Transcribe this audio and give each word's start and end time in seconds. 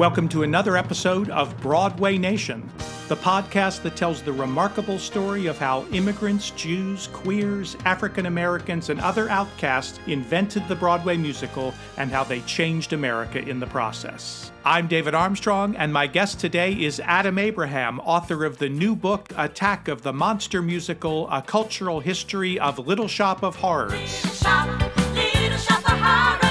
Welcome 0.00 0.30
to 0.30 0.44
another 0.44 0.78
episode 0.78 1.28
of 1.28 1.54
Broadway 1.60 2.16
Nation, 2.16 2.66
the 3.08 3.16
podcast 3.16 3.82
that 3.82 3.96
tells 3.96 4.22
the 4.22 4.32
remarkable 4.32 4.98
story 4.98 5.44
of 5.44 5.58
how 5.58 5.84
immigrants, 5.92 6.52
Jews, 6.52 7.08
queers, 7.08 7.76
African 7.84 8.24
Americans, 8.24 8.88
and 8.88 8.98
other 8.98 9.28
outcasts 9.28 10.00
invented 10.06 10.66
the 10.68 10.74
Broadway 10.74 11.18
musical 11.18 11.74
and 11.98 12.10
how 12.10 12.24
they 12.24 12.40
changed 12.40 12.94
America 12.94 13.46
in 13.46 13.60
the 13.60 13.66
process. 13.66 14.52
I'm 14.64 14.88
David 14.88 15.14
Armstrong, 15.14 15.76
and 15.76 15.92
my 15.92 16.06
guest 16.06 16.40
today 16.40 16.72
is 16.72 16.98
Adam 17.00 17.36
Abraham, 17.36 18.00
author 18.00 18.46
of 18.46 18.56
the 18.56 18.70
new 18.70 18.96
book, 18.96 19.30
Attack 19.36 19.88
of 19.88 20.00
the 20.00 20.14
Monster 20.14 20.62
Musical 20.62 21.28
A 21.28 21.42
Cultural 21.42 22.00
History 22.00 22.58
of 22.58 22.78
Little 22.78 23.06
Shop 23.06 23.42
of 23.42 23.56
Horrors. 23.56 23.92
Little 23.92 24.30
shop, 24.30 24.96
little 25.14 25.58
shop 25.58 25.92
of 25.92 26.00
horrors, 26.00 26.49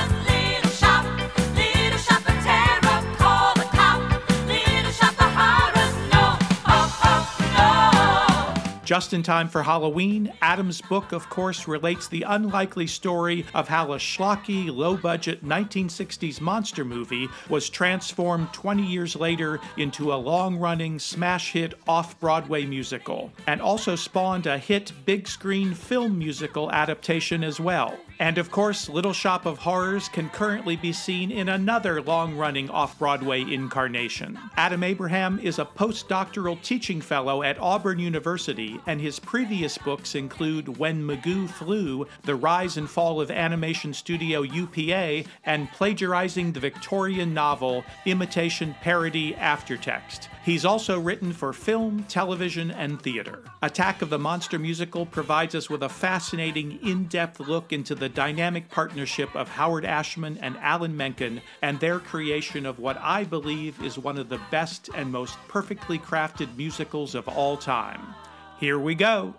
Just 8.90 9.14
in 9.14 9.22
time 9.22 9.48
for 9.48 9.62
Halloween, 9.62 10.34
Adam's 10.42 10.82
book, 10.82 11.12
of 11.12 11.30
course, 11.30 11.68
relates 11.68 12.08
the 12.08 12.24
unlikely 12.24 12.88
story 12.88 13.46
of 13.54 13.68
how 13.68 13.94
a 13.94 13.98
schlocky, 13.98 14.76
low 14.76 14.98
budget 14.98 15.46
1960s 15.46 16.42
monster 16.42 16.84
movie 16.84 17.28
was 17.50 17.70
transformed 17.70 18.52
20 18.52 18.84
years 18.84 19.16
later 19.16 19.60
into 19.78 20.12
a 20.12 20.16
long 20.16 20.58
running 20.58 20.98
smash 20.98 21.52
hit 21.52 21.76
off 21.88 22.20
Broadway 22.20 22.66
musical, 22.66 23.32
and 23.46 23.62
also 23.62 23.96
spawned 23.96 24.48
a 24.48 24.58
hit 24.58 24.92
big 25.06 25.28
screen 25.28 25.76
film 25.76 26.18
musical 26.18 26.72
adaptation 26.72 27.44
as 27.44 27.60
well. 27.60 27.96
And 28.20 28.38
of 28.38 28.52
course, 28.52 28.90
Little 28.90 29.14
Shop 29.14 29.46
of 29.46 29.60
Horrors 29.60 30.10
can 30.10 30.30
currently 30.30 30.76
be 30.76 30.92
seen 30.92 31.32
in 31.32 31.48
another 31.48 32.02
long 32.02 32.36
running 32.36 32.70
off 32.70 33.00
Broadway 33.00 33.42
incarnation. 33.42 34.38
Adam 34.58 34.84
Abraham 34.84 35.40
is 35.40 35.58
a 35.58 35.64
postdoctoral 35.64 36.62
teaching 36.62 37.00
fellow 37.00 37.44
at 37.44 37.58
Auburn 37.60 37.98
University, 37.98 38.78
and 38.88 39.00
his 39.00 39.20
previous 39.20 39.78
books 39.78 40.16
include 40.16 40.78
When 40.78 41.02
Magoo 41.02 41.50
Flew, 41.50 42.08
The 42.24 42.36
Rise 42.36 42.76
and 42.76 42.90
Fall 42.90 43.22
of 43.22 43.32
Animation 43.32 43.94
Studio 43.94 44.42
UPA, 44.42 45.24
and 45.46 45.72
plagiarizing 45.72 46.52
the 46.52 46.60
Victorian 46.60 47.34
novel 47.34 47.86
Imitation 48.06 48.76
Parody 48.82 49.32
Aftertext. 49.36 50.28
He's 50.44 50.66
also 50.66 51.00
written 51.00 51.32
for 51.32 51.54
film, 51.54 52.04
television, 52.10 52.72
and 52.72 53.02
theater. 53.02 53.44
Attack 53.62 54.02
of 54.02 54.10
the 54.10 54.20
Monster 54.20 54.60
Musical 54.60 55.06
provides 55.06 55.56
us 55.56 55.70
with 55.70 55.84
a 55.84 55.90
fascinating, 55.90 56.80
in 56.84 57.06
depth 57.06 57.40
look 57.40 57.72
into 57.72 57.96
the 57.96 58.09
dynamic 58.10 58.70
partnership 58.70 59.34
of 59.36 59.48
Howard 59.48 59.86
Ashman 59.86 60.38
and 60.40 60.58
Alan 60.58 60.98
Menken 60.98 61.42
and 61.62 61.80
their 61.80 62.00
creation 62.00 62.66
of 62.66 62.80
what 62.80 62.98
I 62.98 63.24
believe 63.24 63.82
is 63.82 63.98
one 63.98 64.18
of 64.18 64.28
the 64.28 64.42
best 64.52 64.90
and 64.96 65.12
most 65.12 65.38
perfectly 65.48 65.98
crafted 65.98 66.58
musicals 66.58 67.16
of 67.16 67.28
all 67.28 67.56
time. 67.56 68.02
Here 68.60 68.78
we 68.78 68.96
go. 68.96 69.34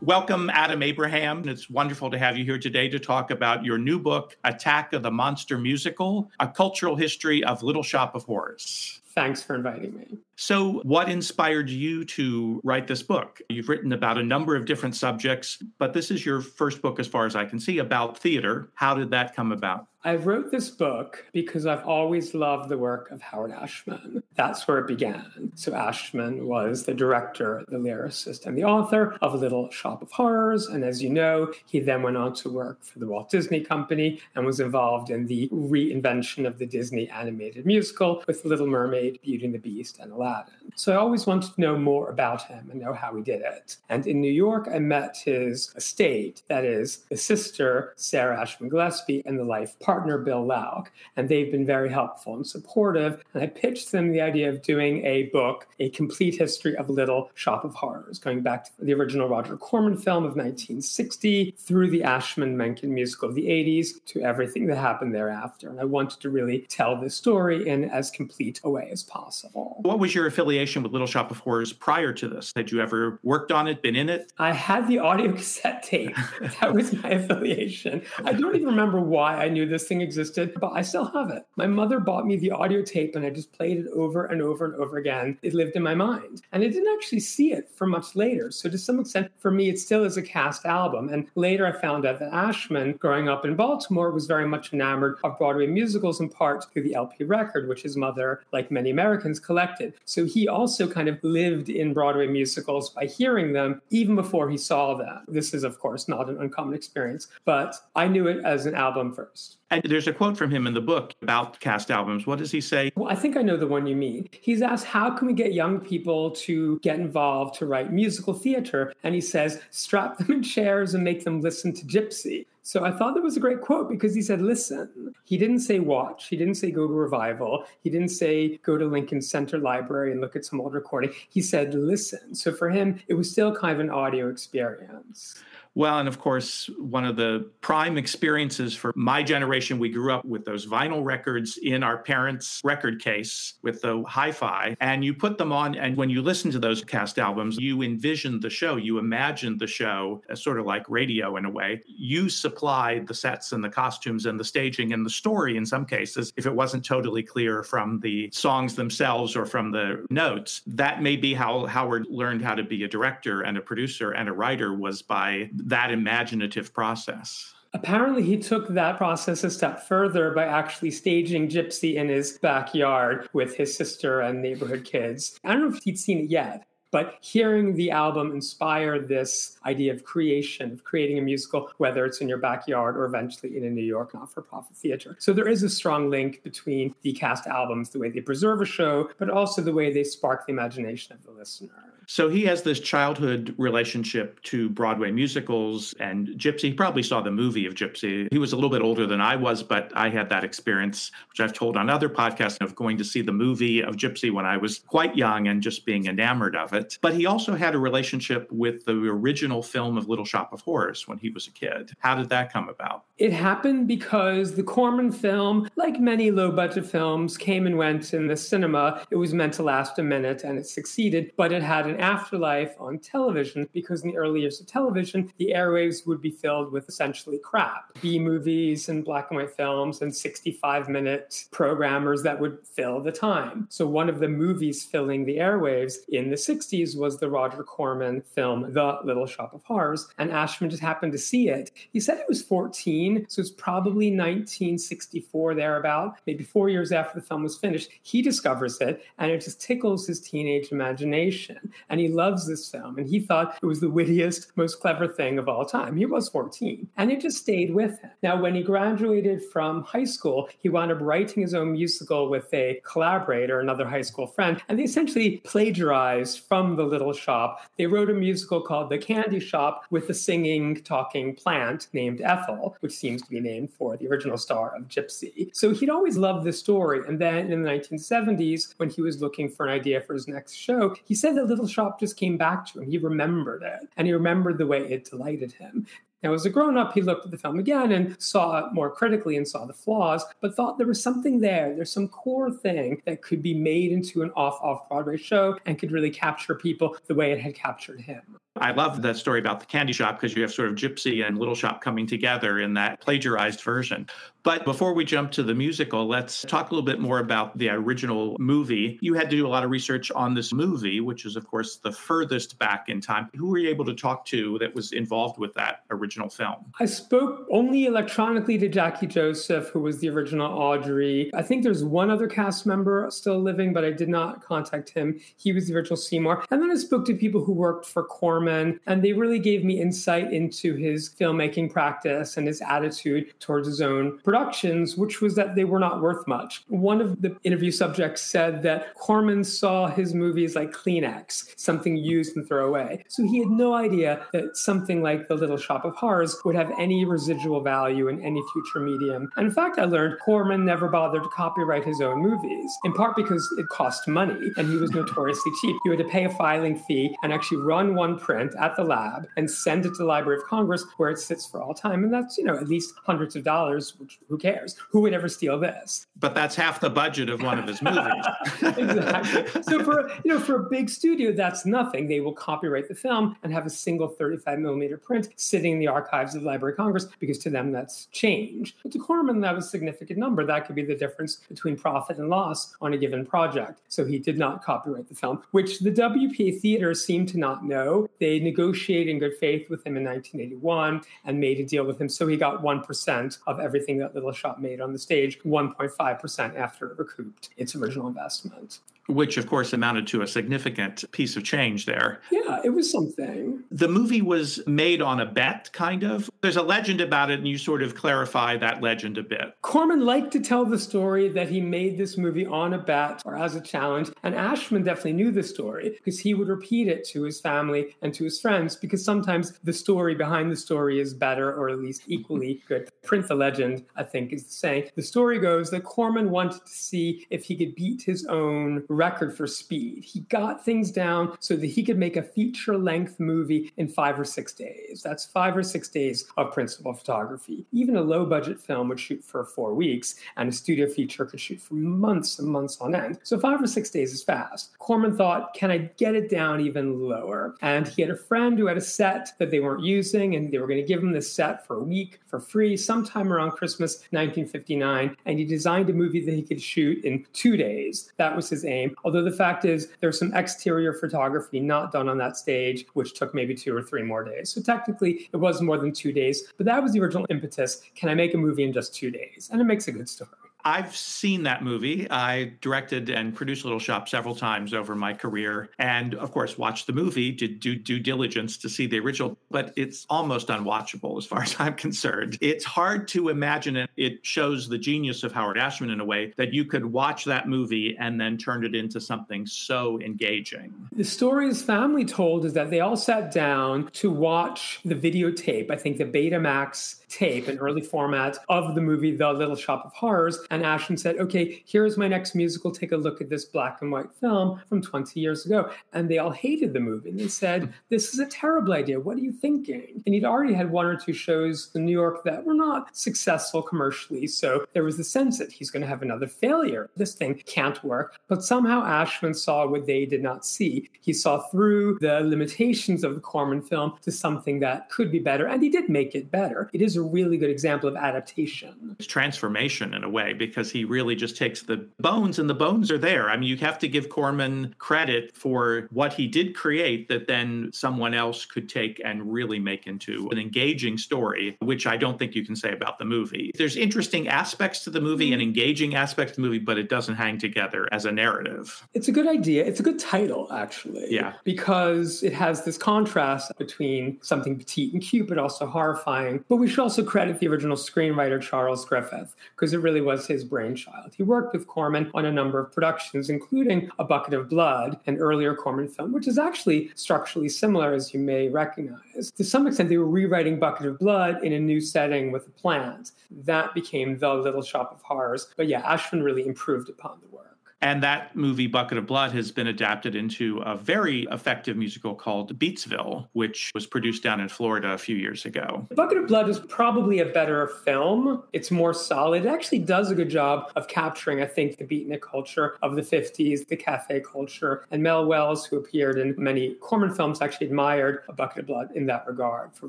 Welcome, 0.00 0.50
Adam 0.50 0.82
Abraham. 0.82 1.48
It's 1.48 1.70
wonderful 1.70 2.10
to 2.10 2.18
have 2.18 2.36
you 2.36 2.44
here 2.44 2.58
today 2.58 2.88
to 2.90 2.98
talk 2.98 3.30
about 3.30 3.64
your 3.64 3.78
new 3.78 3.98
book, 3.98 4.36
Attack 4.44 4.92
of 4.92 5.02
the 5.02 5.10
Monster 5.10 5.56
Musical 5.56 6.30
A 6.38 6.46
Cultural 6.46 6.94
History 6.94 7.42
of 7.42 7.62
Little 7.62 7.82
Shop 7.82 8.14
of 8.14 8.24
Horrors. 8.24 9.00
Thanks 9.14 9.42
for 9.42 9.54
inviting 9.54 9.96
me. 9.96 10.18
So, 10.36 10.80
what 10.82 11.08
inspired 11.08 11.70
you 11.70 12.04
to 12.06 12.60
write 12.64 12.88
this 12.88 13.02
book? 13.02 13.40
You've 13.48 13.68
written 13.68 13.92
about 13.92 14.18
a 14.18 14.22
number 14.24 14.56
of 14.56 14.64
different 14.64 14.96
subjects, 14.96 15.62
but 15.78 15.92
this 15.92 16.10
is 16.10 16.26
your 16.26 16.40
first 16.40 16.82
book, 16.82 16.98
as 16.98 17.06
far 17.06 17.24
as 17.24 17.36
I 17.36 17.44
can 17.44 17.60
see, 17.60 17.78
about 17.78 18.18
theater. 18.18 18.70
How 18.74 18.94
did 18.94 19.10
that 19.10 19.36
come 19.36 19.52
about? 19.52 19.86
I 20.06 20.16
wrote 20.16 20.50
this 20.50 20.68
book 20.68 21.24
because 21.32 21.64
I've 21.64 21.86
always 21.86 22.34
loved 22.34 22.68
the 22.68 22.76
work 22.76 23.10
of 23.10 23.22
Howard 23.22 23.52
Ashman. 23.52 24.22
That's 24.34 24.68
where 24.68 24.78
it 24.78 24.86
began. 24.86 25.50
So, 25.54 25.74
Ashman 25.74 26.46
was 26.46 26.84
the 26.84 26.92
director, 26.92 27.64
the 27.68 27.78
lyricist, 27.78 28.44
and 28.44 28.58
the 28.58 28.64
author 28.64 29.16
of 29.22 29.32
Little 29.34 29.70
Shop 29.70 30.02
of 30.02 30.12
Horrors. 30.12 30.66
And 30.66 30.84
as 30.84 31.02
you 31.02 31.08
know, 31.08 31.52
he 31.64 31.80
then 31.80 32.02
went 32.02 32.18
on 32.18 32.34
to 32.34 32.50
work 32.50 32.84
for 32.84 32.98
the 32.98 33.06
Walt 33.06 33.30
Disney 33.30 33.60
Company 33.60 34.20
and 34.34 34.44
was 34.44 34.60
involved 34.60 35.08
in 35.08 35.26
the 35.26 35.48
reinvention 35.48 36.46
of 36.46 36.58
the 36.58 36.66
Disney 36.66 37.08
animated 37.08 37.64
musical 37.64 38.22
with 38.26 38.44
Little 38.44 38.66
Mermaid, 38.66 39.20
Beauty 39.22 39.46
and 39.46 39.54
the 39.54 39.58
Beast, 39.58 40.00
and 40.00 40.12
Aladdin. 40.12 40.63
So, 40.76 40.92
I 40.92 40.96
always 40.96 41.26
wanted 41.26 41.54
to 41.54 41.60
know 41.60 41.76
more 41.76 42.10
about 42.10 42.42
him 42.42 42.70
and 42.70 42.80
know 42.80 42.92
how 42.92 43.14
he 43.16 43.22
did 43.22 43.40
it. 43.42 43.76
And 43.88 44.06
in 44.06 44.20
New 44.20 44.32
York, 44.32 44.68
I 44.72 44.78
met 44.78 45.16
his 45.16 45.72
estate, 45.76 46.42
that 46.48 46.64
is, 46.64 46.98
the 47.10 47.16
sister, 47.16 47.94
Sarah 47.96 48.40
Ashman 48.40 48.68
Gillespie, 48.68 49.22
and 49.26 49.38
the 49.38 49.44
life 49.44 49.78
partner 49.80 50.04
partner, 50.04 50.18
Bill 50.18 50.44
Lauch, 50.44 50.90
and 51.16 51.28
they've 51.28 51.50
been 51.50 51.64
very 51.64 51.90
helpful 51.90 52.34
and 52.34 52.46
supportive. 52.46 53.22
And 53.32 53.42
I 53.42 53.46
pitched 53.46 53.92
them 53.92 54.12
the 54.12 54.20
idea 54.20 54.48
of 54.48 54.60
doing 54.62 55.04
a 55.04 55.24
book, 55.24 55.66
a 55.78 55.88
complete 55.90 56.34
history 56.36 56.76
of 56.76 56.90
Little 56.90 57.30
Shop 57.34 57.64
of 57.64 57.74
Horrors, 57.74 58.18
going 58.18 58.42
back 58.42 58.64
to 58.64 58.70
the 58.80 58.92
original 58.92 59.28
Roger 59.28 59.56
Corman 59.56 59.96
film 59.96 60.24
of 60.24 60.36
1960 60.36 61.54
through 61.56 61.90
the 61.90 62.02
Ashman 62.02 62.56
Menken 62.56 62.92
musical 62.92 63.28
of 63.28 63.34
the 63.34 63.46
80s 63.46 64.04
to 64.06 64.20
everything 64.22 64.66
that 64.66 64.76
happened 64.76 65.14
thereafter. 65.14 65.70
And 65.70 65.80
I 65.80 65.84
wanted 65.84 66.20
to 66.20 66.30
really 66.30 66.66
tell 66.68 67.00
this 67.00 67.14
story 67.14 67.68
in 67.68 67.84
as 67.90 68.10
complete 68.10 68.60
a 68.64 68.70
way 68.70 68.88
as 68.90 69.02
possible. 69.02 69.78
What 69.82 69.98
was 69.98 70.14
your 70.14 70.26
affiliation 70.26 70.63
with 70.64 70.92
Little 70.92 71.06
Shop 71.06 71.30
of 71.30 71.38
Horrors 71.38 71.72
prior 71.72 72.12
to 72.14 72.28
this? 72.28 72.52
Had 72.56 72.72
you 72.72 72.80
ever 72.80 73.18
worked 73.22 73.52
on 73.52 73.68
it, 73.68 73.82
been 73.82 73.96
in 73.96 74.08
it? 74.08 74.32
I 74.38 74.52
had 74.52 74.88
the 74.88 74.98
audio 74.98 75.32
cassette 75.32 75.82
tape. 75.82 76.16
That 76.60 76.72
was 76.72 76.92
my 77.02 77.10
affiliation. 77.10 78.02
I 78.24 78.32
don't 78.32 78.54
even 78.54 78.68
remember 78.68 79.00
why 79.00 79.44
I 79.44 79.48
knew 79.48 79.66
this 79.66 79.86
thing 79.86 80.00
existed, 80.00 80.54
but 80.60 80.72
I 80.72 80.82
still 80.82 81.04
have 81.04 81.30
it. 81.30 81.46
My 81.56 81.66
mother 81.66 82.00
bought 82.00 82.26
me 82.26 82.36
the 82.36 82.50
audio 82.50 82.82
tape 82.82 83.14
and 83.14 83.24
I 83.24 83.30
just 83.30 83.52
played 83.52 83.78
it 83.78 83.86
over 83.94 84.24
and 84.26 84.40
over 84.40 84.64
and 84.64 84.74
over 84.76 84.96
again. 84.96 85.38
It 85.42 85.54
lived 85.54 85.76
in 85.76 85.82
my 85.82 85.94
mind. 85.94 86.42
And 86.52 86.62
I 86.62 86.68
didn't 86.68 86.92
actually 86.96 87.20
see 87.20 87.52
it 87.52 87.70
for 87.74 87.86
much 87.86 88.16
later. 88.16 88.50
So 88.50 88.68
to 88.70 88.78
some 88.78 88.98
extent, 89.00 89.30
for 89.38 89.50
me, 89.50 89.68
it 89.68 89.78
still 89.78 90.04
is 90.04 90.16
a 90.16 90.22
cast 90.22 90.64
album. 90.64 91.10
And 91.10 91.26
later 91.34 91.66
I 91.66 91.72
found 91.72 92.06
out 92.06 92.18
that 92.20 92.32
Ashman, 92.32 92.92
growing 92.92 93.28
up 93.28 93.44
in 93.44 93.54
Baltimore, 93.54 94.10
was 94.10 94.26
very 94.26 94.46
much 94.46 94.72
enamored 94.72 95.18
of 95.22 95.36
Broadway 95.38 95.66
musicals 95.66 96.20
in 96.20 96.28
part 96.28 96.64
through 96.72 96.82
the 96.82 96.94
LP 96.94 97.24
record, 97.24 97.68
which 97.68 97.82
his 97.82 97.96
mother, 97.96 98.42
like 98.52 98.70
many 98.70 98.90
Americans, 98.90 99.38
collected. 99.38 99.94
So 100.04 100.24
he 100.24 100.43
also 100.48 100.88
kind 100.88 101.08
of 101.08 101.18
lived 101.22 101.68
in 101.68 101.92
Broadway 101.92 102.26
musicals 102.26 102.90
by 102.90 103.06
hearing 103.06 103.52
them 103.52 103.80
even 103.90 104.14
before 104.14 104.48
he 104.50 104.56
saw 104.56 104.94
them. 104.94 105.24
This 105.28 105.54
is, 105.54 105.64
of 105.64 105.78
course, 105.78 106.08
not 106.08 106.28
an 106.28 106.40
uncommon 106.40 106.74
experience, 106.74 107.28
but 107.44 107.74
I 107.94 108.08
knew 108.08 108.26
it 108.26 108.44
as 108.44 108.66
an 108.66 108.74
album 108.74 109.12
first. 109.12 109.58
And 109.70 109.82
there's 109.84 110.06
a 110.06 110.12
quote 110.12 110.36
from 110.36 110.50
him 110.50 110.66
in 110.66 110.74
the 110.74 110.80
book 110.80 111.14
about 111.22 111.58
cast 111.58 111.90
albums. 111.90 112.26
What 112.26 112.38
does 112.38 112.52
he 112.52 112.60
say? 112.60 112.92
Well, 112.94 113.10
I 113.10 113.14
think 113.14 113.36
I 113.36 113.42
know 113.42 113.56
the 113.56 113.66
one 113.66 113.86
you 113.86 113.96
mean. 113.96 114.28
He's 114.40 114.62
asked, 114.62 114.84
How 114.84 115.10
can 115.10 115.26
we 115.26 115.32
get 115.32 115.52
young 115.52 115.80
people 115.80 116.30
to 116.32 116.78
get 116.80 116.98
involved 116.98 117.56
to 117.58 117.66
write 117.66 117.92
musical 117.92 118.34
theater? 118.34 118.92
And 119.02 119.14
he 119.14 119.20
says, 119.20 119.60
Strap 119.70 120.18
them 120.18 120.30
in 120.30 120.42
chairs 120.42 120.94
and 120.94 121.02
make 121.02 121.24
them 121.24 121.40
listen 121.40 121.72
to 121.72 121.84
Gypsy. 121.84 122.46
So 122.66 122.82
I 122.82 122.90
thought 122.90 123.14
that 123.14 123.22
was 123.22 123.36
a 123.36 123.40
great 123.40 123.60
quote 123.60 123.90
because 123.90 124.14
he 124.14 124.22
said, 124.22 124.40
listen. 124.40 125.14
He 125.24 125.36
didn't 125.36 125.60
say 125.60 125.80
watch. 125.80 126.28
He 126.28 126.36
didn't 126.36 126.54
say 126.54 126.70
go 126.70 126.86
to 126.88 126.92
revival. 126.94 127.66
He 127.82 127.90
didn't 127.90 128.08
say 128.08 128.56
go 128.62 128.78
to 128.78 128.86
Lincoln 128.86 129.20
Center 129.20 129.58
Library 129.58 130.12
and 130.12 130.20
look 130.22 130.34
at 130.34 130.46
some 130.46 130.62
old 130.62 130.72
recording. 130.72 131.12
He 131.28 131.42
said, 131.42 131.74
listen. 131.74 132.34
So 132.34 132.52
for 132.52 132.70
him, 132.70 132.98
it 133.06 133.14
was 133.14 133.30
still 133.30 133.54
kind 133.54 133.74
of 133.74 133.80
an 133.80 133.90
audio 133.90 134.30
experience. 134.30 135.42
Well, 135.76 135.98
and 135.98 136.08
of 136.08 136.20
course, 136.20 136.70
one 136.78 137.04
of 137.04 137.16
the 137.16 137.50
prime 137.60 137.98
experiences 137.98 138.76
for 138.76 138.92
my 138.94 139.24
generation, 139.24 139.78
we 139.78 139.88
grew 139.88 140.12
up 140.12 140.24
with 140.24 140.44
those 140.44 140.66
vinyl 140.66 141.04
records 141.04 141.58
in 141.60 141.82
our 141.82 141.98
parents' 141.98 142.60
record 142.62 143.02
case 143.02 143.54
with 143.62 143.80
the 143.82 144.04
hi 144.06 144.30
fi. 144.30 144.76
And 144.80 145.04
you 145.04 145.14
put 145.14 145.36
them 145.36 145.52
on, 145.52 145.74
and 145.74 145.96
when 145.96 146.10
you 146.10 146.22
listen 146.22 146.52
to 146.52 146.60
those 146.60 146.84
cast 146.84 147.18
albums, 147.18 147.58
you 147.58 147.82
envisioned 147.82 148.40
the 148.40 148.50
show, 148.50 148.76
you 148.76 148.98
imagined 148.98 149.58
the 149.58 149.66
show 149.66 150.22
as 150.28 150.42
sort 150.42 150.60
of 150.60 150.66
like 150.66 150.88
radio 150.88 151.36
in 151.36 151.44
a 151.44 151.50
way. 151.50 151.82
You 151.86 152.28
supplied 152.28 153.08
the 153.08 153.14
sets 153.14 153.50
and 153.50 153.62
the 153.62 153.68
costumes 153.68 154.26
and 154.26 154.38
the 154.38 154.44
staging 154.44 154.92
and 154.92 155.04
the 155.04 155.10
story 155.10 155.56
in 155.56 155.66
some 155.66 155.86
cases, 155.86 156.32
if 156.36 156.46
it 156.46 156.54
wasn't 156.54 156.84
totally 156.84 157.22
clear 157.22 157.64
from 157.64 157.98
the 157.98 158.30
songs 158.32 158.76
themselves 158.76 159.34
or 159.34 159.44
from 159.44 159.72
the 159.72 160.06
notes. 160.08 160.62
That 160.66 161.02
may 161.02 161.16
be 161.16 161.34
how 161.34 161.66
Howard 161.66 162.06
learned 162.08 162.42
how 162.42 162.54
to 162.54 162.62
be 162.62 162.84
a 162.84 162.88
director 162.88 163.42
and 163.42 163.58
a 163.58 163.60
producer 163.60 164.12
and 164.12 164.28
a 164.28 164.32
writer 164.32 164.74
was 164.74 165.02
by 165.02 165.50
that 165.64 165.90
imaginative 165.90 166.72
process. 166.72 167.54
Apparently, 167.72 168.22
he 168.22 168.36
took 168.36 168.68
that 168.68 168.96
process 168.96 169.42
a 169.42 169.50
step 169.50 169.82
further 169.88 170.30
by 170.30 170.44
actually 170.44 170.92
staging 170.92 171.48
Gypsy 171.48 171.96
in 171.96 172.08
his 172.08 172.38
backyard 172.38 173.28
with 173.32 173.56
his 173.56 173.74
sister 173.74 174.20
and 174.20 174.40
neighborhood 174.40 174.84
kids. 174.84 175.40
I 175.42 175.52
don't 175.52 175.62
know 175.62 175.76
if 175.76 175.82
he'd 175.82 175.98
seen 175.98 176.20
it 176.20 176.30
yet, 176.30 176.68
but 176.92 177.18
hearing 177.20 177.74
the 177.74 177.90
album 177.90 178.30
inspire 178.30 179.00
this 179.00 179.58
idea 179.66 179.92
of 179.92 180.04
creation, 180.04 180.70
of 180.70 180.84
creating 180.84 181.18
a 181.18 181.22
musical, 181.22 181.68
whether 181.78 182.06
it's 182.06 182.20
in 182.20 182.28
your 182.28 182.38
backyard 182.38 182.96
or 182.96 183.06
eventually 183.06 183.56
in 183.56 183.64
a 183.64 183.70
New 183.70 183.82
York 183.82 184.14
not 184.14 184.32
for 184.32 184.42
profit 184.42 184.76
theater. 184.76 185.16
So 185.18 185.32
there 185.32 185.48
is 185.48 185.64
a 185.64 185.68
strong 185.68 186.08
link 186.08 186.44
between 186.44 186.94
the 187.02 187.12
cast 187.12 187.48
albums, 187.48 187.90
the 187.90 187.98
way 187.98 188.10
they 188.10 188.20
preserve 188.20 188.60
a 188.60 188.64
show, 188.64 189.10
but 189.18 189.28
also 189.28 189.60
the 189.60 189.72
way 189.72 189.92
they 189.92 190.04
spark 190.04 190.46
the 190.46 190.52
imagination 190.52 191.16
of 191.16 191.24
the 191.24 191.32
listener. 191.32 191.93
So 192.06 192.28
he 192.28 192.44
has 192.44 192.62
this 192.62 192.80
childhood 192.80 193.54
relationship 193.58 194.42
to 194.44 194.68
Broadway 194.68 195.10
musicals 195.10 195.94
and 196.00 196.28
Gypsy. 196.28 196.62
He 196.62 196.74
probably 196.74 197.02
saw 197.02 197.20
the 197.20 197.30
movie 197.30 197.66
of 197.66 197.74
Gypsy. 197.74 198.28
He 198.30 198.38
was 198.38 198.52
a 198.52 198.56
little 198.56 198.70
bit 198.70 198.82
older 198.82 199.06
than 199.06 199.20
I 199.20 199.36
was, 199.36 199.62
but 199.62 199.92
I 199.94 200.08
had 200.10 200.28
that 200.30 200.44
experience, 200.44 201.10
which 201.28 201.40
I've 201.40 201.52
told 201.52 201.76
on 201.76 201.88
other 201.88 202.08
podcasts, 202.08 202.60
of 202.60 202.74
going 202.74 202.96
to 202.98 203.04
see 203.04 203.22
the 203.22 203.32
movie 203.32 203.82
of 203.82 203.96
Gypsy 203.96 204.32
when 204.32 204.46
I 204.46 204.56
was 204.56 204.80
quite 204.80 205.16
young 205.16 205.48
and 205.48 205.62
just 205.62 205.86
being 205.86 206.06
enamored 206.06 206.56
of 206.56 206.72
it. 206.72 206.98
But 207.00 207.14
he 207.14 207.26
also 207.26 207.54
had 207.54 207.74
a 207.74 207.78
relationship 207.78 208.50
with 208.50 208.84
the 208.84 208.92
original 208.92 209.62
film 209.62 209.96
of 209.96 210.08
Little 210.08 210.24
Shop 210.24 210.52
of 210.52 210.60
Horrors 210.60 211.08
when 211.08 211.18
he 211.18 211.30
was 211.30 211.46
a 211.46 211.50
kid. 211.50 211.92
How 211.98 212.14
did 212.14 212.28
that 212.28 212.52
come 212.52 212.68
about? 212.68 213.04
It 213.18 213.32
happened 213.32 213.86
because 213.86 214.54
the 214.54 214.62
Corman 214.62 215.12
film, 215.12 215.68
like 215.76 216.00
many 216.00 216.30
low 216.30 216.50
budget 216.50 216.86
films, 216.86 217.36
came 217.36 217.66
and 217.66 217.78
went 217.78 218.12
in 218.12 218.26
the 218.26 218.36
cinema. 218.36 219.04
It 219.10 219.16
was 219.16 219.32
meant 219.32 219.54
to 219.54 219.62
last 219.62 219.98
a 219.98 220.02
minute 220.02 220.42
and 220.42 220.58
it 220.58 220.66
succeeded, 220.66 221.32
but 221.36 221.52
it 221.52 221.62
had 221.62 221.86
an 221.86 221.93
afterlife 221.96 222.74
on 222.78 222.98
television 222.98 223.68
because 223.72 224.02
in 224.02 224.10
the 224.10 224.16
early 224.16 224.40
years 224.40 224.60
of 224.60 224.66
television, 224.66 225.32
the 225.38 225.52
airwaves 225.54 226.06
would 226.06 226.20
be 226.20 226.30
filled 226.30 226.72
with 226.72 226.88
essentially 226.88 227.38
crap 227.38 227.92
B 228.00 228.18
movies 228.18 228.88
and 228.88 229.04
black 229.04 229.30
and 229.30 229.38
white 229.38 229.54
films 229.54 230.02
and 230.02 230.14
65 230.14 230.88
minute 230.88 231.44
programmers 231.50 232.22
that 232.22 232.38
would 232.38 232.58
fill 232.66 233.00
the 233.00 233.12
time. 233.12 233.66
So, 233.70 233.86
one 233.86 234.08
of 234.08 234.20
the 234.20 234.28
movies 234.28 234.84
filling 234.84 235.24
the 235.24 235.36
airwaves 235.36 235.94
in 236.08 236.30
the 236.30 236.36
60s 236.36 236.96
was 236.96 237.18
the 237.18 237.28
Roger 237.28 237.62
Corman 237.62 238.22
film, 238.22 238.72
The 238.72 238.98
Little 239.04 239.26
Shop 239.26 239.54
of 239.54 239.62
Horrors. 239.64 240.08
And 240.18 240.30
Ashman 240.30 240.70
just 240.70 240.82
happened 240.82 241.12
to 241.12 241.18
see 241.18 241.48
it. 241.48 241.70
He 241.92 242.00
said 242.00 242.18
it 242.18 242.28
was 242.28 242.42
14, 242.42 243.26
so 243.28 243.40
it's 243.40 243.50
probably 243.50 244.06
1964 244.06 245.54
thereabout, 245.54 246.18
maybe 246.26 246.44
four 246.44 246.68
years 246.68 246.92
after 246.92 247.18
the 247.18 247.26
film 247.26 247.42
was 247.42 247.56
finished. 247.56 247.90
He 248.02 248.22
discovers 248.22 248.80
it 248.80 249.04
and 249.18 249.30
it 249.30 249.40
just 249.40 249.60
tickles 249.60 250.06
his 250.06 250.20
teenage 250.20 250.72
imagination 250.72 251.72
and 251.88 252.00
he 252.00 252.08
loves 252.08 252.46
this 252.46 252.70
film. 252.70 252.98
And 252.98 253.08
he 253.08 253.20
thought 253.20 253.58
it 253.62 253.66
was 253.66 253.80
the 253.80 253.90
wittiest, 253.90 254.56
most 254.56 254.80
clever 254.80 255.08
thing 255.08 255.38
of 255.38 255.48
all 255.48 255.64
time. 255.64 255.96
He 255.96 256.06
was 256.06 256.28
14, 256.28 256.88
and 256.96 257.10
it 257.10 257.20
just 257.20 257.38
stayed 257.38 257.74
with 257.74 258.00
him. 258.00 258.10
Now, 258.22 258.40
when 258.40 258.54
he 258.54 258.62
graduated 258.62 259.42
from 259.52 259.82
high 259.84 260.04
school, 260.04 260.48
he 260.58 260.68
wound 260.68 260.92
up 260.92 261.00
writing 261.00 261.42
his 261.42 261.54
own 261.54 261.72
musical 261.72 262.28
with 262.28 262.52
a 262.52 262.80
collaborator, 262.84 263.60
another 263.60 263.86
high 263.86 264.02
school 264.02 264.26
friend, 264.26 264.60
and 264.68 264.78
they 264.78 264.84
essentially 264.84 265.38
plagiarized 265.44 266.40
from 266.40 266.76
The 266.76 266.84
Little 266.84 267.12
Shop. 267.12 267.60
They 267.76 267.86
wrote 267.86 268.10
a 268.10 268.14
musical 268.14 268.60
called 268.60 268.90
The 268.90 268.98
Candy 268.98 269.40
Shop 269.40 269.84
with 269.90 270.08
a 270.10 270.14
singing, 270.14 270.82
talking 270.82 271.34
plant 271.34 271.88
named 271.92 272.20
Ethel, 272.20 272.76
which 272.80 272.92
seems 272.92 273.22
to 273.22 273.30
be 273.30 273.40
named 273.40 273.70
for 273.72 273.96
the 273.96 274.08
original 274.08 274.38
star 274.38 274.74
of 274.76 274.88
Gypsy. 274.88 275.54
So 275.54 275.72
he'd 275.72 275.90
always 275.90 276.16
loved 276.16 276.44
this 276.44 276.58
story. 276.58 277.00
And 277.06 277.18
then 277.18 277.52
in 277.52 277.62
the 277.62 277.70
1970s, 277.70 278.74
when 278.78 278.90
he 278.90 279.02
was 279.02 279.20
looking 279.20 279.48
for 279.48 279.66
an 279.66 279.72
idea 279.72 280.00
for 280.00 280.14
his 280.14 280.28
next 280.28 280.54
show, 280.54 280.94
he 281.04 281.14
said 281.14 281.36
that 281.36 281.46
Little 281.46 281.66
Shop 281.74 282.00
just 282.00 282.16
came 282.16 282.36
back 282.36 282.66
to 282.66 282.80
him. 282.80 282.90
He 282.90 282.98
remembered 282.98 283.62
it, 283.62 283.88
and 283.96 284.06
he 284.06 284.12
remembered 284.12 284.58
the 284.58 284.66
way 284.66 284.80
it 284.90 285.10
delighted 285.10 285.52
him. 285.52 285.86
Now, 286.24 286.32
as 286.32 286.46
a 286.46 286.50
grown 286.50 286.78
up, 286.78 286.94
he 286.94 287.02
looked 287.02 287.26
at 287.26 287.30
the 287.30 287.36
film 287.36 287.58
again 287.58 287.92
and 287.92 288.20
saw 288.20 288.64
it 288.64 288.72
more 288.72 288.90
critically 288.90 289.36
and 289.36 289.46
saw 289.46 289.66
the 289.66 289.74
flaws, 289.74 290.24
but 290.40 290.56
thought 290.56 290.78
there 290.78 290.86
was 290.86 291.02
something 291.02 291.38
there. 291.38 291.76
There's 291.76 291.92
some 291.92 292.08
core 292.08 292.50
thing 292.50 293.02
that 293.04 293.20
could 293.20 293.42
be 293.42 293.52
made 293.52 293.92
into 293.92 294.22
an 294.22 294.30
off 294.34 294.58
off 294.62 294.88
Broadway 294.88 295.18
show 295.18 295.58
and 295.66 295.78
could 295.78 295.92
really 295.92 296.10
capture 296.10 296.54
people 296.54 296.96
the 297.08 297.14
way 297.14 297.30
it 297.30 297.40
had 297.40 297.54
captured 297.54 298.00
him. 298.00 298.22
I 298.56 298.70
love 298.70 299.02
that 299.02 299.16
story 299.16 299.40
about 299.40 299.58
the 299.58 299.66
candy 299.66 299.92
shop 299.92 300.20
because 300.20 300.36
you 300.36 300.42
have 300.42 300.52
sort 300.52 300.68
of 300.68 300.76
Gypsy 300.76 301.26
and 301.26 301.36
Little 301.36 301.56
Shop 301.56 301.80
coming 301.80 302.06
together 302.06 302.60
in 302.60 302.74
that 302.74 303.00
plagiarized 303.00 303.60
version. 303.60 304.06
But 304.44 304.64
before 304.64 304.92
we 304.92 305.04
jump 305.04 305.32
to 305.32 305.42
the 305.42 305.54
musical, 305.54 306.06
let's 306.06 306.42
talk 306.42 306.70
a 306.70 306.74
little 306.74 306.84
bit 306.84 307.00
more 307.00 307.18
about 307.18 307.58
the 307.58 307.70
original 307.70 308.36
movie. 308.38 308.96
You 309.00 309.14
had 309.14 309.28
to 309.30 309.36
do 309.36 309.44
a 309.44 309.48
lot 309.48 309.64
of 309.64 309.70
research 309.70 310.12
on 310.12 310.34
this 310.34 310.52
movie, 310.52 311.00
which 311.00 311.24
is, 311.24 311.34
of 311.34 311.48
course, 311.48 311.78
the 311.78 311.90
furthest 311.90 312.56
back 312.60 312.88
in 312.88 313.00
time. 313.00 313.28
Who 313.34 313.48
were 313.48 313.58
you 313.58 313.70
able 313.70 313.86
to 313.86 313.94
talk 313.94 314.24
to 314.26 314.56
that 314.58 314.72
was 314.72 314.92
involved 314.92 315.36
with 315.36 315.52
that 315.54 315.80
original 315.90 316.13
film? 316.30 316.56
I 316.80 316.86
spoke 316.86 317.46
only 317.50 317.86
electronically 317.86 318.58
to 318.58 318.68
Jackie 318.68 319.06
Joseph, 319.06 319.68
who 319.68 319.80
was 319.80 319.98
the 319.98 320.08
original 320.08 320.50
Audrey. 320.50 321.30
I 321.34 321.42
think 321.42 321.62
there's 321.62 321.84
one 321.84 322.10
other 322.10 322.26
cast 322.26 322.66
member 322.66 323.06
still 323.10 323.38
living, 323.38 323.72
but 323.72 323.84
I 323.84 323.90
did 323.90 324.08
not 324.08 324.42
contact 324.44 324.90
him. 324.90 325.20
He 325.36 325.52
was 325.52 325.68
the 325.68 325.74
original 325.74 325.96
Seymour. 325.96 326.44
And 326.50 326.62
then 326.62 326.70
I 326.70 326.76
spoke 326.76 327.04
to 327.06 327.14
people 327.14 327.44
who 327.44 327.52
worked 327.52 327.86
for 327.86 328.04
Corman, 328.04 328.80
and 328.86 329.02
they 329.02 329.12
really 329.12 329.38
gave 329.38 329.64
me 329.64 329.80
insight 329.80 330.32
into 330.32 330.74
his 330.74 331.10
filmmaking 331.10 331.72
practice 331.72 332.36
and 332.36 332.46
his 332.46 332.60
attitude 332.60 333.32
towards 333.40 333.66
his 333.66 333.80
own 333.80 334.18
productions, 334.20 334.96
which 334.96 335.20
was 335.20 335.34
that 335.34 335.54
they 335.54 335.64
were 335.64 335.78
not 335.78 336.00
worth 336.00 336.26
much. 336.26 336.64
One 336.68 337.00
of 337.00 337.22
the 337.22 337.36
interview 337.44 337.70
subjects 337.70 338.22
said 338.22 338.62
that 338.62 338.94
Corman 338.94 339.44
saw 339.44 339.88
his 339.88 340.14
movies 340.14 340.54
like 340.54 340.72
Kleenex, 340.72 341.58
something 341.58 341.96
used 341.96 342.36
and 342.36 342.46
throw 342.46 342.66
away. 342.66 343.04
So 343.08 343.22
he 343.24 343.38
had 343.38 343.48
no 343.48 343.74
idea 343.74 344.26
that 344.32 344.56
something 344.56 345.02
like 345.02 345.28
The 345.28 345.34
Little 345.34 345.56
Shop 345.56 345.84
of 345.84 345.93
Horrors 345.96 346.36
would 346.44 346.54
have 346.54 346.72
any 346.78 347.04
residual 347.04 347.60
value 347.60 348.08
in 348.08 348.20
any 348.22 348.42
future 348.52 348.80
medium. 348.80 349.30
And 349.36 349.46
in 349.46 349.52
fact, 349.52 349.78
I 349.78 349.84
learned 349.84 350.18
Corman 350.20 350.64
never 350.64 350.88
bothered 350.88 351.22
to 351.22 351.28
copyright 351.28 351.84
his 351.84 352.00
own 352.00 352.22
movies, 352.22 352.70
in 352.84 352.92
part 352.92 353.16
because 353.16 353.46
it 353.58 353.68
cost 353.68 354.06
money 354.08 354.52
and 354.56 354.68
he 354.68 354.76
was 354.76 354.90
notoriously 354.92 355.52
cheap. 355.60 355.76
You 355.84 355.92
had 355.92 355.98
to 355.98 356.08
pay 356.08 356.24
a 356.24 356.30
filing 356.30 356.76
fee 356.76 357.14
and 357.22 357.32
actually 357.32 357.58
run 357.58 357.94
one 357.94 358.18
print 358.18 358.54
at 358.58 358.76
the 358.76 358.84
lab 358.84 359.26
and 359.36 359.50
send 359.50 359.86
it 359.86 359.90
to 359.90 359.98
the 359.98 360.04
Library 360.04 360.40
of 360.40 360.46
Congress 360.46 360.84
where 360.96 361.10
it 361.10 361.18
sits 361.18 361.46
for 361.46 361.62
all 361.62 361.74
time. 361.74 362.04
And 362.04 362.12
that's, 362.12 362.38
you 362.38 362.44
know, 362.44 362.56
at 362.56 362.68
least 362.68 362.94
hundreds 363.04 363.36
of 363.36 363.44
dollars, 363.44 363.94
which 363.98 364.18
who 364.28 364.38
cares? 364.38 364.76
Who 364.90 365.00
would 365.00 365.12
ever 365.12 365.28
steal 365.28 365.58
this? 365.58 366.06
But 366.16 366.34
that's 366.34 366.54
half 366.54 366.80
the 366.80 366.90
budget 366.90 367.28
of 367.28 367.42
one 367.42 367.58
of 367.58 367.66
his 367.66 367.82
movies. 367.82 368.24
exactly. 368.62 369.62
So 369.62 369.82
for 369.84 370.10
you 370.24 370.32
know 370.32 370.40
for 370.40 370.56
a 370.56 370.68
big 370.68 370.88
studio, 370.88 371.32
that's 371.32 371.66
nothing. 371.66 372.08
They 372.08 372.20
will 372.20 372.32
copyright 372.32 372.88
the 372.88 372.94
film 372.94 373.36
and 373.42 373.52
have 373.52 373.66
a 373.66 373.70
single 373.70 374.08
35 374.08 374.58
millimeter 374.58 374.96
print 374.96 375.28
sitting 375.36 375.72
in 375.72 375.78
the 375.78 375.83
archives 375.86 376.34
of 376.34 376.42
the 376.42 376.46
Library 376.46 376.72
of 376.72 376.76
Congress 376.76 377.06
because 377.18 377.38
to 377.38 377.50
them 377.50 377.72
that's 377.72 378.06
change. 378.06 378.76
But 378.82 378.92
to 378.92 378.98
Corman, 378.98 379.40
that 379.40 379.54
was 379.54 379.66
a 379.66 379.68
significant 379.68 380.18
number. 380.18 380.44
That 380.44 380.66
could 380.66 380.76
be 380.76 380.84
the 380.84 380.94
difference 380.94 381.36
between 381.48 381.76
profit 381.76 382.18
and 382.18 382.28
loss 382.28 382.74
on 382.80 382.92
a 382.92 382.98
given 382.98 383.24
project. 383.24 383.80
So 383.88 384.04
he 384.04 384.18
did 384.18 384.38
not 384.38 384.62
copyright 384.62 385.08
the 385.08 385.14
film, 385.14 385.42
which 385.52 385.80
the 385.80 385.90
WPA 385.90 386.60
Theater 386.60 386.94
seemed 386.94 387.28
to 387.30 387.38
not 387.38 387.64
know. 387.64 388.08
They 388.20 388.38
negotiated 388.40 389.08
in 389.08 389.18
good 389.18 389.36
faith 389.38 389.70
with 389.70 389.86
him 389.86 389.96
in 389.96 390.04
1981 390.04 391.02
and 391.24 391.40
made 391.40 391.60
a 391.60 391.64
deal 391.64 391.84
with 391.84 392.00
him. 392.00 392.08
So 392.08 392.26
he 392.26 392.36
got 392.36 392.62
1% 392.62 393.38
of 393.46 393.60
everything 393.60 393.98
that 393.98 394.14
Little 394.14 394.32
Shop 394.32 394.58
made 394.58 394.80
on 394.80 394.92
the 394.92 394.98
stage, 394.98 395.40
1.5% 395.42 396.56
after 396.56 396.90
it 396.90 396.98
recouped 396.98 397.50
its 397.56 397.74
original 397.74 398.06
investment. 398.06 398.80
Which 399.06 399.36
of 399.36 399.46
course 399.46 399.72
amounted 399.72 400.06
to 400.08 400.22
a 400.22 400.26
significant 400.26 401.04
piece 401.12 401.36
of 401.36 401.44
change 401.44 401.86
there. 401.86 402.20
Yeah, 402.30 402.60
it 402.64 402.70
was 402.70 402.90
something. 402.90 403.62
The 403.70 403.88
movie 403.88 404.22
was 404.22 404.60
made 404.66 405.02
on 405.02 405.20
a 405.20 405.26
bet, 405.26 405.70
kind 405.72 406.02
of. 406.02 406.30
There's 406.40 406.56
a 406.56 406.62
legend 406.62 407.00
about 407.00 407.30
it, 407.30 407.38
and 407.38 407.48
you 407.48 407.58
sort 407.58 407.82
of 407.82 407.94
clarify 407.94 408.56
that 408.58 408.82
legend 408.82 409.18
a 409.18 409.22
bit. 409.22 409.54
Corman 409.62 410.04
liked 410.04 410.32
to 410.32 410.40
tell 410.40 410.64
the 410.64 410.78
story 410.78 411.28
that 411.28 411.48
he 411.48 411.60
made 411.60 411.96
this 411.98 412.16
movie 412.16 412.46
on 412.46 412.74
a 412.74 412.78
bet 412.78 413.22
or 413.24 413.36
as 413.36 413.54
a 413.54 413.60
challenge, 413.60 414.10
and 414.22 414.34
Ashman 414.34 414.82
definitely 414.84 415.14
knew 415.14 415.30
the 415.30 415.42
story 415.42 415.90
because 415.90 416.18
he 416.18 416.34
would 416.34 416.48
repeat 416.48 416.88
it 416.88 417.04
to 417.08 417.22
his 417.22 417.40
family 417.40 417.94
and 418.02 418.12
to 418.14 418.24
his 418.24 418.40
friends 418.40 418.76
because 418.76 419.04
sometimes 419.04 419.58
the 419.64 419.72
story 419.72 420.14
behind 420.14 420.50
the 420.50 420.56
story 420.56 421.00
is 421.00 421.14
better 421.14 421.54
or 421.54 421.68
at 421.68 421.78
least 421.78 422.02
equally 422.06 422.62
good. 422.68 422.90
Print 423.02 423.28
the 423.28 423.34
legend, 423.34 423.84
I 423.96 424.04
think, 424.04 424.32
is 424.32 424.44
the 424.44 424.52
saying. 424.52 424.90
The 424.94 425.02
story 425.02 425.38
goes 425.38 425.70
that 425.70 425.84
Corman 425.84 426.30
wanted 426.30 426.64
to 426.64 426.72
see 426.72 427.26
if 427.30 427.44
he 427.44 427.56
could 427.56 427.74
beat 427.74 428.02
his 428.02 428.26
own 428.26 428.84
record 428.94 429.36
for 429.36 429.46
speed. 429.46 430.04
He 430.04 430.20
got 430.20 430.64
things 430.64 430.90
down 430.90 431.36
so 431.40 431.56
that 431.56 431.66
he 431.66 431.82
could 431.82 431.98
make 431.98 432.16
a 432.16 432.22
feature 432.22 432.76
length 432.78 433.20
movie 433.20 433.72
in 433.76 433.88
five 433.88 434.18
or 434.18 434.24
six 434.24 434.52
days. 434.52 435.02
That's 435.02 435.24
five 435.24 435.56
or 435.56 435.62
six 435.62 435.88
days 435.88 436.26
of 436.36 436.52
principal 436.52 436.92
photography. 436.92 437.66
Even 437.72 437.96
a 437.96 438.02
low 438.02 438.24
budget 438.24 438.60
film 438.60 438.88
would 438.88 439.00
shoot 439.00 439.22
for 439.22 439.44
four 439.44 439.74
weeks, 439.74 440.16
and 440.36 440.48
a 440.48 440.52
studio 440.52 440.86
feature 440.88 441.24
could 441.24 441.40
shoot 441.40 441.60
for 441.60 441.74
months 441.74 442.38
and 442.38 442.48
months 442.48 442.80
on 442.80 442.94
end. 442.94 443.18
So 443.22 443.38
five 443.38 443.62
or 443.62 443.66
six 443.66 443.90
days 443.90 444.12
is 444.12 444.22
fast. 444.22 444.78
Corman 444.78 445.16
thought, 445.16 445.54
can 445.54 445.70
I 445.70 445.78
get 445.96 446.14
it 446.14 446.30
down 446.30 446.60
even 446.60 447.08
lower? 447.08 447.56
And 447.62 447.86
he 447.88 448.02
had 448.02 448.10
a 448.10 448.16
friend 448.16 448.58
who 448.58 448.66
had 448.66 448.76
a 448.76 448.80
set 448.80 449.30
that 449.38 449.50
they 449.50 449.60
weren't 449.60 449.82
using, 449.82 450.34
and 450.34 450.52
they 450.52 450.58
were 450.58 450.66
going 450.66 450.80
to 450.80 450.86
give 450.86 451.02
him 451.02 451.12
this 451.12 451.32
set 451.32 451.66
for 451.66 451.76
a 451.76 451.82
week 451.82 452.20
for 452.26 452.38
free 452.38 452.76
sometime 452.76 453.32
around 453.32 453.52
Christmas 453.52 453.96
1959. 454.10 455.16
And 455.26 455.38
he 455.38 455.44
designed 455.44 455.90
a 455.90 455.92
movie 455.92 456.24
that 456.24 456.34
he 456.34 456.42
could 456.42 456.60
shoot 456.60 457.04
in 457.04 457.26
two 457.32 457.56
days. 457.56 458.12
That 458.16 458.34
was 458.34 458.48
his 458.48 458.64
aim. 458.64 458.83
Although 459.04 459.24
the 459.24 459.32
fact 459.32 459.64
is, 459.64 459.88
there's 460.00 460.18
some 460.18 460.34
exterior 460.34 460.92
photography 460.92 461.60
not 461.60 461.92
done 461.92 462.08
on 462.08 462.18
that 462.18 462.36
stage, 462.36 462.86
which 462.94 463.14
took 463.14 463.34
maybe 463.34 463.54
two 463.54 463.76
or 463.76 463.82
three 463.82 464.02
more 464.02 464.24
days. 464.24 464.50
So 464.50 464.60
technically, 464.60 465.28
it 465.32 465.36
was 465.36 465.60
more 465.60 465.78
than 465.78 465.92
two 465.92 466.12
days, 466.12 466.52
but 466.56 466.66
that 466.66 466.82
was 466.82 466.92
the 466.92 467.00
original 467.00 467.26
impetus. 467.30 467.82
Can 467.94 468.08
I 468.08 468.14
make 468.14 468.34
a 468.34 468.38
movie 468.38 468.64
in 468.64 468.72
just 468.72 468.94
two 468.94 469.10
days? 469.10 469.48
And 469.52 469.60
it 469.60 469.64
makes 469.64 469.88
a 469.88 469.92
good 469.92 470.08
story. 470.08 470.30
I've 470.64 470.96
seen 470.96 471.42
that 471.42 471.62
movie. 471.62 472.10
I 472.10 472.52
directed 472.60 473.10
and 473.10 473.34
produced 473.34 473.64
Little 473.64 473.78
Shop 473.78 474.08
several 474.08 474.34
times 474.34 474.72
over 474.72 474.94
my 474.94 475.12
career. 475.12 475.68
And 475.78 476.14
of 476.14 476.32
course, 476.32 476.56
watched 476.56 476.86
the 476.86 476.92
movie, 476.92 477.32
did 477.32 477.60
do 477.60 477.74
due 477.76 478.00
diligence 478.00 478.56
to 478.58 478.68
see 478.68 478.86
the 478.86 478.98
original, 478.98 479.36
but 479.50 479.74
it's 479.76 480.06
almost 480.08 480.48
unwatchable 480.48 481.18
as 481.18 481.26
far 481.26 481.42
as 481.42 481.56
I'm 481.58 481.74
concerned. 481.74 482.38
It's 482.40 482.64
hard 482.64 483.08
to 483.08 483.28
imagine 483.28 483.76
it. 483.76 483.90
It 483.96 484.24
shows 484.24 484.68
the 484.68 484.78
genius 484.78 485.22
of 485.22 485.32
Howard 485.32 485.58
Ashman 485.58 485.90
in 485.90 486.00
a 486.00 486.04
way 486.04 486.32
that 486.36 486.54
you 486.54 486.64
could 486.64 486.86
watch 486.86 487.24
that 487.26 487.48
movie 487.48 487.96
and 487.98 488.20
then 488.20 488.38
turn 488.38 488.64
it 488.64 488.74
into 488.74 489.00
something 489.00 489.46
so 489.46 490.00
engaging. 490.00 490.72
The 490.92 491.04
story 491.04 491.48
his 491.48 491.62
family 491.62 492.04
told 492.04 492.44
is 492.46 492.54
that 492.54 492.70
they 492.70 492.80
all 492.80 492.96
sat 492.96 493.32
down 493.32 493.90
to 493.92 494.10
watch 494.10 494.80
the 494.84 494.94
videotape, 494.94 495.70
I 495.70 495.76
think 495.76 495.98
the 495.98 496.04
Betamax 496.04 497.06
tape, 497.08 497.48
an 497.48 497.58
early 497.58 497.82
format 497.82 498.38
of 498.48 498.74
the 498.74 498.80
movie 498.80 499.14
The 499.14 499.32
Little 499.32 499.56
Shop 499.56 499.84
of 499.84 499.92
Horrors. 499.92 500.38
And 500.54 500.64
Ashman 500.64 500.96
said, 500.96 501.18
okay, 501.18 501.62
here's 501.66 501.96
my 501.96 502.06
next 502.06 502.34
musical. 502.34 502.70
Take 502.70 502.92
a 502.92 502.96
look 502.96 503.20
at 503.20 503.28
this 503.28 503.44
black 503.44 503.82
and 503.82 503.90
white 503.90 504.12
film 504.12 504.60
from 504.68 504.80
20 504.80 505.18
years 505.18 505.44
ago. 505.44 505.70
And 505.92 506.08
they 506.08 506.18
all 506.18 506.30
hated 506.30 506.72
the 506.72 506.80
movie. 506.80 507.10
And 507.10 507.18
they 507.18 507.28
said, 507.28 507.64
hmm. 507.64 507.70
this 507.88 508.14
is 508.14 508.20
a 508.20 508.26
terrible 508.26 508.72
idea. 508.72 509.00
What 509.00 509.16
are 509.16 509.20
you 509.20 509.32
thinking? 509.32 510.02
And 510.06 510.14
he'd 510.14 510.24
already 510.24 510.54
had 510.54 510.70
one 510.70 510.86
or 510.86 510.96
two 510.96 511.12
shows 511.12 511.70
in 511.74 511.84
New 511.84 511.92
York 511.92 512.22
that 512.24 512.44
were 512.44 512.54
not 512.54 512.96
successful 512.96 513.62
commercially. 513.62 514.26
So 514.28 514.64
there 514.74 514.84
was 514.84 514.96
the 514.96 515.04
sense 515.04 515.38
that 515.38 515.50
he's 515.50 515.70
going 515.70 515.82
to 515.82 515.88
have 515.88 516.02
another 516.02 516.28
failure. 516.28 516.88
This 516.96 517.14
thing 517.14 517.42
can't 517.46 517.82
work. 517.82 518.16
But 518.28 518.44
somehow 518.44 518.84
Ashman 518.84 519.34
saw 519.34 519.66
what 519.66 519.86
they 519.86 520.06
did 520.06 520.22
not 520.22 520.46
see. 520.46 520.88
He 521.00 521.12
saw 521.12 521.40
through 521.48 521.98
the 522.00 522.20
limitations 522.20 523.02
of 523.02 523.16
the 523.16 523.20
Corman 523.20 523.60
film 523.60 523.94
to 524.02 524.12
something 524.12 524.60
that 524.60 524.88
could 524.88 525.10
be 525.10 525.18
better. 525.18 525.46
And 525.46 525.62
he 525.62 525.68
did 525.68 525.88
make 525.88 526.14
it 526.14 526.30
better. 526.30 526.70
It 526.72 526.80
is 526.80 526.96
a 526.96 527.02
really 527.02 527.38
good 527.38 527.50
example 527.50 527.88
of 527.88 527.96
adaptation. 527.96 528.94
It's 528.98 529.08
transformation 529.08 529.94
in 529.94 530.04
a 530.04 530.08
way 530.08 530.32
because 530.46 530.70
he 530.70 530.84
really 530.84 531.14
just 531.14 531.36
takes 531.36 531.62
the 531.62 531.88
bones 531.98 532.38
and 532.38 532.48
the 532.48 532.54
bones 532.54 532.90
are 532.90 532.98
there. 532.98 533.30
I 533.30 533.36
mean, 533.36 533.48
you 533.48 533.56
have 533.58 533.78
to 533.80 533.88
give 533.88 534.08
Corman 534.08 534.74
credit 534.78 535.36
for 535.36 535.88
what 535.90 536.12
he 536.12 536.26
did 536.26 536.54
create 536.54 537.08
that 537.08 537.26
then 537.26 537.70
someone 537.72 538.14
else 538.14 538.44
could 538.44 538.68
take 538.68 539.00
and 539.04 539.32
really 539.32 539.58
make 539.58 539.86
into 539.86 540.28
an 540.30 540.38
engaging 540.38 540.98
story, 540.98 541.56
which 541.60 541.86
I 541.86 541.96
don't 541.96 542.18
think 542.18 542.34
you 542.34 542.44
can 542.44 542.56
say 542.56 542.72
about 542.72 542.98
the 542.98 543.04
movie. 543.04 543.50
There's 543.56 543.76
interesting 543.76 544.28
aspects 544.28 544.84
to 544.84 544.90
the 544.90 545.00
movie 545.00 545.32
and 545.32 545.40
mm-hmm. 545.40 545.48
engaging 545.48 545.94
aspects 545.94 546.34
to 546.34 546.40
the 546.40 546.46
movie, 546.46 546.58
but 546.58 546.78
it 546.78 546.88
doesn't 546.88 547.16
hang 547.16 547.38
together 547.38 547.88
as 547.92 548.04
a 548.04 548.12
narrative. 548.12 548.86
It's 548.94 549.08
a 549.08 549.12
good 549.12 549.26
idea. 549.26 549.64
It's 549.64 549.80
a 549.80 549.82
good 549.82 549.98
title, 549.98 550.52
actually. 550.52 551.06
Yeah. 551.10 551.34
Because 551.44 552.22
it 552.22 552.32
has 552.32 552.64
this 552.64 552.78
contrast 552.78 553.52
between 553.58 554.18
something 554.22 554.56
petite 554.56 554.92
and 554.92 555.02
cute, 555.02 555.28
but 555.28 555.38
also 555.38 555.66
horrifying. 555.66 556.44
But 556.48 556.56
we 556.56 556.68
should 556.68 556.80
also 556.80 557.04
credit 557.04 557.38
the 557.40 557.48
original 557.48 557.76
screenwriter, 557.76 558.40
Charles 558.40 558.84
Griffith, 558.84 559.34
because 559.54 559.72
it 559.72 559.78
really 559.78 560.00
was 560.00 560.26
his 560.34 560.44
brainchild. 560.44 561.14
He 561.16 561.22
worked 561.22 561.54
with 561.54 561.66
Corman 561.66 562.10
on 562.12 562.26
a 562.26 562.32
number 562.32 562.58
of 562.58 562.72
productions, 562.72 563.30
including 563.30 563.88
A 563.98 564.04
Bucket 564.04 564.34
of 564.34 564.48
Blood, 564.48 564.98
an 565.06 565.16
earlier 565.18 565.54
Corman 565.54 565.88
film, 565.88 566.12
which 566.12 566.28
is 566.28 566.38
actually 566.38 566.90
structurally 566.96 567.48
similar, 567.48 567.94
as 567.94 568.12
you 568.12 568.20
may 568.20 568.48
recognize. 568.48 569.30
To 569.36 569.44
some 569.44 569.66
extent, 569.66 569.88
they 569.88 569.96
were 569.96 570.08
rewriting 570.08 570.58
Bucket 570.58 570.86
of 570.86 570.98
Blood 570.98 571.42
in 571.44 571.52
a 571.52 571.60
new 571.60 571.80
setting 571.80 572.32
with 572.32 572.46
a 572.48 572.50
plant. 572.50 573.12
That 573.30 573.72
became 573.74 574.18
The 574.18 574.34
Little 574.34 574.62
Shop 574.62 574.92
of 574.92 575.00
Horrors. 575.02 575.48
But 575.56 575.68
yeah, 575.68 575.80
Ashman 575.80 576.22
really 576.22 576.46
improved 576.46 576.88
upon 576.88 577.20
the 577.22 577.34
work. 577.34 577.53
And 577.84 578.02
that 578.02 578.34
movie, 578.34 578.66
Bucket 578.66 578.96
of 578.96 579.06
Blood, 579.06 579.32
has 579.32 579.52
been 579.52 579.66
adapted 579.66 580.16
into 580.16 580.56
a 580.60 580.74
very 580.74 581.24
effective 581.30 581.76
musical 581.76 582.14
called 582.14 582.58
Beatsville, 582.58 583.28
which 583.34 583.70
was 583.74 583.86
produced 583.86 584.22
down 584.22 584.40
in 584.40 584.48
Florida 584.48 584.92
a 584.92 584.98
few 584.98 585.16
years 585.16 585.44
ago. 585.44 585.86
Bucket 585.94 586.16
of 586.16 586.26
Blood 586.26 586.48
is 586.48 586.60
probably 586.60 587.18
a 587.18 587.26
better 587.26 587.68
film. 587.84 588.42
It's 588.54 588.70
more 588.70 588.94
solid. 588.94 589.44
It 589.44 589.48
actually 589.50 589.80
does 589.80 590.10
a 590.10 590.14
good 590.14 590.30
job 590.30 590.72
of 590.76 590.88
capturing, 590.88 591.42
I 591.42 591.44
think, 591.44 591.76
the 591.76 591.84
beatnik 591.84 592.22
culture 592.22 592.78
of 592.80 592.96
the 592.96 593.02
50s, 593.02 593.68
the 593.68 593.76
cafe 593.76 594.20
culture. 594.20 594.86
And 594.90 595.02
Mel 595.02 595.26
Wells, 595.26 595.66
who 595.66 595.76
appeared 595.76 596.16
in 596.18 596.34
many 596.38 596.76
Corman 596.76 597.12
films, 597.12 597.42
actually 597.42 597.66
admired 597.66 598.22
A 598.30 598.32
Bucket 598.32 598.60
of 598.60 598.66
Blood 598.66 598.92
in 598.94 599.04
that 599.08 599.26
regard 599.26 599.74
for 599.74 599.88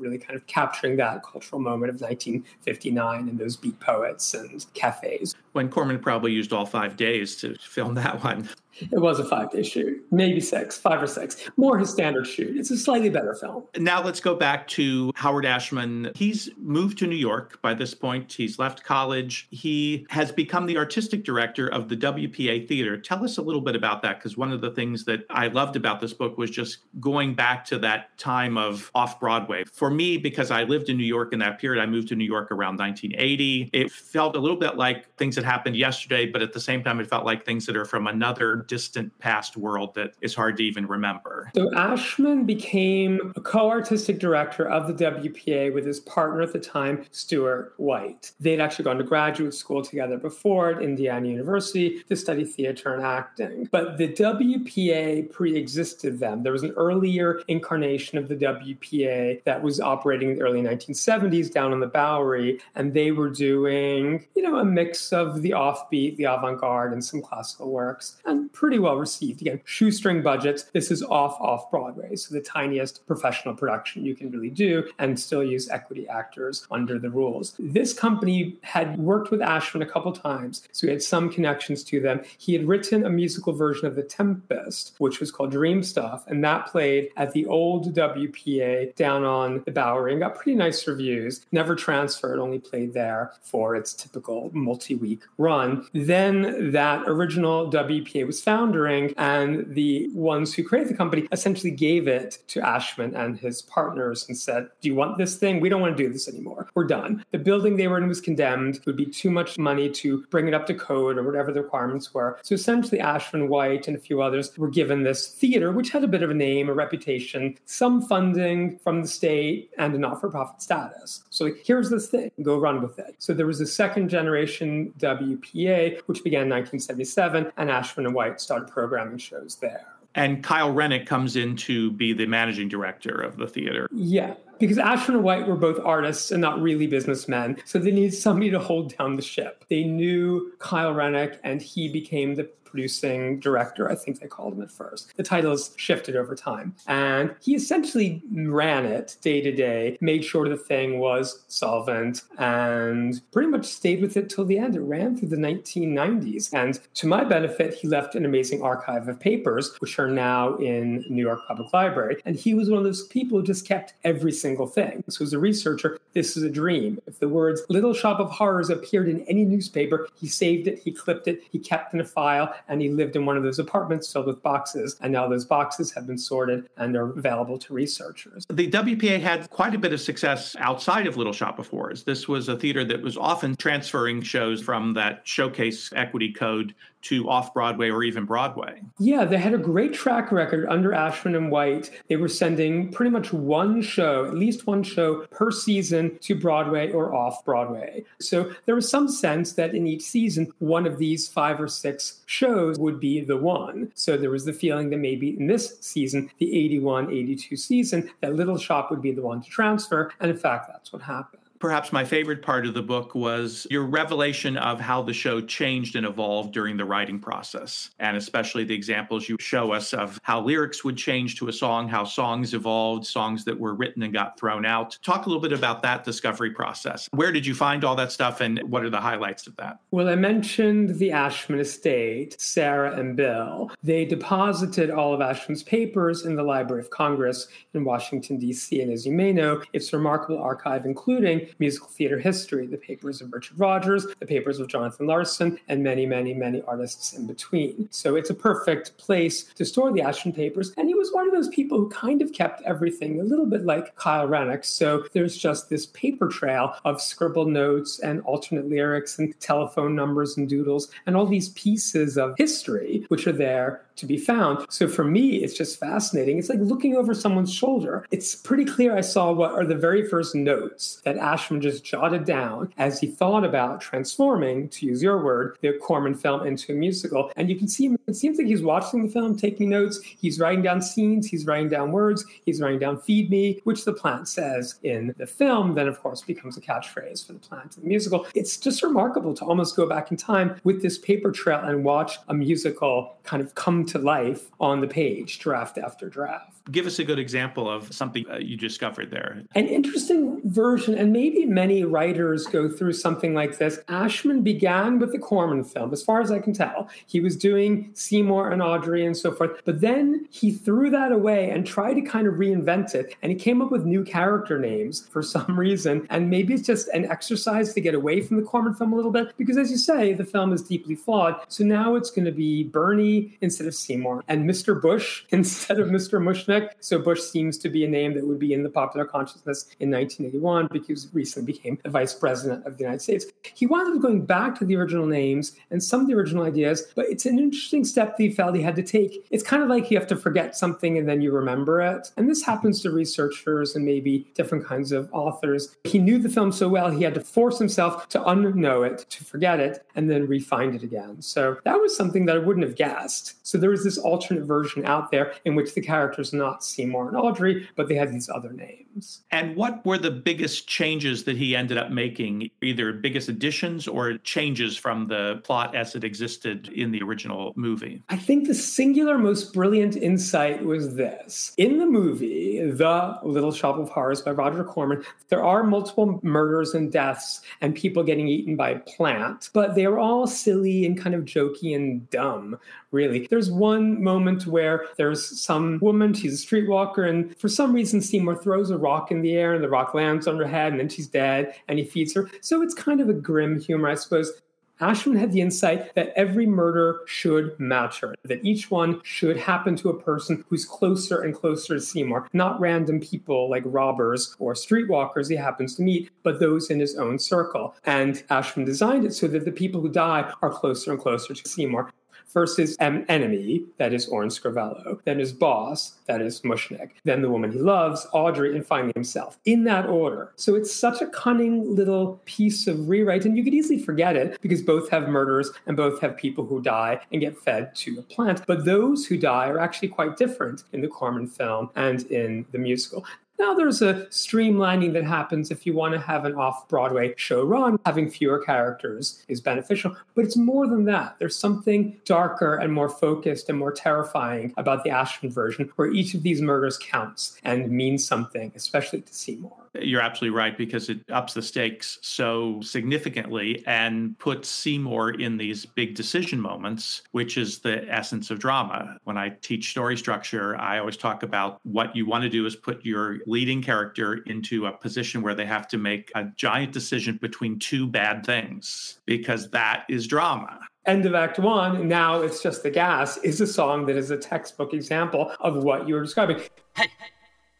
really 0.00 0.18
kind 0.18 0.36
of 0.38 0.46
capturing 0.46 0.98
that 0.98 1.22
cultural 1.22 1.62
moment 1.62 1.88
of 1.88 2.02
1959 2.02 3.26
and 3.26 3.38
those 3.38 3.56
beat 3.56 3.80
poets 3.80 4.34
and 4.34 4.66
cafes. 4.74 5.34
When 5.52 5.70
Corman 5.70 5.98
probably 5.98 6.32
used 6.32 6.52
all 6.52 6.66
five 6.66 6.98
days 6.98 7.36
to 7.36 7.54
film 7.54 7.85
that 7.94 8.22
one. 8.22 8.48
It 8.80 9.00
was 9.00 9.18
a 9.18 9.24
five 9.24 9.50
day 9.50 9.62
shoot, 9.62 10.04
maybe 10.10 10.40
six, 10.40 10.76
five 10.76 11.02
or 11.02 11.06
six. 11.06 11.48
More 11.56 11.78
his 11.78 11.90
standard 11.90 12.26
shoot. 12.26 12.56
It's 12.56 12.70
a 12.70 12.76
slightly 12.76 13.10
better 13.10 13.34
film. 13.34 13.64
Now 13.78 14.02
let's 14.02 14.20
go 14.20 14.34
back 14.34 14.68
to 14.68 15.12
Howard 15.14 15.46
Ashman. 15.46 16.12
He's 16.14 16.50
moved 16.58 16.98
to 16.98 17.06
New 17.06 17.16
York 17.16 17.60
by 17.62 17.74
this 17.74 17.94
point. 17.94 18.32
He's 18.32 18.58
left 18.58 18.84
college. 18.84 19.48
He 19.50 20.06
has 20.10 20.32
become 20.32 20.66
the 20.66 20.76
artistic 20.76 21.24
director 21.24 21.68
of 21.68 21.88
the 21.88 21.96
WPA 21.96 22.68
Theater. 22.68 22.98
Tell 22.98 23.24
us 23.24 23.38
a 23.38 23.42
little 23.42 23.60
bit 23.60 23.76
about 23.76 24.02
that, 24.02 24.18
because 24.18 24.36
one 24.36 24.52
of 24.52 24.60
the 24.60 24.70
things 24.70 25.04
that 25.04 25.24
I 25.30 25.48
loved 25.48 25.76
about 25.76 26.00
this 26.00 26.12
book 26.12 26.36
was 26.38 26.50
just 26.50 26.78
going 27.00 27.34
back 27.34 27.64
to 27.66 27.78
that 27.78 28.16
time 28.18 28.58
of 28.58 28.90
off 28.94 29.18
Broadway. 29.18 29.64
For 29.72 29.90
me, 29.90 30.18
because 30.18 30.50
I 30.50 30.64
lived 30.64 30.88
in 30.88 30.96
New 30.96 31.04
York 31.04 31.32
in 31.32 31.38
that 31.38 31.58
period, 31.58 31.82
I 31.82 31.86
moved 31.86 32.08
to 32.08 32.16
New 32.16 32.24
York 32.24 32.50
around 32.52 32.78
1980. 32.78 33.70
It 33.72 33.90
felt 33.90 34.36
a 34.36 34.38
little 34.38 34.56
bit 34.56 34.76
like 34.76 35.14
things 35.16 35.36
that 35.36 35.44
happened 35.44 35.76
yesterday, 35.76 36.26
but 36.26 36.42
at 36.42 36.52
the 36.52 36.60
same 36.60 36.82
time, 36.82 37.00
it 37.00 37.08
felt 37.08 37.24
like 37.24 37.44
things 37.44 37.66
that 37.66 37.76
are 37.76 37.84
from 37.84 38.06
another 38.06 38.65
distant 38.66 39.16
past 39.18 39.56
world 39.56 39.94
that 39.94 40.12
is 40.20 40.34
hard 40.34 40.56
to 40.58 40.64
even 40.64 40.86
remember. 40.86 41.50
So 41.54 41.74
Ashman 41.74 42.44
became 42.44 43.32
a 43.36 43.40
co-artistic 43.40 44.18
director 44.18 44.68
of 44.68 44.86
the 44.86 44.94
WPA 44.94 45.72
with 45.72 45.86
his 45.86 46.00
partner 46.00 46.42
at 46.42 46.52
the 46.52 46.58
time, 46.58 47.04
Stuart 47.10 47.74
White. 47.76 48.32
They'd 48.40 48.60
actually 48.60 48.84
gone 48.84 48.98
to 48.98 49.04
graduate 49.04 49.54
school 49.54 49.82
together 49.82 50.16
before 50.18 50.70
at 50.70 50.82
Indiana 50.82 51.28
University 51.28 52.02
to 52.08 52.16
study 52.16 52.44
theater 52.44 52.94
and 52.94 53.02
acting. 53.02 53.68
But 53.70 53.98
the 53.98 54.08
WPA 54.08 55.30
pre-existed 55.32 56.18
them. 56.18 56.42
There 56.42 56.52
was 56.52 56.62
an 56.62 56.72
earlier 56.76 57.42
incarnation 57.48 58.18
of 58.18 58.28
the 58.28 58.36
WPA 58.36 59.44
that 59.44 59.62
was 59.62 59.80
operating 59.80 60.30
in 60.30 60.36
the 60.36 60.42
early 60.42 60.62
1970s 60.62 61.52
down 61.52 61.72
on 61.72 61.80
the 61.80 61.86
Bowery, 61.86 62.60
and 62.74 62.92
they 62.92 63.12
were 63.12 63.30
doing, 63.30 64.26
you 64.34 64.42
know, 64.42 64.56
a 64.56 64.64
mix 64.64 65.12
of 65.12 65.42
the 65.42 65.50
offbeat, 65.50 66.16
the 66.16 66.24
avant-garde, 66.24 66.92
and 66.92 67.04
some 67.04 67.22
classical 67.22 67.70
works, 67.70 68.16
and 68.24 68.52
pretty 68.56 68.78
well 68.78 68.96
received. 68.96 69.42
Again, 69.42 69.60
shoestring 69.64 70.22
budgets. 70.22 70.64
This 70.72 70.90
is 70.90 71.02
off 71.02 71.38
off 71.40 71.70
Broadway, 71.70 72.16
so 72.16 72.34
the 72.34 72.40
tiniest 72.40 73.06
professional 73.06 73.54
production 73.54 74.04
you 74.04 74.16
can 74.16 74.30
really 74.30 74.50
do, 74.50 74.88
and 74.98 75.18
still 75.20 75.44
use 75.44 75.68
equity 75.68 76.08
actors 76.08 76.66
under 76.70 76.98
the 76.98 77.10
rules. 77.10 77.54
This 77.58 77.92
company 77.92 78.56
had 78.62 78.98
worked 78.98 79.30
with 79.30 79.42
Ashman 79.42 79.82
a 79.82 79.90
couple 79.90 80.10
times, 80.12 80.66
so 80.72 80.86
he 80.86 80.90
had 80.90 81.02
some 81.02 81.30
connections 81.30 81.84
to 81.84 82.00
them. 82.00 82.22
He 82.38 82.54
had 82.54 82.66
written 82.66 83.04
a 83.04 83.10
musical 83.10 83.52
version 83.52 83.86
of 83.86 83.94
The 83.94 84.02
Tempest, 84.02 84.94
which 84.98 85.20
was 85.20 85.30
called 85.30 85.50
Dream 85.50 85.82
Stuff, 85.82 86.24
and 86.26 86.42
that 86.42 86.66
played 86.66 87.10
at 87.18 87.32
the 87.32 87.44
old 87.46 87.94
WPA 87.94 88.94
down 88.96 89.24
on 89.24 89.62
the 89.66 89.70
Bowery 89.70 90.12
and 90.12 90.20
got 90.20 90.34
pretty 90.34 90.54
nice 90.54 90.86
reviews. 90.88 91.44
Never 91.52 91.74
transferred, 91.74 92.38
only 92.38 92.58
played 92.58 92.94
there 92.94 93.32
for 93.42 93.76
its 93.76 93.92
typical 93.92 94.50
multi-week 94.54 95.20
run. 95.36 95.86
Then 95.92 96.70
that 96.72 97.02
original 97.06 97.70
WPA 97.70 98.26
was 98.26 98.45
foundering, 98.46 99.12
and 99.18 99.66
the 99.74 100.08
ones 100.14 100.54
who 100.54 100.62
created 100.62 100.88
the 100.88 100.96
company 100.96 101.26
essentially 101.32 101.72
gave 101.72 102.06
it 102.06 102.38
to 102.46 102.64
Ashman 102.64 103.12
and 103.16 103.36
his 103.36 103.60
partners 103.62 104.24
and 104.28 104.38
said, 104.38 104.68
Do 104.80 104.88
you 104.88 104.94
want 104.94 105.18
this 105.18 105.34
thing? 105.34 105.58
We 105.58 105.68
don't 105.68 105.80
want 105.80 105.96
to 105.96 106.02
do 106.02 106.12
this 106.12 106.28
anymore. 106.28 106.70
We're 106.76 106.84
done. 106.84 107.24
The 107.32 107.38
building 107.38 107.76
they 107.76 107.88
were 107.88 107.98
in 107.98 108.06
was 108.06 108.20
condemned. 108.20 108.76
It 108.76 108.86
would 108.86 108.96
be 108.96 109.06
too 109.06 109.32
much 109.32 109.58
money 109.58 109.90
to 109.90 110.24
bring 110.30 110.46
it 110.46 110.54
up 110.54 110.64
to 110.66 110.74
code 110.74 111.18
or 111.18 111.24
whatever 111.24 111.50
the 111.50 111.60
requirements 111.60 112.14
were. 112.14 112.38
So 112.42 112.54
essentially, 112.54 113.00
Ashman 113.00 113.48
White 113.48 113.88
and 113.88 113.96
a 113.96 114.00
few 114.00 114.22
others 114.22 114.56
were 114.56 114.70
given 114.70 115.02
this 115.02 115.26
theater, 115.26 115.72
which 115.72 115.90
had 115.90 116.04
a 116.04 116.08
bit 116.08 116.22
of 116.22 116.30
a 116.30 116.34
name, 116.34 116.68
a 116.68 116.72
reputation, 116.72 117.58
some 117.64 118.00
funding 118.00 118.78
from 118.78 119.02
the 119.02 119.08
state, 119.08 119.72
and 119.76 119.92
a 119.92 119.98
not 119.98 120.20
for 120.20 120.30
profit 120.30 120.62
status. 120.62 121.24
So, 121.30 121.46
like, 121.46 121.60
here's 121.64 121.90
this 121.90 122.06
thing, 122.06 122.30
go 122.42 122.58
run 122.58 122.80
with 122.80 123.00
it. 123.00 123.16
So, 123.18 123.34
there 123.34 123.46
was 123.46 123.60
a 123.60 123.66
second 123.66 124.08
generation 124.08 124.92
WPA, 124.98 126.02
which 126.06 126.22
began 126.22 126.42
in 126.42 126.50
1977, 126.50 127.50
and 127.56 127.70
Ashman 127.70 128.06
and 128.06 128.14
White 128.14 128.35
started 128.40 128.68
programming 128.68 129.18
shows 129.18 129.56
there. 129.56 129.86
And 130.14 130.42
Kyle 130.42 130.72
Renick 130.72 131.06
comes 131.06 131.36
in 131.36 131.56
to 131.56 131.90
be 131.92 132.14
the 132.14 132.26
managing 132.26 132.68
director 132.68 133.20
of 133.20 133.36
the 133.36 133.46
theater. 133.46 133.86
Yeah, 133.92 134.34
because 134.58 134.78
Ashman 134.78 135.16
and 135.16 135.24
White 135.24 135.46
were 135.46 135.56
both 135.56 135.78
artists 135.84 136.30
and 136.30 136.40
not 136.40 136.60
really 136.60 136.86
businessmen. 136.86 137.58
So 137.66 137.78
they 137.78 137.90
needed 137.90 138.14
somebody 138.14 138.50
to 138.50 138.58
hold 138.58 138.96
down 138.96 139.16
the 139.16 139.22
ship. 139.22 139.64
They 139.68 139.84
knew 139.84 140.52
Kyle 140.58 140.94
Renick, 140.94 141.38
and 141.44 141.60
he 141.60 141.90
became 141.90 142.34
the 142.34 142.44
producing 142.66 143.40
director, 143.40 143.90
I 143.90 143.94
think 143.94 144.20
they 144.20 144.26
called 144.26 144.54
him 144.54 144.62
at 144.62 144.70
first. 144.70 145.16
The 145.16 145.22
titles 145.22 145.72
shifted 145.76 146.16
over 146.16 146.34
time. 146.34 146.74
And 146.86 147.34
he 147.40 147.54
essentially 147.54 148.22
ran 148.32 148.84
it 148.84 149.16
day 149.22 149.40
to 149.40 149.52
day, 149.52 149.96
made 150.00 150.24
sure 150.24 150.48
the 150.48 150.56
thing 150.56 150.98
was 150.98 151.44
solvent, 151.48 152.22
and 152.38 153.20
pretty 153.32 153.48
much 153.48 153.66
stayed 153.66 154.00
with 154.02 154.16
it 154.16 154.28
till 154.28 154.44
the 154.44 154.58
end. 154.58 154.76
It 154.76 154.80
ran 154.80 155.16
through 155.16 155.28
the 155.28 155.36
1990s. 155.36 156.52
And 156.52 156.78
to 156.94 157.06
my 157.06 157.24
benefit, 157.24 157.74
he 157.74 157.88
left 157.88 158.14
an 158.14 158.24
amazing 158.24 158.62
archive 158.62 159.08
of 159.08 159.18
papers, 159.18 159.74
which 159.78 159.98
are 159.98 160.10
now 160.10 160.56
in 160.56 161.04
New 161.08 161.22
York 161.22 161.40
Public 161.46 161.72
Library. 161.72 162.16
And 162.24 162.36
he 162.36 162.54
was 162.54 162.68
one 162.68 162.78
of 162.78 162.84
those 162.84 163.06
people 163.08 163.38
who 163.38 163.44
just 163.44 163.66
kept 163.66 163.94
every 164.04 164.32
single 164.32 164.66
thing. 164.66 165.04
So 165.08 165.24
as 165.24 165.32
a 165.32 165.38
researcher, 165.38 165.98
this 166.12 166.36
is 166.36 166.42
a 166.42 166.50
dream. 166.50 167.00
If 167.06 167.18
the 167.18 167.28
words 167.28 167.62
Little 167.68 167.94
Shop 167.94 168.20
of 168.20 168.30
Horrors 168.30 168.70
appeared 168.70 169.08
in 169.08 169.22
any 169.22 169.44
newspaper, 169.44 170.08
he 170.18 170.26
saved 170.26 170.66
it, 170.66 170.78
he 170.78 170.92
clipped 170.92 171.28
it, 171.28 171.42
he 171.50 171.58
kept 171.58 171.94
in 171.94 172.00
a 172.00 172.04
file, 172.04 172.54
and 172.68 172.80
he 172.80 172.90
lived 172.90 173.16
in 173.16 173.26
one 173.26 173.36
of 173.36 173.42
those 173.42 173.58
apartments 173.58 174.12
filled 174.12 174.26
with 174.26 174.42
boxes. 174.42 174.96
And 175.00 175.12
now 175.12 175.28
those 175.28 175.44
boxes 175.44 175.92
have 175.92 176.06
been 176.06 176.18
sorted 176.18 176.68
and 176.76 176.96
are 176.96 177.10
available 177.10 177.58
to 177.58 177.74
researchers. 177.74 178.46
The 178.48 178.70
WPA 178.70 179.20
had 179.20 179.50
quite 179.50 179.74
a 179.74 179.78
bit 179.78 179.92
of 179.92 180.00
success 180.00 180.56
outside 180.58 181.06
of 181.06 181.16
Little 181.16 181.32
Shop 181.32 181.58
of 181.58 181.68
Horrors. 181.68 182.04
This 182.04 182.28
was 182.28 182.48
a 182.48 182.56
theater 182.56 182.84
that 182.84 183.02
was 183.02 183.16
often 183.16 183.56
transferring 183.56 184.22
shows 184.22 184.62
from 184.62 184.94
that 184.94 185.20
showcase 185.24 185.92
equity 185.94 186.32
code 186.32 186.74
to 187.06 187.28
off 187.28 187.54
Broadway 187.54 187.88
or 187.88 188.02
even 188.02 188.24
Broadway. 188.24 188.82
Yeah, 188.98 189.24
they 189.24 189.38
had 189.38 189.54
a 189.54 189.58
great 189.58 189.92
track 189.92 190.32
record 190.32 190.66
under 190.68 190.92
Ashman 190.92 191.36
and 191.36 191.50
White. 191.50 191.90
They 192.08 192.16
were 192.16 192.28
sending 192.28 192.90
pretty 192.90 193.10
much 193.10 193.32
one 193.32 193.80
show, 193.80 194.24
at 194.26 194.34
least 194.34 194.66
one 194.66 194.82
show 194.82 195.26
per 195.30 195.50
season 195.50 196.18
to 196.20 196.34
Broadway 196.34 196.90
or 196.90 197.14
off 197.14 197.44
Broadway. 197.44 198.04
So 198.20 198.52
there 198.64 198.74
was 198.74 198.90
some 198.90 199.08
sense 199.08 199.52
that 199.52 199.74
in 199.74 199.86
each 199.86 200.02
season, 200.02 200.52
one 200.58 200.86
of 200.86 200.98
these 200.98 201.28
five 201.28 201.60
or 201.60 201.68
six 201.68 202.22
shows 202.26 202.78
would 202.78 202.98
be 202.98 203.20
the 203.20 203.36
one. 203.36 203.92
So 203.94 204.16
there 204.16 204.30
was 204.30 204.44
the 204.44 204.52
feeling 204.52 204.90
that 204.90 204.98
maybe 204.98 205.36
in 205.38 205.46
this 205.46 205.78
season, 205.80 206.30
the 206.38 206.56
81 206.56 207.12
82 207.12 207.56
season, 207.56 208.10
that 208.20 208.34
Little 208.34 208.58
Shop 208.58 208.90
would 208.90 209.02
be 209.02 209.12
the 209.12 209.22
one 209.22 209.42
to 209.42 209.48
transfer. 209.48 210.12
And 210.20 210.30
in 210.30 210.36
fact, 210.36 210.68
that's 210.68 210.92
what 210.92 211.02
happened. 211.02 211.42
Perhaps 211.58 211.92
my 211.92 212.04
favorite 212.04 212.42
part 212.42 212.66
of 212.66 212.74
the 212.74 212.82
book 212.82 213.14
was 213.14 213.66
your 213.70 213.84
revelation 213.84 214.56
of 214.56 214.80
how 214.80 215.02
the 215.02 215.12
show 215.12 215.40
changed 215.40 215.96
and 215.96 216.06
evolved 216.06 216.52
during 216.52 216.76
the 216.76 216.84
writing 216.84 217.18
process, 217.18 217.90
and 217.98 218.16
especially 218.16 218.64
the 218.64 218.74
examples 218.74 219.28
you 219.28 219.36
show 219.40 219.72
us 219.72 219.92
of 219.92 220.20
how 220.22 220.40
lyrics 220.40 220.84
would 220.84 220.96
change 220.96 221.36
to 221.36 221.48
a 221.48 221.52
song, 221.52 221.88
how 221.88 222.04
songs 222.04 222.54
evolved, 222.54 223.06
songs 223.06 223.44
that 223.44 223.58
were 223.58 223.74
written 223.74 224.02
and 224.02 224.12
got 224.12 224.38
thrown 224.38 224.66
out. 224.66 224.98
Talk 225.02 225.26
a 225.26 225.28
little 225.28 225.42
bit 225.42 225.52
about 225.52 225.82
that 225.82 226.04
discovery 226.04 226.50
process. 226.50 227.08
Where 227.12 227.32
did 227.32 227.46
you 227.46 227.54
find 227.54 227.84
all 227.84 227.96
that 227.96 228.12
stuff, 228.12 228.40
and 228.40 228.60
what 228.70 228.84
are 228.84 228.90
the 228.90 229.00
highlights 229.00 229.46
of 229.46 229.56
that? 229.56 229.80
Well, 229.90 230.08
I 230.08 230.16
mentioned 230.16 230.98
the 230.98 231.12
Ashman 231.12 231.60
estate, 231.60 232.40
Sarah 232.40 232.98
and 232.98 233.16
Bill. 233.16 233.70
They 233.82 234.04
deposited 234.04 234.90
all 234.90 235.14
of 235.14 235.20
Ashman's 235.20 235.62
papers 235.62 236.24
in 236.26 236.36
the 236.36 236.42
Library 236.42 236.82
of 236.82 236.90
Congress 236.90 237.48
in 237.74 237.84
Washington, 237.84 238.38
D.C. 238.38 238.80
And 238.80 238.92
as 238.92 239.06
you 239.06 239.12
may 239.12 239.32
know, 239.32 239.62
it's 239.72 239.92
a 239.92 239.96
remarkable 239.96 240.38
archive, 240.38 240.84
including 240.84 241.45
musical 241.58 241.88
theater 241.88 242.18
history, 242.18 242.66
the 242.66 242.76
papers 242.76 243.20
of 243.20 243.32
Richard 243.32 243.58
Rodgers, 243.58 244.06
the 244.20 244.26
papers 244.26 244.58
of 244.58 244.68
Jonathan 244.68 245.06
Larson, 245.06 245.58
and 245.68 245.82
many, 245.82 246.06
many, 246.06 246.34
many 246.34 246.62
artists 246.62 247.12
in 247.12 247.26
between. 247.26 247.88
So 247.90 248.16
it's 248.16 248.30
a 248.30 248.34
perfect 248.34 248.96
place 248.98 249.44
to 249.54 249.64
store 249.64 249.92
the 249.92 250.02
Ashman 250.02 250.34
papers. 250.34 250.72
And 250.76 250.88
he 250.88 250.94
was 250.94 251.12
one 251.12 251.26
of 251.26 251.32
those 251.32 251.48
people 251.48 251.78
who 251.78 251.88
kind 251.90 252.22
of 252.22 252.32
kept 252.32 252.62
everything 252.62 253.20
a 253.20 253.24
little 253.24 253.46
bit 253.46 253.64
like 253.64 253.94
Kyle 253.96 254.28
Renick. 254.28 254.64
So 254.64 255.04
there's 255.12 255.36
just 255.36 255.68
this 255.68 255.86
paper 255.86 256.28
trail 256.28 256.74
of 256.84 257.00
scribbled 257.00 257.48
notes 257.48 258.00
and 258.00 258.20
alternate 258.22 258.68
lyrics 258.68 259.18
and 259.18 259.38
telephone 259.40 259.94
numbers 259.94 260.36
and 260.36 260.48
doodles 260.48 260.88
and 261.06 261.16
all 261.16 261.26
these 261.26 261.50
pieces 261.50 262.18
of 262.18 262.34
history 262.38 263.04
which 263.08 263.26
are 263.26 263.32
there 263.32 263.82
to 263.96 264.06
be 264.06 264.18
found. 264.18 264.66
So 264.68 264.88
for 264.88 265.04
me, 265.04 265.42
it's 265.42 265.54
just 265.54 265.80
fascinating. 265.80 266.38
It's 266.38 266.48
like 266.48 266.58
looking 266.60 266.96
over 266.96 267.14
someone's 267.14 267.52
shoulder. 267.52 268.06
It's 268.10 268.34
pretty 268.34 268.64
clear 268.64 268.96
I 268.96 269.00
saw 269.00 269.32
what 269.32 269.52
are 269.52 269.64
the 269.64 269.74
very 269.74 270.06
first 270.06 270.34
notes 270.34 271.00
that 271.04 271.16
Ashman 271.36 271.60
just 271.60 271.84
jotted 271.84 272.24
down 272.24 272.72
as 272.78 272.98
he 272.98 273.06
thought 273.06 273.44
about 273.44 273.82
transforming, 273.82 274.70
to 274.70 274.86
use 274.86 275.02
your 275.02 275.22
word, 275.22 275.58
the 275.60 275.74
Corman 275.74 276.14
film 276.14 276.46
into 276.46 276.72
a 276.72 276.74
musical. 276.74 277.30
And 277.36 277.50
you 277.50 277.56
can 277.56 277.68
see 277.68 277.84
him, 277.84 277.98
it 278.06 278.14
seems 278.14 278.38
like 278.38 278.46
he's 278.46 278.62
watching 278.62 279.06
the 279.06 279.12
film, 279.12 279.36
taking 279.36 279.68
notes. 279.68 280.00
He's 280.02 280.40
writing 280.40 280.62
down 280.62 280.80
scenes, 280.80 281.26
he's 281.26 281.44
writing 281.44 281.68
down 281.68 281.92
words, 281.92 282.24
he's 282.46 282.62
writing 282.62 282.78
down 282.78 282.98
feed 282.98 283.28
me, 283.28 283.60
which 283.64 283.84
the 283.84 283.92
plant 283.92 284.28
says 284.28 284.76
in 284.82 285.14
the 285.18 285.26
film, 285.26 285.74
then 285.74 285.88
of 285.88 286.00
course 286.00 286.22
becomes 286.22 286.56
a 286.56 286.60
catchphrase 286.62 287.26
for 287.26 287.34
the 287.34 287.38
plant 287.38 287.76
in 287.76 287.82
the 287.82 287.88
musical. 287.88 288.26
It's 288.34 288.56
just 288.56 288.82
remarkable 288.82 289.34
to 289.34 289.44
almost 289.44 289.76
go 289.76 289.86
back 289.86 290.10
in 290.10 290.16
time 290.16 290.58
with 290.64 290.80
this 290.80 290.96
paper 290.96 291.32
trail 291.32 291.60
and 291.60 291.84
watch 291.84 292.16
a 292.28 292.34
musical 292.34 293.18
kind 293.24 293.42
of 293.42 293.54
come 293.54 293.84
to 293.86 293.98
life 293.98 294.50
on 294.58 294.80
the 294.80 294.88
page, 294.88 295.38
draft 295.38 295.76
after 295.76 296.08
draft. 296.08 296.55
Give 296.70 296.86
us 296.86 296.98
a 296.98 297.04
good 297.04 297.20
example 297.20 297.70
of 297.70 297.92
something 297.94 298.28
uh, 298.28 298.38
you 298.38 298.56
discovered 298.56 299.12
there. 299.12 299.42
An 299.54 299.66
interesting 299.68 300.40
version, 300.44 300.94
and 300.94 301.12
maybe 301.12 301.46
many 301.46 301.84
writers 301.84 302.46
go 302.46 302.68
through 302.68 302.94
something 302.94 303.34
like 303.34 303.58
this. 303.58 303.78
Ashman 303.88 304.42
began 304.42 304.98
with 304.98 305.12
the 305.12 305.18
Corman 305.18 305.62
film, 305.62 305.92
as 305.92 306.02
far 306.02 306.20
as 306.20 306.32
I 306.32 306.40
can 306.40 306.52
tell. 306.52 306.88
He 307.06 307.20
was 307.20 307.36
doing 307.36 307.90
Seymour 307.94 308.50
and 308.50 308.60
Audrey 308.60 309.06
and 309.06 309.16
so 309.16 309.30
forth, 309.30 309.60
but 309.64 309.80
then 309.80 310.26
he 310.30 310.50
threw 310.50 310.90
that 310.90 311.12
away 311.12 311.50
and 311.50 311.64
tried 311.64 311.94
to 311.94 312.00
kind 312.00 312.26
of 312.26 312.34
reinvent 312.34 312.96
it. 312.96 313.14
And 313.22 313.30
he 313.30 313.38
came 313.38 313.62
up 313.62 313.70
with 313.70 313.84
new 313.84 314.02
character 314.02 314.58
names 314.58 315.06
for 315.06 315.22
some 315.22 315.58
reason. 315.58 316.04
And 316.10 316.30
maybe 316.30 316.52
it's 316.54 316.66
just 316.66 316.88
an 316.88 317.04
exercise 317.04 317.74
to 317.74 317.80
get 317.80 317.94
away 317.94 318.22
from 318.22 318.38
the 318.38 318.42
Corman 318.42 318.74
film 318.74 318.92
a 318.92 318.96
little 318.96 319.12
bit, 319.12 319.36
because 319.36 319.56
as 319.56 319.70
you 319.70 319.76
say, 319.76 320.14
the 320.14 320.24
film 320.24 320.52
is 320.52 320.62
deeply 320.62 320.96
flawed. 320.96 321.36
So 321.46 321.62
now 321.62 321.94
it's 321.94 322.10
going 322.10 322.24
to 322.24 322.32
be 322.32 322.64
Bernie 322.64 323.38
instead 323.40 323.68
of 323.68 323.74
Seymour 323.76 324.24
and 324.26 324.50
Mr. 324.50 324.80
Bush 324.80 325.24
instead 325.30 325.78
of 325.78 325.88
Mr. 325.88 326.20
Mushnik. 326.20 326.55
So 326.80 326.98
Bush 326.98 327.20
seems 327.20 327.58
to 327.58 327.68
be 327.68 327.84
a 327.84 327.88
name 327.88 328.14
that 328.14 328.26
would 328.26 328.38
be 328.38 328.52
in 328.52 328.62
the 328.62 328.70
popular 328.70 329.06
consciousness 329.06 329.66
in 329.80 329.90
1981 329.90 330.68
because 330.72 331.04
he 331.04 331.08
recently 331.12 331.52
became 331.52 331.78
the 331.82 331.90
vice 331.90 332.14
president 332.14 332.66
of 332.66 332.76
the 332.76 332.84
United 332.84 333.02
States. 333.02 333.26
He 333.54 333.66
wound 333.66 333.94
up 333.94 334.02
going 334.02 334.24
back 334.24 334.58
to 334.58 334.64
the 334.64 334.76
original 334.76 335.06
names 335.06 335.52
and 335.70 335.82
some 335.82 336.00
of 336.00 336.06
the 336.06 336.14
original 336.14 336.44
ideas, 336.44 336.84
but 336.94 337.06
it's 337.06 337.26
an 337.26 337.38
interesting 337.38 337.84
step 337.84 338.16
that 338.16 338.22
he 338.22 338.30
felt 338.30 338.54
he 338.54 338.62
had 338.62 338.76
to 338.76 338.82
take. 338.82 339.26
It's 339.30 339.42
kind 339.42 339.62
of 339.62 339.68
like 339.68 339.90
you 339.90 339.98
have 339.98 340.08
to 340.08 340.16
forget 340.16 340.56
something 340.56 340.98
and 340.98 341.08
then 341.08 341.20
you 341.20 341.32
remember 341.32 341.80
it. 341.80 342.10
And 342.16 342.28
this 342.28 342.42
happens 342.42 342.82
to 342.82 342.90
researchers 342.90 343.76
and 343.76 343.84
maybe 343.84 344.26
different 344.34 344.64
kinds 344.64 344.92
of 344.92 345.08
authors. 345.12 345.76
He 345.84 345.98
knew 345.98 346.18
the 346.18 346.28
film 346.28 346.52
so 346.52 346.68
well, 346.68 346.90
he 346.90 347.02
had 347.02 347.14
to 347.14 347.20
force 347.20 347.58
himself 347.58 348.08
to 348.08 348.20
unknow 348.20 348.86
it, 348.86 349.06
to 349.10 349.24
forget 349.24 349.60
it, 349.60 349.86
and 349.94 350.10
then 350.10 350.26
refine 350.26 350.74
it 350.74 350.82
again. 350.82 351.20
So 351.22 351.58
that 351.64 351.80
was 351.80 351.96
something 351.96 352.26
that 352.26 352.36
I 352.36 352.38
wouldn't 352.38 352.66
have 352.66 352.76
guessed. 352.76 353.34
So 353.46 353.58
there 353.58 353.70
was 353.70 353.84
this 353.84 353.98
alternate 353.98 354.44
version 354.44 354.84
out 354.86 355.10
there 355.10 355.34
in 355.44 355.54
which 355.54 355.74
the 355.74 355.80
characters 355.80 356.32
not 356.46 356.64
Seymour 356.64 357.08
and 357.08 357.16
Audrey, 357.16 357.68
but 357.76 357.88
they 357.88 357.94
had 357.94 358.12
these 358.12 358.28
other 358.28 358.52
names. 358.52 359.22
And 359.30 359.56
what 359.56 359.84
were 359.84 359.98
the 359.98 360.10
biggest 360.10 360.68
changes 360.68 361.24
that 361.24 361.36
he 361.36 361.54
ended 361.54 361.76
up 361.76 361.90
making, 361.90 362.50
either 362.62 362.92
biggest 362.92 363.28
additions 363.28 363.86
or 363.86 364.16
changes 364.18 364.76
from 364.76 365.08
the 365.08 365.40
plot 365.44 365.74
as 365.74 365.94
it 365.94 366.04
existed 366.04 366.68
in 366.68 366.92
the 366.92 367.02
original 367.02 367.52
movie? 367.56 368.02
I 368.08 368.16
think 368.16 368.46
the 368.46 368.54
singular 368.54 369.18
most 369.18 369.52
brilliant 369.52 369.96
insight 369.96 370.64
was 370.64 370.94
this. 370.94 371.52
In 371.56 371.78
the 371.78 371.86
movie, 371.86 372.60
The 372.70 373.18
Little 373.22 373.52
Shop 373.52 373.78
of 373.78 373.88
Horrors 373.90 374.22
by 374.22 374.30
Roger 374.30 374.64
Corman, 374.64 375.02
there 375.28 375.44
are 375.44 375.62
multiple 375.62 376.20
murders 376.22 376.74
and 376.74 376.90
deaths 376.90 377.40
and 377.60 377.74
people 377.74 378.02
getting 378.02 378.28
eaten 378.28 378.56
by 378.56 378.74
plants, 378.96 379.50
but 379.52 379.74
they 379.74 379.84
are 379.84 379.98
all 379.98 380.26
silly 380.26 380.86
and 380.86 380.98
kind 380.98 381.14
of 381.14 381.24
jokey 381.24 381.74
and 381.74 382.08
dumb, 382.10 382.58
really. 382.92 383.26
There's 383.28 383.50
one 383.50 384.02
moment 384.02 384.46
where 384.46 384.86
there's 384.96 385.40
some 385.40 385.78
woman, 385.82 386.14
she's 386.14 386.35
a 386.42 386.46
streetwalker, 386.46 387.08
and 387.08 387.36
for 387.38 387.48
some 387.48 387.72
reason, 387.72 388.00
Seymour 388.00 388.36
throws 388.36 388.70
a 388.70 388.78
rock 388.78 389.10
in 389.10 389.22
the 389.22 389.34
air 389.34 389.54
and 389.54 389.62
the 389.62 389.68
rock 389.68 389.94
lands 389.94 390.26
on 390.26 390.38
her 390.38 390.46
head, 390.46 390.72
and 390.72 390.80
then 390.80 390.88
she's 390.88 391.06
dead, 391.06 391.54
and 391.68 391.78
he 391.78 391.84
feeds 391.84 392.14
her. 392.14 392.28
So 392.40 392.62
it's 392.62 392.74
kind 392.74 393.00
of 393.00 393.08
a 393.08 393.14
grim 393.14 393.60
humor, 393.60 393.88
I 393.88 393.94
suppose. 393.94 394.32
Ashman 394.78 395.16
had 395.16 395.32
the 395.32 395.40
insight 395.40 395.94
that 395.94 396.12
every 396.16 396.44
murder 396.44 397.00
should 397.06 397.58
matter, 397.58 398.14
that 398.24 398.44
each 398.44 398.70
one 398.70 399.00
should 399.04 399.38
happen 399.38 399.74
to 399.76 399.88
a 399.88 399.98
person 399.98 400.44
who's 400.48 400.66
closer 400.66 401.22
and 401.22 401.34
closer 401.34 401.76
to 401.76 401.80
Seymour, 401.80 402.28
not 402.34 402.60
random 402.60 403.00
people 403.00 403.48
like 403.48 403.62
robbers 403.64 404.36
or 404.38 404.52
streetwalkers 404.52 405.30
he 405.30 405.36
happens 405.36 405.76
to 405.76 405.82
meet, 405.82 406.10
but 406.22 406.40
those 406.40 406.70
in 406.70 406.78
his 406.78 406.96
own 406.96 407.18
circle. 407.18 407.74
And 407.84 408.22
Ashman 408.28 408.66
designed 408.66 409.06
it 409.06 409.14
so 409.14 409.26
that 409.28 409.46
the 409.46 409.52
people 409.52 409.80
who 409.80 409.88
die 409.88 410.30
are 410.42 410.50
closer 410.50 410.90
and 410.92 411.00
closer 411.00 411.32
to 411.32 411.48
Seymour. 411.48 411.90
First 412.26 412.56
his 412.58 412.76
em- 412.80 413.04
enemy, 413.08 413.64
that 413.78 413.92
is 413.92 414.08
Orin 414.08 414.28
Scrivello, 414.28 415.00
then 415.04 415.18
his 415.18 415.32
boss, 415.32 415.94
that 416.06 416.20
is 416.20 416.40
Mushnik, 416.42 416.90
then 417.04 417.22
the 417.22 417.30
woman 417.30 417.52
he 417.52 417.58
loves, 417.58 418.06
Audrey, 418.12 418.54
and 418.54 418.66
finally 418.66 418.92
himself, 418.94 419.38
in 419.44 419.64
that 419.64 419.86
order. 419.86 420.32
So 420.36 420.54
it's 420.54 420.74
such 420.74 421.00
a 421.00 421.06
cunning 421.06 421.74
little 421.74 422.20
piece 422.24 422.66
of 422.66 422.88
rewrite, 422.88 423.24
and 423.24 423.36
you 423.36 423.44
could 423.44 423.54
easily 423.54 423.78
forget 423.78 424.16
it 424.16 424.40
because 424.40 424.62
both 424.62 424.90
have 424.90 425.08
murders 425.08 425.50
and 425.66 425.76
both 425.76 426.00
have 426.00 426.16
people 426.16 426.44
who 426.44 426.60
die 426.60 427.00
and 427.12 427.20
get 427.20 427.38
fed 427.38 427.74
to 427.76 427.98
a 427.98 428.02
plant. 428.02 428.42
But 428.46 428.64
those 428.64 429.06
who 429.06 429.16
die 429.16 429.48
are 429.48 429.58
actually 429.58 429.88
quite 429.88 430.16
different 430.16 430.64
in 430.72 430.80
the 430.80 430.88
Corman 430.88 431.26
film 431.26 431.70
and 431.74 432.02
in 432.10 432.46
the 432.52 432.58
musical. 432.58 433.04
Now 433.38 433.52
there's 433.52 433.82
a 433.82 434.06
streamlining 434.06 434.94
that 434.94 435.04
happens 435.04 435.50
if 435.50 435.66
you 435.66 435.74
want 435.74 435.92
to 435.92 436.00
have 436.00 436.24
an 436.24 436.34
off-Broadway 436.34 437.14
show 437.16 437.44
run. 437.44 437.78
Having 437.84 438.10
fewer 438.10 438.42
characters 438.42 439.22
is 439.28 439.42
beneficial, 439.42 439.94
but 440.14 440.24
it's 440.24 440.36
more 440.36 440.66
than 440.66 440.86
that. 440.86 441.16
There's 441.18 441.36
something 441.36 442.00
darker 442.06 442.56
and 442.56 442.72
more 442.72 442.88
focused 442.88 443.50
and 443.50 443.58
more 443.58 443.72
terrifying 443.72 444.54
about 444.56 444.84
the 444.84 444.90
Ashman 444.90 445.32
version, 445.32 445.70
where 445.76 445.90
each 445.90 446.14
of 446.14 446.22
these 446.22 446.40
murders 446.40 446.78
counts 446.78 447.38
and 447.44 447.70
means 447.70 448.06
something, 448.06 448.52
especially 448.56 449.02
to 449.02 449.14
Seymour. 449.14 449.65
You're 449.74 450.00
absolutely 450.00 450.36
right 450.36 450.56
because 450.56 450.88
it 450.88 451.00
ups 451.10 451.34
the 451.34 451.42
stakes 451.42 451.98
so 452.02 452.60
significantly 452.62 453.62
and 453.66 454.18
puts 454.18 454.48
Seymour 454.48 455.20
in 455.20 455.36
these 455.36 455.66
big 455.66 455.94
decision 455.94 456.40
moments, 456.40 457.02
which 457.12 457.36
is 457.36 457.60
the 457.60 457.88
essence 457.92 458.30
of 458.30 458.38
drama. 458.38 458.98
When 459.04 459.16
I 459.16 459.30
teach 459.40 459.70
story 459.70 459.96
structure, 459.96 460.56
I 460.56 460.78
always 460.78 460.96
talk 460.96 461.22
about 461.22 461.60
what 461.64 461.94
you 461.94 462.06
want 462.06 462.22
to 462.22 462.30
do 462.30 462.46
is 462.46 462.56
put 462.56 462.84
your 462.84 463.18
leading 463.26 463.62
character 463.62 464.22
into 464.26 464.66
a 464.66 464.72
position 464.72 465.22
where 465.22 465.34
they 465.34 465.46
have 465.46 465.68
to 465.68 465.78
make 465.78 466.10
a 466.14 466.24
giant 466.36 466.72
decision 466.72 467.18
between 467.20 467.58
two 467.58 467.86
bad 467.86 468.24
things 468.24 469.00
because 469.06 469.50
that 469.50 469.84
is 469.88 470.06
drama. 470.06 470.60
End 470.86 471.04
of 471.04 471.14
Act 471.16 471.40
One, 471.40 471.88
now 471.88 472.20
it's 472.20 472.40
just 472.40 472.62
the 472.62 472.70
gas, 472.70 473.16
is 473.18 473.40
a 473.40 473.46
song 473.46 473.86
that 473.86 473.96
is 473.96 474.12
a 474.12 474.16
textbook 474.16 474.72
example 474.72 475.32
of 475.40 475.64
what 475.64 475.88
you 475.88 475.94
were 475.94 476.02
describing. 476.02 476.40
Hey, 476.76 476.88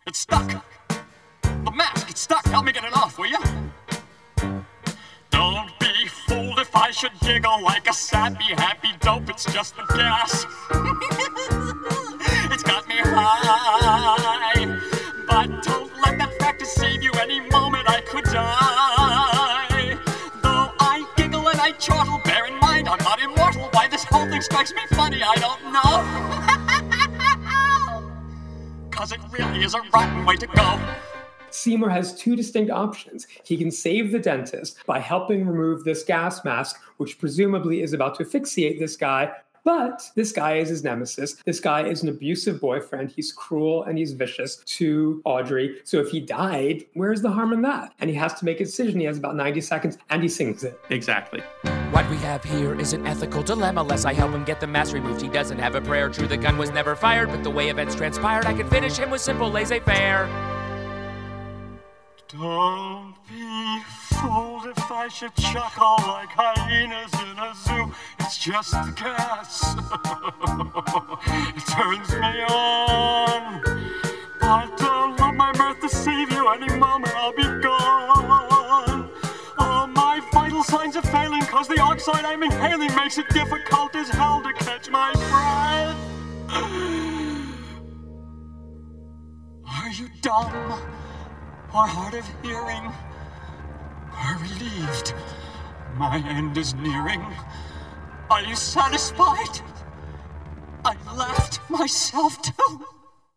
it's 0.06 0.20
stuck. 0.20 0.64
Mask, 1.76 2.08
it's 2.08 2.22
stuck. 2.22 2.46
Help 2.46 2.64
me 2.64 2.72
get 2.72 2.84
it 2.84 2.96
off, 2.96 3.18
will 3.18 3.26
you? 3.26 3.36
Don't 5.28 5.70
be 5.78 6.08
fooled 6.26 6.58
if 6.58 6.74
I 6.74 6.90
should 6.90 7.12
giggle 7.20 7.62
like 7.62 7.86
a 7.86 7.92
sappy, 7.92 8.54
happy 8.54 8.88
dope. 9.00 9.28
It's 9.28 9.44
just 9.52 9.76
the 9.76 9.82
gas. 9.82 10.46
it's 12.50 12.62
got 12.62 12.88
me 12.88 12.94
high. 12.96 14.64
But 15.28 15.62
don't 15.64 15.92
let 16.00 16.16
that 16.16 16.32
fact 16.38 16.60
deceive 16.60 17.02
you. 17.02 17.12
Any 17.20 17.40
moment 17.50 17.90
I 17.90 18.00
could 18.00 18.24
die. 18.24 19.98
Though 20.42 20.72
I 20.80 21.04
giggle 21.18 21.46
and 21.46 21.60
I 21.60 21.72
chortle, 21.72 22.22
bear 22.24 22.46
in 22.46 22.58
mind 22.58 22.88
I'm 22.88 23.04
not 23.04 23.20
immortal. 23.20 23.68
Why 23.72 23.86
this 23.86 24.04
whole 24.04 24.26
thing 24.30 24.40
strikes 24.40 24.72
me 24.72 24.80
funny, 24.92 25.22
I 25.22 25.34
don't 25.34 25.62
know. 25.74 26.04
Cause 28.90 29.12
it 29.12 29.20
really 29.30 29.62
is 29.62 29.74
a 29.74 29.82
rotten 29.92 30.24
way 30.24 30.36
to 30.36 30.46
go. 30.46 30.80
Seymour 31.56 31.90
has 31.90 32.14
two 32.14 32.36
distinct 32.36 32.70
options. 32.70 33.26
He 33.44 33.56
can 33.56 33.70
save 33.70 34.12
the 34.12 34.18
dentist 34.18 34.78
by 34.86 34.98
helping 34.98 35.46
remove 35.46 35.84
this 35.84 36.04
gas 36.04 36.44
mask, 36.44 36.80
which 36.98 37.18
presumably 37.18 37.82
is 37.82 37.92
about 37.92 38.16
to 38.16 38.24
asphyxiate 38.24 38.78
this 38.78 38.96
guy. 38.96 39.32
But 39.64 40.08
this 40.14 40.30
guy 40.30 40.58
is 40.58 40.68
his 40.68 40.84
nemesis. 40.84 41.34
This 41.44 41.58
guy 41.58 41.88
is 41.88 42.04
an 42.04 42.08
abusive 42.08 42.60
boyfriend. 42.60 43.10
He's 43.10 43.32
cruel 43.32 43.82
and 43.82 43.98
he's 43.98 44.12
vicious 44.12 44.58
to 44.64 45.20
Audrey. 45.24 45.80
So 45.82 45.98
if 45.98 46.08
he 46.08 46.20
died, 46.20 46.84
where's 46.94 47.20
the 47.20 47.32
harm 47.32 47.52
in 47.52 47.62
that? 47.62 47.92
And 47.98 48.08
he 48.08 48.14
has 48.14 48.34
to 48.34 48.44
make 48.44 48.60
a 48.60 48.64
decision. 48.64 49.00
He 49.00 49.06
has 49.06 49.18
about 49.18 49.34
90 49.34 49.60
seconds 49.62 49.98
and 50.10 50.22
he 50.22 50.28
sings 50.28 50.62
it. 50.62 50.78
Exactly. 50.90 51.40
What 51.90 52.08
we 52.10 52.16
have 52.18 52.44
here 52.44 52.78
is 52.78 52.92
an 52.92 53.04
ethical 53.08 53.42
dilemma. 53.42 53.82
Lest 53.82 54.06
I 54.06 54.12
help 54.12 54.30
him 54.30 54.44
get 54.44 54.60
the 54.60 54.68
mask 54.68 54.94
removed, 54.94 55.20
he 55.20 55.28
doesn't 55.28 55.58
have 55.58 55.74
a 55.74 55.80
prayer. 55.80 56.10
True, 56.10 56.28
the 56.28 56.36
gun 56.36 56.58
was 56.58 56.70
never 56.70 56.94
fired, 56.94 57.30
but 57.30 57.42
the 57.42 57.50
way 57.50 57.68
events 57.68 57.96
transpired, 57.96 58.46
I 58.46 58.54
could 58.54 58.68
finish 58.68 58.96
him 58.96 59.10
with 59.10 59.20
simple 59.20 59.50
laissez 59.50 59.80
faire. 59.80 60.55
Don't 62.28 63.14
be 63.28 63.80
fooled 63.86 64.66
if 64.66 64.90
I 64.90 65.06
should 65.06 65.32
chuckle 65.36 65.94
like 66.08 66.28
hyenas 66.30 67.14
in 67.22 67.38
a 67.38 67.54
zoo. 67.54 67.92
It's 68.18 68.36
just 68.36 68.72
the 68.72 68.92
gas. 68.96 69.76
it 71.56 71.66
turns 71.70 72.10
me 72.10 72.42
on. 72.50 73.62
But 74.40 74.76
don't 74.76 75.16
let 75.20 75.36
my 75.36 75.52
mirth 75.56 75.80
deceive 75.80 76.32
you. 76.32 76.48
Any 76.48 76.68
moment 76.76 77.14
I'll 77.14 77.32
be 77.32 77.44
gone. 77.62 79.08
All 79.58 79.86
my 79.86 80.20
vital 80.32 80.64
signs 80.64 80.96
are 80.96 81.02
failing 81.02 81.42
cause 81.42 81.68
the 81.68 81.78
oxide 81.78 82.24
I'm 82.24 82.42
inhaling 82.42 82.92
makes 82.96 83.18
it 83.18 83.28
difficult 83.28 83.94
as 83.94 84.08
hell 84.08 84.42
to 84.42 84.52
catch 84.64 84.90
my 84.90 85.12
breath. 85.12 85.96
Are 89.64 89.90
you 89.90 90.08
dumb? 90.22 91.05
Or 91.76 91.86
hard 91.86 92.14
of 92.14 92.26
hearing, 92.42 92.90
or 94.10 94.38
relieved. 94.40 95.12
My 95.96 96.16
end 96.26 96.56
is 96.56 96.72
nearing. 96.74 97.22
Are 98.30 98.42
you 98.42 98.56
satisfied? 98.56 99.60
I 100.86 100.96
laughed 101.14 101.60
myself 101.68 102.40
too. 102.40 102.86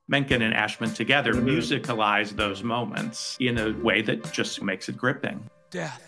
Menken 0.07 0.41
and 0.41 0.53
Ashman 0.53 0.93
together 0.93 1.33
musicalize 1.33 2.31
those 2.31 2.63
moments 2.63 3.35
in 3.41 3.57
a 3.57 3.71
way 3.83 4.01
that 4.03 4.31
just 4.31 4.61
makes 4.63 4.87
it 4.87 4.97
gripping. 4.97 5.49
Death. 5.69 6.01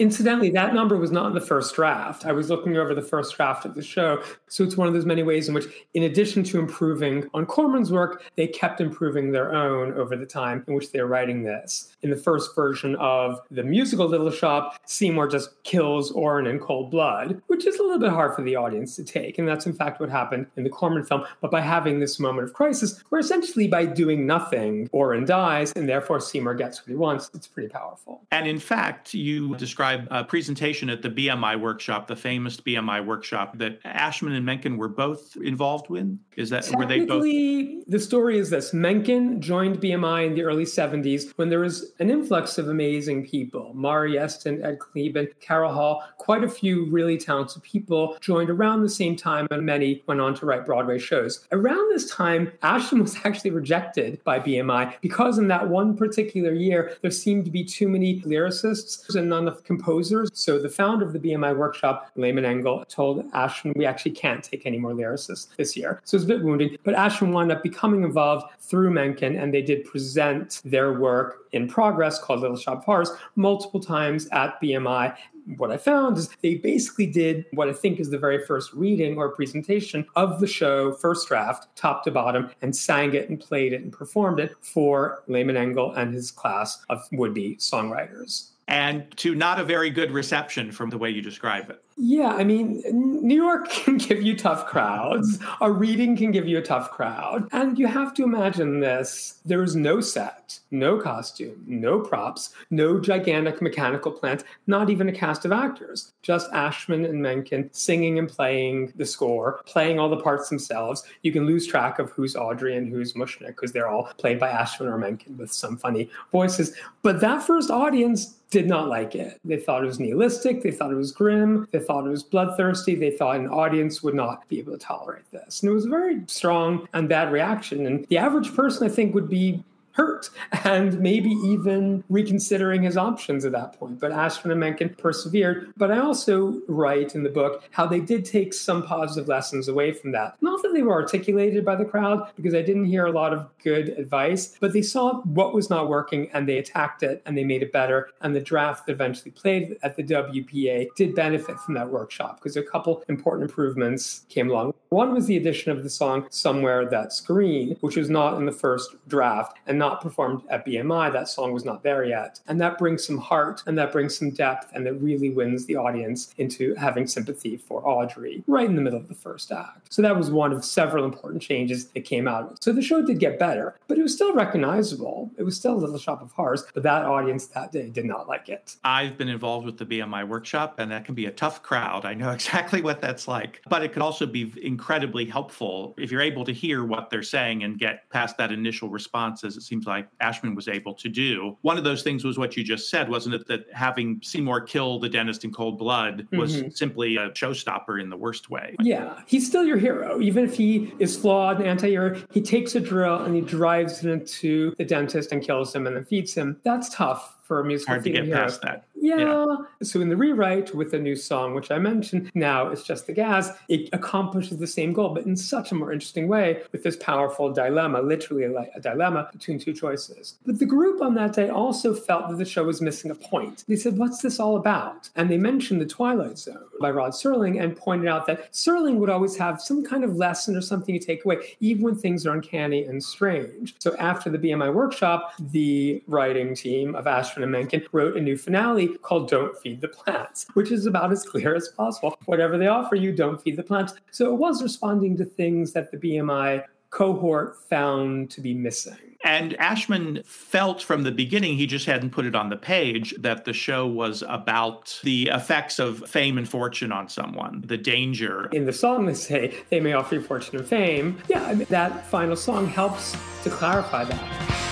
Incidentally, 0.00 0.48
that 0.48 0.72
number 0.72 0.96
was 0.96 1.12
not 1.12 1.26
in 1.26 1.34
the 1.34 1.42
first 1.42 1.74
draft. 1.74 2.24
I 2.24 2.32
was 2.32 2.48
looking 2.48 2.78
over 2.78 2.94
the 2.94 3.02
first 3.02 3.36
draft 3.36 3.66
of 3.66 3.74
the 3.74 3.82
show. 3.82 4.22
So 4.48 4.64
it's 4.64 4.74
one 4.74 4.88
of 4.88 4.94
those 4.94 5.04
many 5.04 5.22
ways 5.22 5.46
in 5.46 5.52
which, 5.52 5.66
in 5.92 6.04
addition 6.04 6.42
to 6.44 6.58
improving 6.58 7.28
on 7.34 7.44
Corman's 7.44 7.92
work, 7.92 8.22
they 8.34 8.46
kept 8.46 8.80
improving 8.80 9.30
their 9.30 9.54
own 9.54 9.92
over 9.92 10.16
the 10.16 10.24
time 10.24 10.64
in 10.66 10.72
which 10.72 10.90
they 10.90 11.02
were 11.02 11.06
writing 11.06 11.42
this. 11.42 11.94
In 12.00 12.08
the 12.08 12.16
first 12.16 12.54
version 12.56 12.96
of 12.96 13.40
the 13.50 13.62
musical 13.62 14.08
Little 14.08 14.30
Shop, 14.30 14.80
Seymour 14.86 15.28
just 15.28 15.62
kills 15.64 16.12
Orin 16.12 16.46
in 16.46 16.60
cold 16.60 16.90
blood, 16.90 17.42
which 17.48 17.66
is 17.66 17.78
a 17.78 17.82
little 17.82 17.98
bit 17.98 18.08
hard 18.08 18.34
for 18.34 18.40
the 18.40 18.56
audience 18.56 18.96
to 18.96 19.04
take. 19.04 19.38
And 19.38 19.46
that's 19.46 19.66
in 19.66 19.74
fact 19.74 20.00
what 20.00 20.08
happened 20.08 20.46
in 20.56 20.64
the 20.64 20.70
Corman 20.70 21.04
film. 21.04 21.26
But 21.42 21.50
by 21.50 21.60
having 21.60 22.00
this 22.00 22.18
moment 22.18 22.48
of 22.48 22.54
crisis, 22.54 23.04
where 23.10 23.20
essentially 23.20 23.68
by 23.68 23.84
doing 23.84 24.26
nothing, 24.26 24.88
Orin 24.92 25.26
dies, 25.26 25.72
and 25.76 25.86
therefore 25.86 26.20
Seymour 26.20 26.54
gets 26.54 26.80
what 26.80 26.88
he 26.88 26.96
wants, 26.96 27.30
it's 27.34 27.46
pretty 27.46 27.68
powerful. 27.68 28.22
And 28.30 28.46
in 28.48 28.58
fact, 28.58 29.12
you 29.12 29.54
describe 29.56 29.89
a 30.10 30.24
presentation 30.24 30.90
at 30.90 31.02
the 31.02 31.10
BMI 31.10 31.60
workshop, 31.60 32.06
the 32.06 32.16
famous 32.16 32.60
BMI 32.60 33.04
workshop 33.04 33.58
that 33.58 33.80
Ashman 33.84 34.32
and 34.32 34.44
Menken 34.44 34.76
were 34.76 34.88
both 34.88 35.36
involved 35.36 35.88
with. 35.88 36.18
Is 36.36 36.50
that 36.50 36.70
were 36.76 36.86
they 36.86 37.04
both? 37.04 37.22
The 37.22 37.98
story 37.98 38.38
is 38.38 38.50
this: 38.50 38.72
Menken 38.72 39.40
joined 39.40 39.80
BMI 39.80 40.26
in 40.26 40.34
the 40.34 40.42
early 40.42 40.64
'70s 40.64 41.32
when 41.36 41.48
there 41.48 41.60
was 41.60 41.92
an 41.98 42.10
influx 42.10 42.58
of 42.58 42.68
amazing 42.68 43.26
people. 43.26 43.72
Maury 43.74 44.12
Yeston, 44.12 44.64
Ed 44.64 44.78
Kleban, 44.78 45.28
Carol 45.40 45.72
Hall, 45.72 46.02
quite 46.18 46.44
a 46.44 46.48
few 46.48 46.86
really 46.86 47.18
talented 47.18 47.62
people 47.62 48.16
joined 48.20 48.50
around 48.50 48.82
the 48.82 48.88
same 48.88 49.16
time, 49.16 49.46
and 49.50 49.64
many 49.64 50.02
went 50.06 50.20
on 50.20 50.34
to 50.34 50.46
write 50.46 50.64
Broadway 50.64 50.98
shows. 50.98 51.46
Around 51.52 51.92
this 51.92 52.10
time, 52.10 52.52
Ashman 52.62 53.02
was 53.02 53.16
actually 53.24 53.50
rejected 53.50 54.22
by 54.24 54.40
BMI 54.40 55.00
because 55.00 55.38
in 55.38 55.48
that 55.48 55.68
one 55.68 55.96
particular 55.96 56.52
year 56.52 56.96
there 57.02 57.10
seemed 57.10 57.44
to 57.44 57.50
be 57.50 57.64
too 57.64 57.88
many 57.88 58.20
lyricists 58.22 59.14
and 59.14 59.28
not 59.28 59.42
enough 59.42 59.64
composers. 59.80 60.30
So 60.34 60.58
the 60.58 60.68
founder 60.68 61.06
of 61.06 61.12
the 61.12 61.18
BMI 61.18 61.56
workshop, 61.56 62.10
Lehman 62.16 62.44
Engel, 62.44 62.84
told 62.88 63.24
Ashman, 63.32 63.74
"We 63.76 63.86
actually 63.86 64.12
can't 64.12 64.42
take 64.42 64.66
any 64.66 64.78
more 64.78 64.92
lyricists 64.92 65.48
this 65.56 65.76
year." 65.76 66.00
So 66.04 66.16
it's 66.16 66.24
a 66.24 66.28
bit 66.28 66.42
wounding, 66.42 66.76
but 66.84 66.94
Ashman 66.94 67.32
wound 67.32 67.52
up 67.52 67.62
becoming 67.62 68.04
involved 68.04 68.46
through 68.60 68.90
Menken, 68.90 69.36
and 69.36 69.52
they 69.52 69.62
did 69.62 69.84
present 69.84 70.60
their 70.64 70.92
work 70.98 71.46
in 71.52 71.66
progress 71.66 72.20
called 72.20 72.40
Little 72.40 72.56
Shop 72.56 72.78
of 72.78 72.84
Horrors 72.84 73.10
multiple 73.36 73.80
times 73.80 74.28
at 74.32 74.60
BMI. 74.60 75.14
What 75.56 75.72
I 75.72 75.78
found 75.78 76.18
is 76.18 76.28
they 76.42 76.56
basically 76.56 77.06
did 77.06 77.46
what 77.52 77.68
I 77.68 77.72
think 77.72 77.98
is 77.98 78.10
the 78.10 78.18
very 78.18 78.44
first 78.44 78.72
reading 78.72 79.16
or 79.16 79.30
presentation 79.30 80.06
of 80.14 80.38
the 80.38 80.46
show, 80.46 80.92
first 80.92 81.26
draft, 81.26 81.74
top 81.74 82.04
to 82.04 82.10
bottom, 82.10 82.50
and 82.62 82.76
sang 82.76 83.14
it 83.14 83.28
and 83.28 83.40
played 83.40 83.72
it 83.72 83.82
and 83.82 83.92
performed 83.92 84.38
it 84.38 84.52
for 84.60 85.22
Lehman 85.26 85.56
Engel 85.56 85.92
and 85.92 86.14
his 86.14 86.30
class 86.30 86.84
of 86.88 87.08
would 87.10 87.34
be 87.34 87.56
songwriters. 87.56 88.49
And 88.70 89.14
to 89.18 89.34
not 89.34 89.58
a 89.58 89.64
very 89.64 89.90
good 89.90 90.12
reception 90.12 90.70
from 90.72 90.90
the 90.90 90.98
way 90.98 91.10
you 91.10 91.20
describe 91.20 91.70
it. 91.70 91.82
Yeah, 92.02 92.28
I 92.28 92.44
mean, 92.44 92.82
New 92.92 93.34
York 93.34 93.68
can 93.70 93.98
give 93.98 94.22
you 94.22 94.34
tough 94.34 94.64
crowds. 94.66 95.38
A 95.60 95.70
reading 95.70 96.16
can 96.16 96.30
give 96.30 96.48
you 96.48 96.56
a 96.56 96.62
tough 96.62 96.90
crowd. 96.90 97.46
And 97.52 97.78
you 97.78 97.86
have 97.88 98.14
to 98.14 98.22
imagine 98.22 98.80
this. 98.80 99.40
There 99.44 99.62
is 99.62 99.76
no 99.76 100.00
set, 100.00 100.58
no 100.70 100.98
costume, 100.98 101.62
no 101.66 102.00
props, 102.00 102.54
no 102.70 102.98
gigantic 102.98 103.60
mechanical 103.60 104.12
plant, 104.12 104.44
not 104.66 104.88
even 104.88 105.10
a 105.10 105.12
cast 105.12 105.44
of 105.44 105.52
actors. 105.52 106.12
Just 106.22 106.50
Ashman 106.52 107.04
and 107.04 107.20
Menken 107.20 107.68
singing 107.72 108.18
and 108.18 108.28
playing 108.28 108.94
the 108.96 109.04
score, 109.04 109.60
playing 109.66 109.98
all 109.98 110.08
the 110.08 110.16
parts 110.16 110.48
themselves. 110.48 111.02
You 111.22 111.32
can 111.32 111.44
lose 111.44 111.66
track 111.66 111.98
of 111.98 112.10
who's 112.12 112.34
Audrey 112.34 112.76
and 112.76 112.88
who's 112.88 113.12
Mushnik 113.12 113.48
because 113.48 113.72
they're 113.72 113.88
all 113.88 114.04
played 114.16 114.40
by 114.40 114.48
Ashman 114.48 114.88
or 114.88 114.96
Menken 114.96 115.36
with 115.36 115.52
some 115.52 115.76
funny 115.76 116.08
voices. 116.32 116.74
But 117.02 117.20
that 117.20 117.42
first 117.42 117.70
audience 117.70 118.36
did 118.50 118.66
not 118.66 118.88
like 118.88 119.14
it. 119.14 119.40
They 119.44 119.56
thought 119.56 119.84
it 119.84 119.86
was 119.86 120.00
nihilistic. 120.00 120.62
They 120.62 120.72
thought 120.72 120.90
it 120.90 120.96
was 120.96 121.12
grim. 121.12 121.68
They 121.70 121.78
thought 121.78 122.06
it 122.06 122.10
was 122.10 122.24
bloodthirsty. 122.24 122.96
They 122.96 123.12
thought 123.12 123.36
an 123.36 123.48
audience 123.48 124.02
would 124.02 124.14
not 124.14 124.46
be 124.48 124.58
able 124.58 124.72
to 124.72 124.78
tolerate 124.78 125.30
this. 125.30 125.62
And 125.62 125.70
it 125.70 125.74
was 125.74 125.86
a 125.86 125.88
very 125.88 126.20
strong 126.26 126.88
and 126.92 127.08
bad 127.08 127.32
reaction. 127.32 127.86
And 127.86 128.04
the 128.06 128.18
average 128.18 128.54
person, 128.54 128.86
I 128.86 128.90
think, 128.90 129.14
would 129.14 129.28
be 129.28 129.62
hurt 130.00 130.30
and 130.64 130.98
maybe 131.00 131.30
even 131.44 132.02
reconsidering 132.08 132.82
his 132.82 132.96
options 132.96 133.44
at 133.44 133.52
that 133.52 133.78
point. 133.78 134.00
But 134.00 134.12
Ashman 134.12 134.50
and 134.50 134.60
Menken 134.60 134.90
persevered. 134.90 135.72
But 135.76 135.90
I 135.90 135.98
also 135.98 136.60
write 136.68 137.14
in 137.14 137.22
the 137.22 137.28
book 137.28 137.62
how 137.70 137.86
they 137.86 138.00
did 138.00 138.24
take 138.24 138.54
some 138.54 138.82
positive 138.82 139.28
lessons 139.28 139.68
away 139.68 139.92
from 139.92 140.12
that. 140.12 140.36
Not 140.40 140.62
that 140.62 140.72
they 140.72 140.82
were 140.82 140.94
articulated 140.94 141.64
by 141.64 141.76
the 141.76 141.84
crowd, 141.84 142.30
because 142.36 142.54
I 142.54 142.62
didn't 142.62 142.86
hear 142.86 143.06
a 143.06 143.12
lot 143.12 143.32
of 143.32 143.46
good 143.62 143.90
advice, 143.90 144.56
but 144.60 144.72
they 144.72 144.82
saw 144.82 145.20
what 145.22 145.54
was 145.54 145.68
not 145.68 145.88
working 145.88 146.30
and 146.32 146.48
they 146.48 146.58
attacked 146.58 147.02
it 147.02 147.22
and 147.26 147.36
they 147.36 147.44
made 147.44 147.62
it 147.62 147.72
better. 147.72 148.10
And 148.22 148.34
the 148.34 148.40
draft 148.40 148.86
that 148.86 148.92
eventually 148.92 149.30
played 149.30 149.76
at 149.82 149.96
the 149.96 150.02
WPA 150.02 150.88
did 150.96 151.14
benefit 151.14 151.58
from 151.60 151.74
that 151.74 151.90
workshop 151.90 152.36
because 152.36 152.56
a 152.56 152.62
couple 152.62 153.02
important 153.08 153.50
improvements 153.50 154.24
came 154.28 154.50
along. 154.50 154.72
One 154.90 155.14
was 155.14 155.26
the 155.26 155.36
addition 155.36 155.70
of 155.70 155.84
the 155.84 155.90
song 155.90 156.26
Somewhere 156.30 156.84
That's 156.88 157.20
Green, 157.20 157.76
which 157.80 157.96
was 157.96 158.10
not 158.10 158.36
in 158.38 158.46
the 158.46 158.52
first 158.52 158.96
draft 159.06 159.56
and 159.66 159.78
not 159.78 159.89
performed 159.96 160.42
at 160.48 160.66
BMI. 160.66 161.12
That 161.12 161.28
song 161.28 161.52
was 161.52 161.64
not 161.64 161.82
there 161.82 162.04
yet. 162.04 162.40
And 162.46 162.60
that 162.60 162.78
brings 162.78 163.06
some 163.06 163.18
heart 163.18 163.62
and 163.66 163.76
that 163.78 163.92
brings 163.92 164.16
some 164.16 164.30
depth 164.30 164.70
and 164.74 164.86
it 164.86 165.00
really 165.00 165.30
wins 165.30 165.66
the 165.66 165.76
audience 165.76 166.34
into 166.38 166.74
having 166.74 167.06
sympathy 167.06 167.56
for 167.56 167.86
Audrey 167.86 168.44
right 168.46 168.68
in 168.68 168.76
the 168.76 168.82
middle 168.82 168.98
of 168.98 169.08
the 169.08 169.14
first 169.14 169.52
act. 169.52 169.92
So 169.92 170.02
that 170.02 170.16
was 170.16 170.30
one 170.30 170.52
of 170.52 170.64
several 170.64 171.04
important 171.04 171.42
changes 171.42 171.86
that 171.88 172.04
came 172.04 172.28
out. 172.28 172.62
So 172.62 172.72
the 172.72 172.82
show 172.82 173.02
did 173.02 173.18
get 173.18 173.38
better, 173.38 173.76
but 173.88 173.98
it 173.98 174.02
was 174.02 174.14
still 174.14 174.34
recognizable. 174.34 175.30
It 175.36 175.42
was 175.42 175.56
still 175.56 175.74
a 175.74 175.80
Little 175.80 175.98
Shop 175.98 176.22
of 176.22 176.32
Horrors, 176.32 176.64
but 176.74 176.82
that 176.82 177.04
audience 177.04 177.46
that 177.48 177.72
day 177.72 177.88
did 177.88 178.04
not 178.04 178.28
like 178.28 178.48
it. 178.48 178.76
I've 178.84 179.16
been 179.16 179.28
involved 179.28 179.66
with 179.66 179.78
the 179.78 179.86
BMI 179.86 180.26
workshop, 180.28 180.78
and 180.78 180.90
that 180.90 181.04
can 181.04 181.14
be 181.14 181.26
a 181.26 181.30
tough 181.30 181.62
crowd. 181.62 182.04
I 182.04 182.14
know 182.14 182.30
exactly 182.40 182.82
what 182.82 183.00
that's 183.00 183.28
like. 183.28 183.62
But 183.68 183.82
it 183.82 183.92
could 183.92 184.02
also 184.02 184.26
be 184.26 184.52
incredibly 184.62 185.24
helpful 185.24 185.94
if 185.98 186.10
you're 186.10 186.20
able 186.20 186.44
to 186.44 186.52
hear 186.52 186.84
what 186.84 187.10
they're 187.10 187.22
saying 187.22 187.62
and 187.64 187.78
get 187.78 188.08
past 188.10 188.36
that 188.38 188.52
initial 188.52 188.88
response, 188.88 189.44
as 189.44 189.56
it 189.56 189.62
seems 189.70 189.86
like 189.86 190.08
Ashman 190.20 190.56
was 190.56 190.66
able 190.66 190.92
to 190.94 191.08
do. 191.08 191.56
One 191.62 191.78
of 191.78 191.84
those 191.84 192.02
things 192.02 192.24
was 192.24 192.36
what 192.38 192.56
you 192.56 192.64
just 192.64 192.90
said, 192.90 193.08
wasn't 193.08 193.36
it? 193.36 193.46
That 193.46 193.66
having 193.72 194.18
Seymour 194.22 194.62
kill 194.62 194.98
the 194.98 195.08
dentist 195.08 195.44
in 195.44 195.52
cold 195.52 195.78
blood 195.78 196.26
was 196.32 196.60
Mhm. 196.60 196.76
simply 196.76 197.16
a 197.16 197.30
showstopper 197.30 198.02
in 198.02 198.10
the 198.10 198.16
worst 198.16 198.50
way. 198.50 198.74
Yeah, 198.80 199.20
he's 199.26 199.46
still 199.46 199.64
your 199.64 199.76
hero. 199.78 200.20
Even 200.20 200.44
if 200.44 200.54
he 200.56 200.92
is 200.98 201.16
flawed 201.16 201.58
and 201.58 201.66
anti 201.68 201.88
hero, 201.90 202.20
he 202.32 202.40
takes 202.42 202.74
a 202.74 202.80
drill 202.80 203.18
and 203.22 203.32
he 203.36 203.40
drives 203.42 204.04
it 204.04 204.10
into 204.10 204.74
the 204.76 204.84
dentist 204.84 205.30
and 205.30 205.40
kills 205.40 205.72
him 205.72 205.86
and 205.86 205.94
then 205.94 206.04
feeds 206.04 206.34
him. 206.34 206.56
That's 206.64 206.92
tough 206.92 207.36
for 207.50 207.58
a 207.58 207.64
musical 207.64 207.94
Hard 207.94 208.04
to 208.04 208.10
get 208.10 208.26
hero. 208.26 208.38
past 208.38 208.62
that. 208.62 208.84
Yeah. 208.94 209.56
So 209.82 210.00
in 210.00 210.08
the 210.08 210.16
rewrite 210.16 210.72
with 210.72 210.92
the 210.92 211.00
new 211.00 211.16
song, 211.16 211.52
which 211.52 211.72
I 211.72 211.80
mentioned, 211.80 212.30
now 212.34 212.68
it's 212.68 212.84
just 212.84 213.08
the 213.08 213.12
gas, 213.12 213.50
it 213.68 213.88
accomplishes 213.92 214.58
the 214.58 214.68
same 214.68 214.92
goal, 214.92 215.08
but 215.14 215.26
in 215.26 215.36
such 215.36 215.72
a 215.72 215.74
more 215.74 215.92
interesting 215.92 216.28
way 216.28 216.62
with 216.70 216.84
this 216.84 216.96
powerful 216.98 217.52
dilemma, 217.52 218.02
literally 218.02 218.44
a, 218.44 218.52
a 218.76 218.80
dilemma 218.80 219.28
between 219.32 219.58
two 219.58 219.72
choices. 219.72 220.34
But 220.46 220.60
the 220.60 220.66
group 220.66 221.02
on 221.02 221.14
that 221.14 221.32
day 221.32 221.48
also 221.48 221.92
felt 221.92 222.28
that 222.28 222.38
the 222.38 222.44
show 222.44 222.62
was 222.62 222.80
missing 222.80 223.10
a 223.10 223.16
point. 223.16 223.64
They 223.66 223.74
said, 223.74 223.98
What's 223.98 224.22
this 224.22 224.38
all 224.38 224.54
about? 224.54 225.08
And 225.16 225.28
they 225.28 225.38
mentioned 225.38 225.80
The 225.80 225.86
Twilight 225.86 226.38
Zone 226.38 226.66
by 226.80 226.92
Rod 226.92 227.12
Serling 227.12 227.60
and 227.60 227.76
pointed 227.76 228.06
out 228.06 228.26
that 228.28 228.52
Serling 228.52 228.98
would 228.98 229.10
always 229.10 229.36
have 229.36 229.60
some 229.60 229.84
kind 229.84 230.04
of 230.04 230.14
lesson 230.14 230.54
or 230.56 230.60
something 230.60 230.96
to 230.96 231.04
take 231.04 231.24
away, 231.24 231.56
even 231.58 231.82
when 231.82 231.96
things 231.96 232.26
are 232.26 232.32
uncanny 232.32 232.84
and 232.84 233.02
strange. 233.02 233.74
So 233.80 233.96
after 233.96 234.30
the 234.30 234.38
BMI 234.38 234.72
workshop, 234.72 235.32
the 235.50 236.00
writing 236.06 236.54
team 236.54 236.94
of 236.94 237.08
Ashman 237.40 237.42
and 237.42 237.52
Menken 237.52 237.86
wrote 237.92 238.16
a 238.16 238.20
new 238.20 238.36
finale 238.36 238.88
called 238.98 239.28
Don't 239.28 239.56
Feed 239.58 239.80
the 239.80 239.88
Plants, 239.88 240.46
which 240.54 240.70
is 240.70 240.86
about 240.86 241.10
as 241.10 241.24
clear 241.24 241.54
as 241.54 241.68
possible. 241.68 242.16
Whatever 242.26 242.58
they 242.58 242.66
offer 242.66 242.96
you, 242.96 243.12
don't 243.12 243.40
feed 243.40 243.56
the 243.56 243.62
plants. 243.62 243.94
So 244.10 244.32
it 244.32 244.38
was 244.38 244.62
responding 244.62 245.16
to 245.16 245.24
things 245.24 245.72
that 245.72 245.90
the 245.90 245.96
BMI 245.96 246.64
cohort 246.90 247.56
found 247.68 248.30
to 248.32 248.40
be 248.40 248.52
missing. 248.52 248.96
And 249.22 249.54
Ashman 249.60 250.22
felt 250.24 250.82
from 250.82 251.02
the 251.02 251.12
beginning, 251.12 251.56
he 251.56 251.66
just 251.66 251.86
hadn't 251.86 252.10
put 252.10 252.26
it 252.26 252.34
on 252.34 252.50
the 252.50 252.56
page, 252.56 253.14
that 253.18 253.44
the 253.44 253.52
show 253.52 253.86
was 253.86 254.24
about 254.28 254.98
the 255.04 255.30
effects 255.32 255.78
of 255.78 256.08
fame 256.08 256.36
and 256.36 256.48
fortune 256.48 256.90
on 256.90 257.08
someone, 257.08 257.62
the 257.64 257.78
danger. 257.78 258.46
In 258.46 258.66
the 258.66 258.72
song, 258.72 259.06
they 259.06 259.14
say 259.14 259.54
they 259.68 259.80
may 259.80 259.92
offer 259.92 260.16
you 260.16 260.22
fortune 260.22 260.56
and 260.56 260.66
fame. 260.66 261.18
Yeah, 261.28 261.44
I 261.44 261.54
mean, 261.54 261.66
that 261.70 262.06
final 262.06 262.36
song 262.36 262.66
helps 262.66 263.16
to 263.44 263.50
clarify 263.50 264.04
that. 264.04 264.69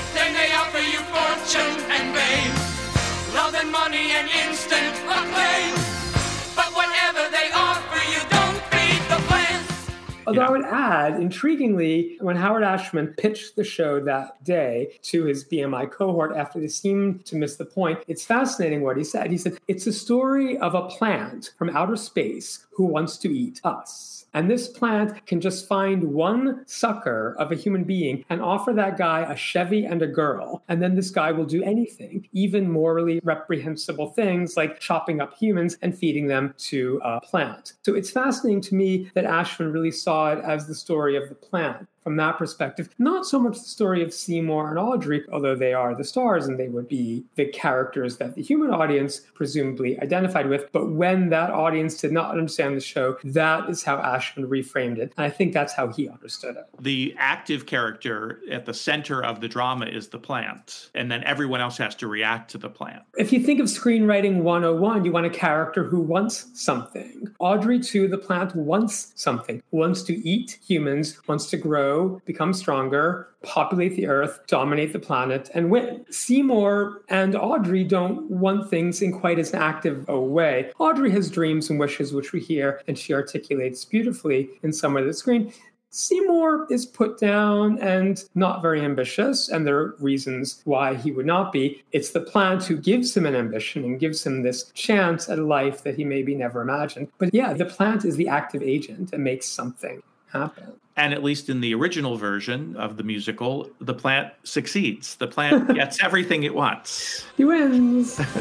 Although 10.29 10.43
I 10.43 10.51
would 10.51 10.65
add, 10.65 11.15
intriguingly, 11.15 12.21
when 12.21 12.37
Howard 12.37 12.63
Ashman 12.63 13.15
pitched 13.17 13.57
the 13.57 13.65
show 13.65 13.99
that 14.01 14.45
day 14.45 14.99
to 15.05 15.25
his 15.25 15.43
BMI 15.43 15.91
cohort 15.91 16.37
after 16.37 16.61
they 16.61 16.69
seemed 16.69 17.25
to 17.25 17.37
miss 17.37 17.57
the 17.57 17.65
point, 17.65 18.01
it's 18.09 18.27
fascinating 18.27 18.83
what 18.83 18.99
he 18.99 19.05
said. 19.05 19.31
He 19.31 19.39
said, 19.39 19.59
It's 19.69 19.87
a 19.87 19.93
story 19.93 20.59
of 20.59 20.75
a 20.75 20.87
plant 20.89 21.55
from 21.57 21.71
outer 21.71 21.97
space 21.97 22.67
who 22.73 22.85
wants 22.85 23.17
to 23.19 23.35
eat 23.35 23.63
us. 23.65 24.18
And 24.35 24.51
this 24.51 24.69
plant 24.69 25.27
can 25.27 25.41
just 25.41 25.67
find 25.67 26.03
one 26.05 26.63
sucker 26.67 27.35
of 27.39 27.51
a 27.51 27.55
human 27.55 27.85
being 27.85 28.25
and 28.29 28.43
offer 28.43 28.73
that 28.75 28.99
guy 28.99 29.21
a 29.21 29.37
Chevy 29.37 29.85
and 29.85 30.03
a 30.03 30.07
girl. 30.07 30.63
And 30.69 30.83
then 30.83 30.95
this 30.95 31.11
guy 31.11 31.33
will 31.33 31.47
do 31.47 31.63
anything, 31.63 32.29
even 32.33 32.71
morally 32.71 33.21
reprehensible 33.25 34.09
things 34.11 34.57
like 34.57 34.81
chopping 34.81 35.21
up 35.21 35.37
humans 35.37 35.79
and 35.83 35.97
feeding 35.97 36.27
them 36.27 36.55
to 36.59 37.01
a 37.05 37.21
plant. 37.21 37.75
So 37.85 37.95
it's 37.95 38.11
fascinating 38.11 38.61
to 38.63 38.75
me 38.75 39.11
that 39.15 39.25
Ashman 39.25 39.73
really 39.73 39.91
saw 39.91 40.33
it 40.33 40.45
as 40.45 40.67
the 40.67 40.75
story 40.75 41.17
of 41.17 41.29
the 41.29 41.35
plant 41.35 41.89
from 42.09 42.17
that 42.17 42.39
perspective. 42.39 42.89
Not 42.99 43.27
so 43.27 43.39
much 43.39 43.59
the 43.59 43.69
story 43.69 44.03
of 44.03 44.15
Seymour 44.15 44.71
and 44.71 44.79
Audrey, 44.79 45.27
although 45.31 45.55
they 45.55 45.75
are 45.75 45.95
the 45.95 46.05
stars 46.05 46.47
and 46.47 46.59
they 46.59 46.69
would 46.69 46.89
be 46.89 47.27
the 47.35 47.45
characters 47.45 48.17
that 48.17 48.35
the 48.35 48.41
human 48.41 48.71
audience 48.71 49.21
presumably 49.35 50.01
identified 50.01 50.49
with. 50.49 50.73
But 50.73 50.93
when 50.93 51.29
that 51.29 51.51
audience 51.51 52.01
did 52.01 52.13
not 52.13 52.31
understand 52.31 52.79
the 52.79 52.81
show, 52.81 53.19
that 53.25 53.69
is 53.69 53.83
how 53.83 53.99
Ashman 53.99 54.49
reframed 54.49 54.97
it. 54.97 55.13
And 55.19 55.27
I 55.27 55.29
think 55.29 55.53
that's 55.53 55.75
how 55.75 55.89
he 55.89 56.09
understood 56.09 56.57
it. 56.57 56.65
The 56.81 57.15
active 57.19 57.67
character 57.67 58.41
at 58.51 58.65
the 58.65 58.73
center 58.73 59.23
of 59.23 59.43
the 59.43 59.49
drama 59.49 59.85
is 59.85 60.09
the 60.09 60.19
plant, 60.19 60.89
and 60.95 61.13
then 61.13 61.23
everyone 61.25 61.61
else 61.61 61.77
has 61.77 61.95
to 61.97 62.07
react 62.07 62.51
to 62.53 62.59
the 62.59 62.71
plant. 62.71 63.03
If 63.19 63.35
you 63.35 63.41
think 63.41 63.61
of 63.61 63.67
screenwriting 63.67 64.41
101, 64.41 65.05
you 65.05 65.13
want 65.13 65.27
a 65.27 65.31
character 65.31 65.85
who 65.85 66.01
wants 66.01 66.47
something. 66.55 67.29
Audrey, 67.39 67.79
too, 67.79 68.09
the 68.09 68.17
plant 68.17 68.57
wants 68.57 69.13
something, 69.15 69.63
wants 69.73 70.03
to 70.05 70.15
eat 70.27 70.59
humans, 70.67 71.21
wants 71.29 71.51
to 71.51 71.59
grow, 71.59 71.98
become 72.25 72.53
stronger, 72.53 73.29
populate 73.43 73.95
the 73.97 74.07
earth, 74.07 74.41
dominate 74.47 74.93
the 74.93 74.99
planet, 74.99 75.51
and 75.55 75.71
win. 75.71 76.05
Seymour 76.11 77.03
and 77.09 77.35
Audrey 77.37 77.85
don't 77.85 78.31
want 78.31 78.69
things 78.69 79.03
in 79.03 79.19
quite 79.19 79.39
as 79.39 79.55
active 79.55 80.05
a 80.09 80.19
way. 80.19 80.71
Audrey 80.79 81.11
has 81.11 81.31
dreams 81.31 81.71
and 81.71 81.79
wishes, 81.79 82.13
which 82.13 82.33
we 82.33 82.41
hear, 82.41 82.81
and 82.89 82.99
she 82.99 83.13
articulates 83.13 83.85
beautifully 83.85 84.49
in 84.63 84.73
Somewhere 84.73 85.05
That's 85.05 85.23
Green. 85.23 85.53
Seymour 85.91 86.67
is 86.71 86.85
put 86.85 87.19
down 87.19 87.79
and 87.79 88.23
not 88.35 88.61
very 88.61 88.83
ambitious, 88.83 89.49
and 89.49 89.67
there 89.67 89.79
are 89.79 89.97
reasons 90.01 90.61
why 90.65 90.95
he 90.95 91.11
would 91.13 91.25
not 91.25 91.51
be. 91.51 91.83
It's 91.93 92.11
the 92.11 92.21
plant 92.21 92.65
who 92.65 92.77
gives 92.77 93.17
him 93.17 93.25
an 93.25 93.35
ambition 93.35 93.85
and 93.85 93.99
gives 93.99 94.25
him 94.25 94.43
this 94.43 94.71
chance 94.75 95.29
at 95.31 95.39
a 95.39 95.45
life 95.45 95.83
that 95.85 95.97
he 95.97 96.05
maybe 96.05 96.35
never 96.35 96.61
imagined. 96.61 97.09
But 97.17 97.33
yeah, 97.33 97.55
the 97.55 97.65
plant 97.65 98.05
is 98.05 98.17
the 98.17 98.29
active 98.29 98.63
agent 98.63 99.13
and 99.15 99.25
makes 99.25 99.47
something 99.47 100.03
happen. 100.33 100.73
And 100.97 101.15
at 101.15 101.23
least 101.23 101.49
in 101.49 101.61
the 101.61 101.75
original 101.75 102.17
version 102.17 102.77
of 102.77 102.97
the 102.97 103.05
musical, 103.05 103.71
the 103.81 103.95
plant 103.95 104.33
succeeds. 104.43 105.17
The 105.17 105.29
plant 105.29 105.75
gets 105.75 106.03
everything 106.03 106.43
it 106.43 106.55
wants. 106.55 107.25
He 107.37 107.45
wins. 107.45 108.21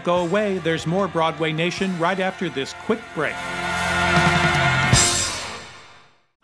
Don't 0.00 0.16
go 0.16 0.24
away, 0.24 0.56
there's 0.58 0.86
more 0.86 1.08
Broadway 1.08 1.52
Nation 1.52 1.98
right 1.98 2.20
after 2.20 2.48
this 2.48 2.72
quick 2.84 3.00
break. 3.14 3.34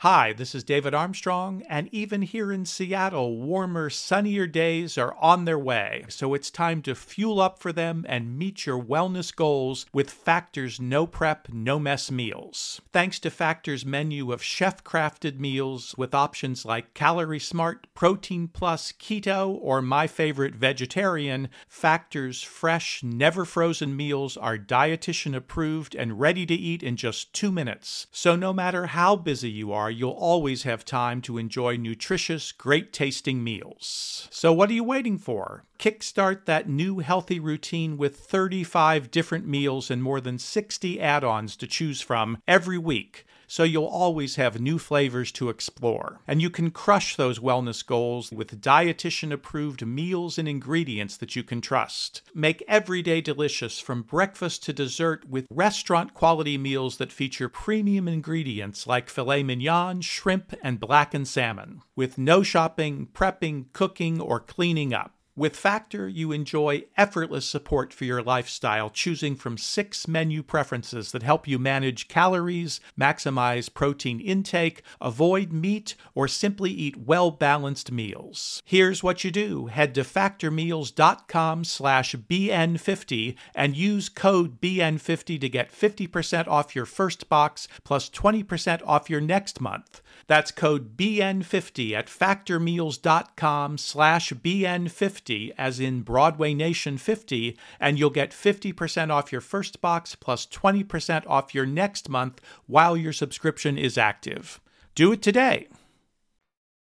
Hi, 0.08 0.32
this 0.32 0.54
is 0.54 0.62
David 0.62 0.94
Armstrong, 0.94 1.64
and 1.68 1.88
even 1.90 2.22
here 2.22 2.52
in 2.52 2.64
Seattle, 2.64 3.38
warmer, 3.38 3.90
sunnier 3.90 4.46
days 4.46 4.96
are 4.96 5.16
on 5.16 5.46
their 5.46 5.58
way. 5.58 6.04
So 6.06 6.32
it's 6.32 6.48
time 6.48 6.80
to 6.82 6.94
fuel 6.94 7.40
up 7.40 7.58
for 7.58 7.72
them 7.72 8.06
and 8.08 8.38
meet 8.38 8.66
your 8.66 8.80
wellness 8.80 9.34
goals 9.34 9.84
with 9.92 10.08
Factor's 10.08 10.80
no 10.80 11.08
prep, 11.08 11.48
no 11.52 11.80
mess 11.80 12.08
meals. 12.08 12.80
Thanks 12.92 13.18
to 13.18 13.30
Factor's 13.30 13.84
menu 13.84 14.30
of 14.30 14.44
chef 14.44 14.84
crafted 14.84 15.40
meals 15.40 15.92
with 15.98 16.14
options 16.14 16.64
like 16.64 16.94
Calorie 16.94 17.40
Smart, 17.40 17.88
Protein 17.92 18.46
Plus, 18.46 18.92
Keto, 18.92 19.58
or 19.60 19.82
my 19.82 20.06
favorite, 20.06 20.54
Vegetarian, 20.54 21.48
Factor's 21.66 22.44
fresh, 22.44 23.02
never 23.02 23.44
frozen 23.44 23.96
meals 23.96 24.36
are 24.36 24.56
dietitian 24.56 25.34
approved 25.34 25.96
and 25.96 26.20
ready 26.20 26.46
to 26.46 26.54
eat 26.54 26.84
in 26.84 26.94
just 26.94 27.32
two 27.32 27.50
minutes. 27.50 28.06
So 28.12 28.36
no 28.36 28.52
matter 28.52 28.86
how 28.86 29.16
busy 29.16 29.50
you 29.50 29.72
are, 29.72 29.95
you'll 29.96 30.10
always 30.10 30.62
have 30.62 30.84
time 30.84 31.20
to 31.22 31.38
enjoy 31.38 31.76
nutritious, 31.76 32.52
great 32.52 32.92
tasting 32.92 33.42
meals. 33.42 34.28
So, 34.30 34.52
what 34.52 34.70
are 34.70 34.74
you 34.74 34.84
waiting 34.84 35.18
for? 35.18 35.64
Kickstart 35.78 36.44
that 36.44 36.68
new 36.68 36.98
healthy 36.98 37.40
routine 37.40 37.96
with 37.96 38.18
35 38.18 39.10
different 39.10 39.46
meals 39.46 39.90
and 39.90 40.02
more 40.02 40.20
than 40.20 40.38
60 40.38 41.00
add 41.00 41.24
ons 41.24 41.56
to 41.56 41.66
choose 41.66 42.00
from 42.00 42.38
every 42.46 42.78
week 42.78 43.26
so 43.46 43.62
you'll 43.62 43.84
always 43.84 44.36
have 44.36 44.60
new 44.60 44.78
flavors 44.78 45.32
to 45.32 45.48
explore. 45.48 46.20
And 46.26 46.42
you 46.42 46.50
can 46.50 46.70
crush 46.70 47.16
those 47.16 47.38
wellness 47.38 47.84
goals 47.84 48.30
with 48.30 48.60
dietitian 48.60 49.32
approved 49.32 49.86
meals 49.86 50.38
and 50.38 50.48
ingredients 50.48 51.16
that 51.18 51.36
you 51.36 51.42
can 51.42 51.60
trust. 51.60 52.22
Make 52.34 52.64
every 52.68 53.02
day 53.02 53.20
delicious 53.20 53.80
from 53.80 54.02
breakfast 54.02 54.62
to 54.64 54.72
dessert 54.72 55.28
with 55.28 55.46
restaurant 55.50 56.14
quality 56.14 56.58
meals 56.58 56.96
that 56.98 57.12
feature 57.12 57.48
premium 57.48 58.08
ingredients 58.08 58.86
like 58.86 59.08
filet 59.08 59.42
mignon, 59.42 60.00
shrimp, 60.00 60.54
and 60.62 60.80
blackened 60.80 61.28
salmon, 61.28 61.82
with 61.94 62.18
no 62.18 62.42
shopping, 62.42 63.08
prepping, 63.12 63.66
cooking, 63.72 64.20
or 64.20 64.40
cleaning 64.40 64.92
up. 64.92 65.15
With 65.38 65.54
Factor, 65.54 66.08
you 66.08 66.32
enjoy 66.32 66.84
effortless 66.96 67.44
support 67.44 67.92
for 67.92 68.06
your 68.06 68.22
lifestyle, 68.22 68.88
choosing 68.88 69.36
from 69.36 69.58
six 69.58 70.08
menu 70.08 70.42
preferences 70.42 71.12
that 71.12 71.22
help 71.22 71.46
you 71.46 71.58
manage 71.58 72.08
calories, 72.08 72.80
maximize 72.98 73.72
protein 73.72 74.18
intake, 74.18 74.80
avoid 74.98 75.52
meat, 75.52 75.94
or 76.14 76.26
simply 76.26 76.70
eat 76.70 76.96
well-balanced 76.96 77.92
meals. 77.92 78.62
Here's 78.64 79.02
what 79.02 79.24
you 79.24 79.30
do. 79.30 79.66
Head 79.66 79.94
to 79.96 80.04
factormeals.com 80.04 81.64
slash 81.64 82.14
BN50 82.14 83.36
and 83.54 83.76
use 83.76 84.08
code 84.08 84.58
BN50 84.58 85.38
to 85.38 85.48
get 85.50 85.70
50% 85.70 86.48
off 86.48 86.74
your 86.74 86.86
first 86.86 87.28
box 87.28 87.68
plus 87.84 88.08
20% 88.08 88.80
off 88.86 89.10
your 89.10 89.20
next 89.20 89.60
month. 89.60 90.00
That's 90.26 90.50
code 90.50 90.96
BN50 90.96 91.92
at 91.92 92.08
factormeals.com 92.08 93.78
slash 93.78 94.32
BN50, 94.32 95.52
as 95.56 95.78
in 95.78 96.02
Broadway 96.02 96.52
Nation 96.52 96.98
50, 96.98 97.56
and 97.78 97.98
you'll 97.98 98.10
get 98.10 98.32
50% 98.32 99.10
off 99.10 99.30
your 99.30 99.40
first 99.40 99.80
box 99.80 100.14
plus 100.16 100.46
20% 100.46 101.24
off 101.28 101.54
your 101.54 101.66
next 101.66 102.08
month 102.08 102.40
while 102.66 102.96
your 102.96 103.12
subscription 103.12 103.78
is 103.78 103.96
active. 103.96 104.60
Do 104.94 105.12
it 105.12 105.22
today 105.22 105.68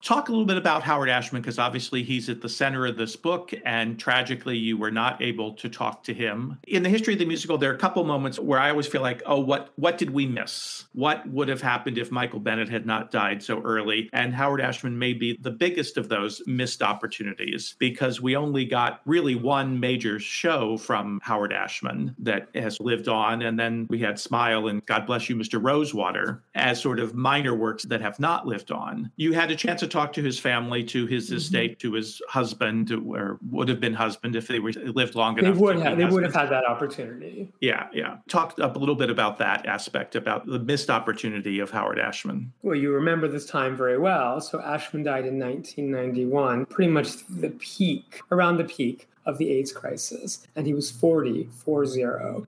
talk 0.02 0.28
a 0.28 0.32
little 0.32 0.44
bit 0.44 0.56
about 0.56 0.82
Howard 0.82 1.08
Ashman 1.08 1.40
because 1.40 1.58
obviously 1.58 2.02
he's 2.02 2.28
at 2.28 2.40
the 2.40 2.48
center 2.48 2.86
of 2.86 2.96
this 2.96 3.14
book, 3.14 3.54
and 3.64 3.98
tragically, 3.98 4.56
you 4.56 4.76
were 4.76 4.90
not 4.90 5.22
able 5.22 5.52
to 5.54 5.68
talk 5.68 6.02
to 6.04 6.14
him. 6.14 6.58
In 6.66 6.82
the 6.82 6.88
history 6.88 7.12
of 7.14 7.20
the 7.20 7.24
musical, 7.24 7.56
there 7.56 7.70
are 7.70 7.74
a 7.74 7.78
couple 7.78 8.02
moments 8.04 8.38
where 8.38 8.58
I 8.58 8.70
always 8.70 8.86
feel 8.86 9.00
like, 9.00 9.22
oh, 9.26 9.40
what 9.40 9.70
what 9.76 9.98
did 9.98 10.10
we 10.10 10.26
miss? 10.26 10.84
What 10.92 11.26
would 11.28 11.48
have 11.48 11.62
happened 11.62 11.98
if 11.98 12.10
Michael 12.10 12.40
Bennett 12.40 12.68
had 12.68 12.84
not 12.84 13.10
died 13.10 13.42
so 13.42 13.62
early? 13.62 14.10
And 14.12 14.34
Howard 14.34 14.60
Ashman 14.60 14.98
may 14.98 15.12
be 15.12 15.38
the 15.40 15.50
biggest 15.50 15.96
of 15.96 16.08
those 16.08 16.42
missed 16.46 16.82
opportunities 16.82 17.76
because 17.78 18.20
we 18.20 18.36
only 18.36 18.64
got 18.64 19.00
really 19.06 19.36
one 19.36 19.78
major 19.78 20.18
show 20.18 20.76
from 20.76 21.20
Howard 21.22 21.52
Ashman 21.52 22.16
that 22.18 22.48
has 22.54 22.80
lived 22.80 23.08
on, 23.08 23.42
and 23.42 23.58
then 23.58 23.86
we 23.88 24.00
had 24.00 24.18
Smile 24.18 24.66
and 24.66 24.84
God 24.86 25.06
Bless 25.06 25.28
You, 25.28 25.36
Mr. 25.36 25.62
Rosewater 25.62 26.42
as 26.54 26.80
sort 26.80 26.98
of 26.98 27.14
minor 27.14 27.54
works 27.54 27.84
that 27.84 28.00
have 28.00 28.18
not 28.18 28.46
lived 28.46 28.72
on. 28.72 29.10
You 29.16 29.32
had 29.32 29.50
a 29.50 29.56
chance 29.56 29.80
to 29.80 29.91
talk 29.92 30.12
to 30.14 30.22
his 30.22 30.38
family, 30.38 30.82
to 30.84 31.06
his 31.06 31.26
mm-hmm. 31.26 31.36
estate, 31.36 31.78
to 31.80 31.92
his 31.92 32.20
husband, 32.28 32.90
or 33.06 33.38
would 33.50 33.68
have 33.68 33.80
been 33.80 33.94
husband 33.94 34.34
if 34.34 34.48
they 34.48 34.58
were 34.58 34.72
lived 34.72 35.14
long 35.14 35.36
they 35.36 35.46
enough. 35.46 35.58
Would 35.58 35.78
have, 35.80 35.98
they 35.98 36.04
would 36.04 36.22
have 36.22 36.34
had 36.34 36.48
that 36.48 36.64
opportunity. 36.64 37.52
Yeah, 37.60 37.88
yeah. 37.92 38.16
Talk 38.28 38.58
a 38.58 38.66
little 38.66 38.96
bit 38.96 39.10
about 39.10 39.38
that 39.38 39.66
aspect, 39.66 40.16
about 40.16 40.46
the 40.46 40.58
missed 40.58 40.90
opportunity 40.90 41.60
of 41.60 41.70
Howard 41.70 41.98
Ashman. 41.98 42.52
Well, 42.62 42.76
you 42.76 42.92
remember 42.92 43.28
this 43.28 43.46
time 43.46 43.76
very 43.76 43.98
well. 43.98 44.40
So 44.40 44.60
Ashman 44.60 45.02
died 45.02 45.26
in 45.26 45.38
1991, 45.38 46.66
pretty 46.66 46.90
much 46.90 47.26
the 47.28 47.50
peak, 47.50 48.20
around 48.30 48.56
the 48.56 48.64
peak 48.64 49.08
of 49.24 49.38
the 49.38 49.50
AIDS 49.50 49.72
crisis. 49.72 50.46
And 50.56 50.66
he 50.66 50.74
was 50.74 50.90
40, 50.90 51.48
40, 51.64 52.02